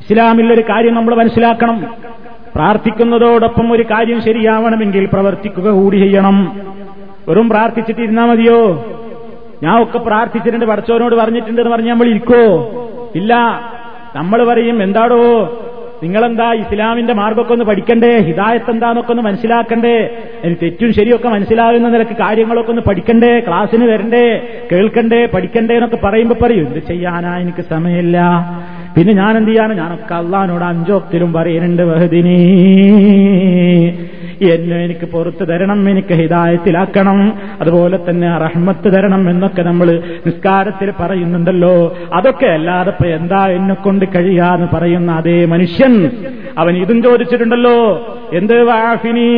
ഇസ്ലാമിലൊരു 0.00 0.60
കാര്യം 0.60 0.94
നമ്മൾ 0.94 1.14
മനസ്സിലാക്കണം. 1.14 1.86
പ്രാർത്ഥിക്കുന്നതോടൊപ്പം 2.54 3.72
ഒരു 3.72 3.82
കാര്യം 3.82 4.22
ശരിയാവണമെങ്കിൽ 4.22 5.06
പ്രവർത്തിക്കുക 5.06 5.70
കൂടി 5.70 5.96
ചെയ്യണം. 5.96 6.60
വെറും 7.28 7.48
പ്രാർത്ഥിച്ചിട്ടിരുന്നാ 7.48 8.24
മതിയോ? 8.24 8.84
ഞാൻ 9.62 9.82
ഒക്കെ 9.82 9.98
പ്രാർത്ഥിച്ചിട്ടുണ്ട് 9.98 10.66
പടച്ചവനോട് 10.66 11.14
പറഞ്ഞിട്ടുണ്ട് 11.14 11.60
എന്ന് 11.60 11.72
പറഞ്ഞ് 11.72 11.90
നമ്മൾ 11.90 12.06
ഇരിക്കോ 12.06 12.72
ഇല്ല. 13.14 13.34
നമ്മൾ 14.14 14.44
പറയും 14.44 14.82
എന്താടോ? 14.82 15.22
നിങ്ങളെന്താ 16.02 16.52
ഇസ്ലാമിന്റെ 16.52 17.12
മാർഗമൊക്കെ 17.12 17.52
ഒന്ന് 17.52 17.64
പഠിക്കണ്ടേ? 17.64 18.18
ഹിദായത്ത് 18.18 18.70
എന്താന്നൊക്കെ 18.70 19.10
ഒന്ന് 19.10 19.22
മനസ്സിലാക്കണ്ടേ? 19.22 20.10
തെറ്റും 20.62 20.92
ശരിയൊക്കെ 20.92 21.28
മനസ്സിലാകുന്ന 21.28 21.88
നിലയ്ക്ക് 21.88 22.14
കാര്യങ്ങളൊക്കെ 22.14 22.70
ഒന്ന് 22.70 22.82
പഠിക്കണ്ടേ? 22.82 23.40
ക്ലാസ്സിന് 23.40 23.84
വരണ്ടേ? 23.84 24.40
കേൾക്കണ്ടേ? 24.72 25.26
പഠിക്കണ്ടേ 25.26 25.74
എന്നൊക്കെ 25.74 25.96
പറയുമ്പോ 25.96 26.36
പറയൂ. 26.42 26.66
എന്ത് 26.66 26.78
ചെയ്യാനാ 26.78 27.38
എനിക്ക് 27.38 27.62
സമയമില്ല. 27.62 28.20
പിന്നെ 28.96 29.12
ഞാൻ 29.12 29.36
എന്ത് 29.36 29.50
ചെയ്യാനും 29.50 29.76
ഞാനൊക്കെ 29.76 30.14
അള്ളഹാനോട് 30.14 30.64
അഞ്ചോക്തിലും 30.64 31.32
പറയുന്നുണ്ട് 31.32 31.82
വഹദിനീ. 31.82 32.50
എന്നെ 34.44 34.84
എനിക്ക് 34.84 35.06
പുറത്തു 35.06 35.44
തരണം 35.44 35.90
എനിക്ക് 35.90 36.14
ഹിതായത്തിലാക്കണം 36.14 37.34
അതുപോലെ 37.60 37.98
തന്നെ 38.10 38.38
റഹ്മത്ത് 38.38 38.92
തരണം 38.92 39.30
എന്നൊക്കെ 39.30 39.62
നമ്മൾ 39.62 40.02
നിസ്കാരത്തിൽ 40.26 40.92
പറയുന്നുണ്ടല്ലോ. 41.00 41.96
അതൊക്കെ 42.14 42.46
അല്ലാതെ 42.46 42.90
ഇപ്പൊ 42.90 43.06
എന്താ 43.06 43.46
എന്നെ 43.46 43.74
കൊണ്ട് 43.74 44.04
കഴിയാന്ന് 44.04 44.76
പറയുന്ന 44.76 45.12
അതേ 45.12 45.44
മനുഷ്യൻ. 45.44 46.10
അവൻ 46.58 46.76
ഇതും 46.76 47.02
ചോദിച്ചിട്ടുണ്ടല്ലോ. 47.02 48.06
എന്ത് 48.32 48.62
വാഫിനി 48.62 49.30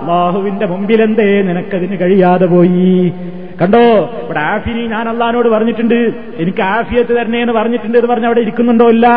ബാഹുവിന്റെ 0.02 0.66
മുമ്പിലെന്തേ 0.66 1.42
നിനക്കതിന് 1.42 2.00
കഴിയാതെ 2.00 2.46
പോയി. 2.46 3.14
കണ്ടോ? 3.62 4.10
ഇവിടെ 4.26 4.40
ആഫിനി 4.40 4.88
ഞാൻ 4.88 5.10
അള്ളഹാനോട് 5.10 5.50
പറഞ്ഞിട്ടുണ്ട്. 5.50 6.12
എനിക്ക് 6.38 6.62
ആഫിയത്ത് 6.62 7.16
തരണേ 7.16 7.42
എന്ന് 7.42 7.54
പറഞ്ഞിട്ടുണ്ട് 7.54 7.98
എന്ന് 7.98 8.14
പറഞ്ഞ 8.14 8.26
അവിടെ 8.26 8.40
ഇരിക്കുന്നുണ്ടോ 8.40 8.90
ഇല്ല? 8.90 9.08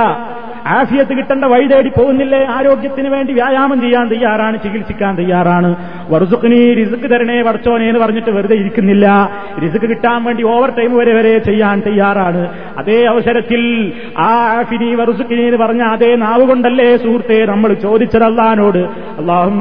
ആഫിയത്ത് 0.66 1.16
കിട്ടേണ്ട 1.16 1.44
വഴി 1.44 1.66
തേടി 1.66 1.88
പോകുന്നില്ലേ? 1.88 2.44
ആരോഗ്യത്തിന് 2.44 3.08
വേണ്ടി 3.08 3.32
വ്യായാമം 3.32 3.80
ചെയ്യാൻ 3.80 4.08
തയ്യാറാണ് 4.08 4.56
ചികിത്സിക്കാൻ 4.62 5.16
തയ്യാറാണ്. 5.16 5.76
വറുസുഖിനി 6.10 6.74
റിസുക്ക് 6.74 7.10
തരണേ 7.10 7.42
വടച്ചോനെ 7.42 7.88
എന്ന് 7.88 8.00
പറഞ്ഞിട്ട് 8.00 8.30
വെറുതെ 8.30 8.54
ഇരിക്കുന്നില്ല. 8.54 9.30
റിസുക്ക് 9.62 9.86
കിട്ടാൻ 9.86 10.24
വേണ്ടി 10.24 10.42
ഓവർ 10.42 10.70
ടൈം 10.70 10.96
വരെ 10.96 11.12
വരെ 11.12 11.38
ചെയ്യാൻ 11.38 11.82
തയ്യാറാണ്. 11.86 12.48
അതേ 12.78 13.04
അവസരത്തിൽ 13.04 13.92
ആ 14.18 14.30
ആഫിനി 14.58 14.94
വറുസുഖിനി 14.94 15.42
എന്ന് 15.42 15.56
പറഞ്ഞ 15.56 15.82
അതേ 15.82 16.16
നാവ് 16.16 16.42
കൊണ്ടല്ലേ 16.42 16.96
സുഹൃത്തെ 16.96 17.46
നമ്മൾ 17.46 17.74
ചോദിച്ചത് 17.74 18.24
അള്ളഹാനോട്? 18.24 18.78
അള്ളാഹും 19.20 19.60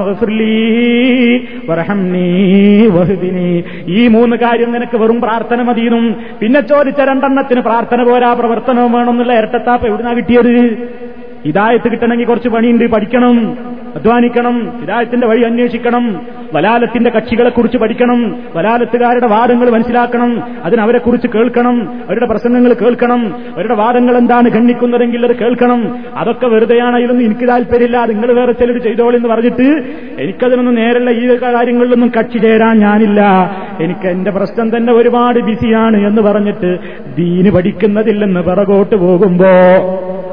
ഈ 3.87 4.07
മൂന്ന് 4.07 4.35
കാര്യം 4.35 4.71
നിനക്ക് 4.71 4.97
വെറും 4.97 5.21
പ്രാർത്ഥന 5.21 5.61
മതിയെന്നും 5.61 6.15
പിന്നെ 6.41 6.61
ചോദിച്ച 6.61 7.01
രണ്ടെണ്ണത്തിന് 7.01 7.61
പ്രാർത്ഥന 7.61 8.03
പോരാ 8.03 8.33
പ്രവർത്തനവും 8.33 8.91
വേണമെന്നുള്ള 8.91 9.33
ഇരട്ടത്താപ്പ് 9.33 9.87
എവിടുന്നാ 9.87 10.13
കിട്ടിയത്? 10.13 10.88
ഹിദായത്ത് 11.45 11.91
കിട്ടണമെങ്കിൽ 11.91 12.25
കുറച്ച് 12.25 12.49
പണിയുണ്ട് 12.49 12.85
പഠിക്കണം 12.85 13.57
അധ്വാനിക്കണം 13.95 14.79
ഹിദായത്തിന്റെ 14.79 15.27
വഴി 15.27 15.41
അന്വേഷിക്കണം 15.41 16.21
വലാലത്തിന്റെ 16.53 17.09
കക്ഷികളെ 17.09 17.49
കുറിച്ച് 17.49 17.77
പഠിക്കണം 17.77 18.35
വലാലത്തുകാരുടെ 18.55 19.27
വാദങ്ങൾ 19.27 19.69
മനസ്സിലാക്കണം 19.69 20.43
അതിനവരെ 20.63 20.97
കുറിച്ച് 20.97 21.27
കേൾക്കണം 21.27 21.89
അവരുടെ 22.05 22.25
പ്രസംഗങ്ങൾ 22.25 22.73
കേൾക്കണം 22.73 23.21
അവരുടെ 23.55 23.73
വാദങ്ങൾ 23.73 24.17
എന്താണ് 24.17 24.49
ഖണ്ഡിക്കുന്നതെങ്കിൽ 24.49 25.25
അത് 25.25 25.35
കേൾക്കണം. 25.35 25.99
അതൊക്കെ 26.15 26.47
വെറുതെയാണ് 26.47 26.95
അതിലൊന്നും 26.95 27.25
എനിക്ക് 27.25 27.47
താല്പര്യമില്ല. 27.47 28.05
നിങ്ങൾ 28.05 28.33
വേറെ 28.33 28.51
ചിലർ 28.51 28.77
ചെയ്തോളെന്ന് 28.77 29.29
പറഞ്ഞിട്ട് 29.29 29.67
എനിക്കതിനൊന്നും 30.21 30.75
നേരല്ല 30.75 31.09
ഈ 31.09 31.37
കാര്യങ്ങളിലൊന്നും 31.41 32.11
കക്ഷി 32.19 32.37
ചേരാൻ 32.37 32.79
ഞാനില്ല. 32.79 33.21
എനിക്ക് 33.81 34.07
എന്റെ 34.07 34.31
പ്രശ്നം 34.31 34.77
തന്നെ 34.77 34.93
ഒരുപാട് 34.93 35.39
ബിസിയാണ് 35.39 36.07
എന്ന് 36.07 36.21
പറഞ്ഞിട്ട് 36.21 36.79
ദീന് 37.17 37.49
പഠിക്കുന്നതില്ലെന്ന് 37.51 38.43
പിറകോട്ട് 38.43 38.95
പോകുമ്പോ 38.95 39.51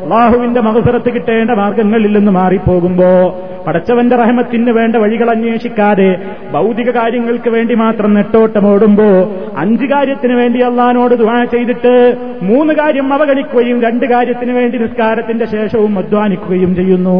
അള്ളാഹുവിന്റെ 0.07 0.61
മകസരത്ത് 0.61 1.15
കിട്ടേണ്ട 1.15 1.51
മാർഗങ്ങളിൽ 1.51 2.19
നിന്ന് 2.19 2.33
മാറിപ്പോകുമ്പോ 2.33 3.43
പടച്ചവന്റെ 3.67 4.17
റഹമത്തിന് 4.17 4.71
വേണ്ട 4.71 4.97
വഴികൾ 4.97 5.31
അന്വേഷിക്കാതെ 5.31 6.17
ഭൗതിക 6.53 6.91
കാര്യങ്ങൾക്ക് 6.91 7.49
വേണ്ടി 7.49 7.75
മാത്രം 7.75 8.15
നെട്ടോട്ടമോടുമ്പോ 8.15 9.37
അഞ്ച് 9.57 9.85
കാര്യത്തിന് 9.85 10.33
വേണ്ടി 10.33 10.59
അള്ളഹാനോട് 10.59 11.15
ദുആ 11.15 11.45
ചെയ്തിട്ട് 11.45 12.17
മൂന്ന് 12.43 12.75
കാര്യം 12.75 13.13
അവഗണിക്കുകയും 13.13 13.83
രണ്ട് 13.83 14.07
കാര്യത്തിന് 14.07 14.53
വേണ്ടി 14.53 14.79
നിസ്കാരത്തിന്റെ 14.79 15.45
ശേഷവും 15.45 15.99
അധ്വാനിക്കുകയും 15.99 16.75
ചെയ്യുന്നു. 16.75 17.19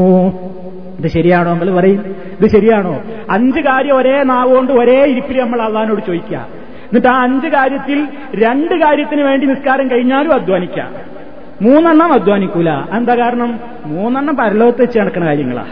ഇത് 0.99 1.07
ശരിയാണോ 1.07 1.51
നമ്മൾ 1.51 1.71
പറയും? 1.75 2.17
ഇത് 2.41 2.51
ശരിയാണോ? 2.51 3.01
അഞ്ച് 3.31 3.61
കാര്യം 3.61 3.97
ഒരേ 3.97 4.23
നാവുകൊണ്ട് 4.23 4.73
ഒരേ 4.73 5.05
ഇരിപ്പിൽ 5.05 5.41
നമ്മൾ 5.41 5.63
അള്ളഹാനോട് 5.63 6.01
ചോദിക്കുക. 6.07 6.37
എന്നിട്ട് 6.85 7.09
ആ 7.09 7.23
അഞ്ച് 7.23 7.47
കാര്യത്തിൽ 7.47 8.07
രണ്ട് 8.35 8.75
കാര്യത്തിന് 8.75 9.23
വേണ്ടി 9.23 9.47
നിസ്കാരം 9.47 9.91
കഴിഞ്ഞാലും 9.91 10.33
അധ്വാനിക്കാം 10.33 11.16
മൂന്നെണ്ണം 11.63 12.13
അധ്വാനിക്കൂല. 12.13 12.71
എന്താ 12.71 13.15
കാരണം? 13.15 13.61
മൂന്നെണ്ണം 13.87 14.37
പരലോകത്ത് 14.37 14.83
വെച്ച് 14.83 14.99
നടക്കുന്ന 14.99 15.27
കാര്യങ്ങളാ. 15.27 15.65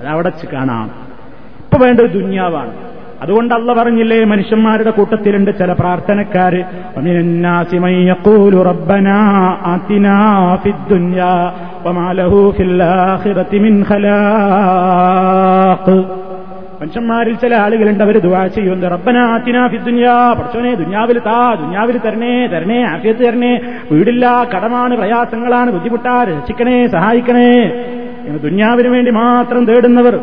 അത് 0.00 0.06
അവിടെ 0.06 0.28
വെച്ച് 0.28 0.46
കാണാം. 0.46 0.90
ഇപ്പൊ 1.64 1.86
വേണ്ടത് 1.86 2.10
ദുന്യാവാണ്. 2.10 2.70
അതുകൊണ്ട് 3.22 3.54
അല്ല 3.54 3.72
പറഞ്ഞില്ലേ 3.72 4.24
മനുഷ്യന്മാരുടെ 4.24 4.90
കൂട്ടത്തിലുണ്ട് 4.90 5.58
ചില 5.58 5.72
പ്രാർത്ഥനക്കാര്. 5.72 6.64
മനുഷ്യന്മാരിൽ 16.80 17.34
ചില 17.34 17.54
ആളുകളുണ്ട് 17.54 18.04
അവർ 18.04 18.18
ദുവാ 18.18 18.46
ചെയ്യുന്നത് 18.46 18.90
റബ്ബനാത്തിനാ 18.92 19.68
ഫിദ്ദുന്യാ 19.68 20.32
പഠിച്ചോനെ 20.38 20.74
ദുന്യാവിൽ 20.74 21.18
താ 21.18 21.54
ദുന്യാവിൽ 21.54 21.98
തരണേ 21.98 22.46
തരണേ 22.46 22.78
ആഫിയത്ത് 22.82 23.20
തരണേ. 23.20 23.52
വീടില്ല 23.92 24.24
കടമാണ് 24.54 24.96
പ്രയാസങ്ങളാണ് 24.96 25.70
ബുദ്ധിമുട്ടാ 25.70 26.24
രക്ഷിക്കണേ 26.24 26.86
സഹായിക്കണേ. 26.86 27.50
ദുന്യാവിന് 28.42 28.88
വേണ്ടി 28.88 29.10
മാത്രം 29.10 29.64
തേടുന്നവർ 29.66 30.14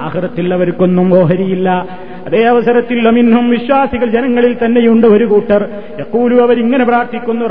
ആഹൃത്തിൽ 0.00 0.54
അവർക്കൊന്നും 0.54 1.14
ഓഹരിയില്ല. 1.18 1.68
അതേ 2.26 2.44
അവസരത്തിൽ 2.44 3.08
അമിന്നും 3.08 3.50
വിശ്വാസികൾ 3.50 4.10
ജനങ്ങളിൽ 4.10 4.56
തന്നെയുണ്ട് 4.64 5.06
ഒരു 5.06 5.24
കൂട്ടർ. 5.24 5.68
യക്കൂലു 5.98 6.42
അവരിങ്ങനെ 6.42 6.84
പ്രാർത്ഥിക്കുന്നു 6.84 7.44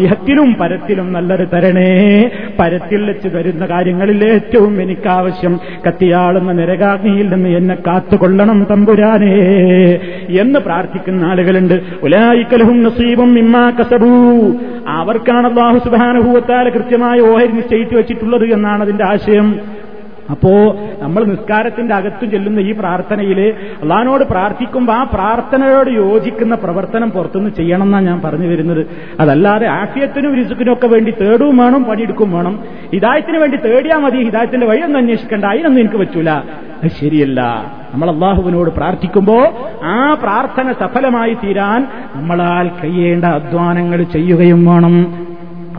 ഇഹത്തിലും 0.00 0.54
പരത്തിലും 0.54 1.12
നല്ലൊരു 1.12 1.44
തരണേ. 1.44 2.30
പരത്തിൽ 2.58 3.04
വെച്ച് 3.04 3.28
വരുന്ന 3.28 3.66
കാര്യങ്ങളിൽ 3.66 4.32
ഏറ്റവും 4.32 4.82
എനിക്കാവശ്യം 4.82 5.60
കത്തിയാളുന്ന 5.86 6.52
നരകാഗ്നിയിൽ 6.52 7.34
നിന്ന് 7.34 7.48
എന്നെ 7.48 7.74
കാത്തുകൊള്ളണം 7.74 8.66
തമ്പുരാനേ 8.70 9.34
എന്ന് 10.40 10.60
പ്രാർത്ഥിക്കുന്ന 10.60 11.24
ആളുകളുണ്ട്. 11.24 11.80
ഉലായിക്കലഹും 12.02 12.82
നസീബും 12.82 13.34
മിമ്മാ 13.34 13.70
കസബൂ. 13.70 14.52
അവർക്കാണ് 14.88 15.46
അള്ളാഹു 15.46 15.78
സുബാനുഭൂവത്താൽ 16.52 16.82
കൃത്യമായ 16.82 17.20
ഓഹരി 17.20 17.52
നിശ്ചയിച്ചു 17.52 17.96
വെച്ചിട്ടുള്ളത് 17.96 18.44
എന്നാണ് 18.44 18.82
അതിന്റെ 18.82 19.04
ആശയം. 19.04 19.60
അപ്പോ 20.30 20.76
നമ്മൾ 20.98 21.24
നിസ്കാരത്തിന്റെ 21.24 21.94
അകത്തും 21.94 22.30
ചെല്ലുന്ന 22.30 22.60
ഈ 22.60 22.72
പ്രാർത്ഥനയിൽ 22.72 23.54
അള്ളഹാനോട് 23.82 24.24
പ്രാർത്ഥിക്കുമ്പോൾ 24.24 24.92
ആ 24.92 25.02
പ്രാർത്ഥനയോട് 25.02 25.90
യോജിക്കുന്ന 25.90 26.54
പ്രവർത്തനം 26.54 27.10
പുറത്തുനിന്ന് 27.10 27.50
ചെയ്യണം 27.50 27.82
എന്നാണ് 27.82 28.06
ഞാൻ 28.06 28.20
പറഞ്ഞു 28.20 28.48
വരുന്നത്. 28.48 28.86
അതല്ലാതെ 29.20 29.66
ആഫിയത്തിനും 29.66 30.72
ഒക്കെ 30.72 30.86
വേണ്ടി 30.86 31.10
തേടും 31.10 31.56
വേണം 31.56 31.84
പണിയെടുക്കും 31.84 32.32
വേണം. 32.32 32.64
ഹിദായത്തിന് 32.92 33.38
വേണ്ടി 33.38 33.56
തേടിയാൽ 33.56 33.98
മതി. 33.98 34.22
ഹിദായത്തിന്റെ 34.22 34.66
വഴിയൊന്നും 34.66 35.00
അന്വേഷിക്കേണ്ട. 35.00 35.44
അതിനൊന്നും 35.44 35.80
എനിക്ക് 35.80 35.96
പറ്റൂല. 35.96 36.30
അത് 36.30 36.90
ശരിയല്ല. 37.00 37.40
നമ്മൾ 37.94 38.10
അള്ളാഹുവിനോട് 38.10 38.70
പ്രാർത്ഥിക്കുമ്പോൾ 38.70 39.48
ആ 39.84 40.14
പ്രാർത്ഥന 40.22 40.72
സഫലമായി 40.72 41.34
തീരാൻ 41.34 41.88
നമ്മളാൽ 42.14 42.70
കഴിയേണ്ട 42.84 43.24
അധ്വാനങ്ങൾ 43.24 44.02
ചെയ്യുകയും 44.02 44.66
വേണം. 44.66 45.31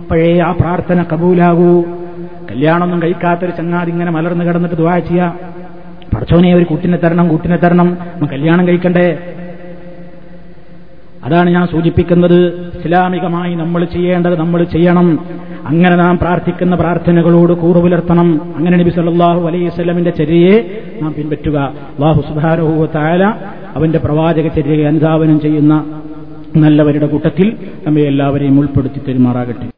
അപ്പോഴേ 0.03 0.39
ആ 0.39 0.51
പ്രാർത്ഥന 0.51 1.05
കബൂലാകൂ. 1.13 1.81
കല്യാണമൊന്നും 2.51 3.01
കഴിക്കാത്തൊരു 3.01 3.51
ചങ്ങാതി 3.51 3.91
ഇങ്ങനെ 3.91 4.11
മലർന്നു 4.11 4.45
കിടന്നിട്ട് 4.45 4.75
ദുവാ 4.75 4.99
ചെയ്യാ. 4.99 5.33
പഠിച്ചോനെ 6.15 6.55
ഒരു 6.55 6.63
കൂട്ടിനെ 6.63 6.97
തരണം 6.97 7.27
കൂട്ടിനെ 7.27 7.57
തരണം. 7.57 7.97
കല്യാണം 8.31 8.67
കഴിക്കണ്ടേ? 8.67 9.19
അതാണ് 11.23 11.49
ഞാൻ 11.49 11.67
സൂചിപ്പിക്കുന്നത്. 11.67 12.71
ഇസ്ലാമികമായി 12.75 13.55
നമ്മൾ 13.55 13.85
ചെയ്യേണ്ടത് 13.85 14.39
നമ്മൾ 14.39 14.63
ചെയ്യണം. 14.63 15.19
അങ്ങനെ 15.65 15.95
നാം 15.95 16.17
പ്രാർത്ഥിക്കുന്ന 16.17 16.75
പ്രാർത്ഥനകളോട് 16.75 17.53
കൂറു 17.53 17.79
പുലർത്തണം 17.79 18.41
അങ്ങനെ 18.55 18.77
നബി 18.77 18.89
സല്ലാഹു 18.89 19.47
അലൈഹി 19.47 19.69
സ്വലമിന്റെ 19.69 20.11
ചര്യയെ 20.11 20.81
നാം 21.01 21.13
പിൻപറ്റുക. 21.13 21.57
അള്ളാഹു 21.57 22.21
സുബാനുഹുവ 22.21 22.85
താല 22.85 23.23
അവന്റെ 23.75 23.99
പ്രവാചക 23.99 24.47
ചര്യയെ 24.47 24.87
അനുധാവനം 24.87 25.39
ചെയ്യുന്ന 25.39 25.85
നല്ലവരുടെ 26.57 27.07
കൂട്ടത്തിൽ 27.07 27.57
നമ്മെ 27.87 28.01
എല്ലാവരെയും 28.01 28.59
ഉൾപ്പെടുത്തി 28.59 28.99
തെരുമാറാകട്ടെ. 28.99 29.73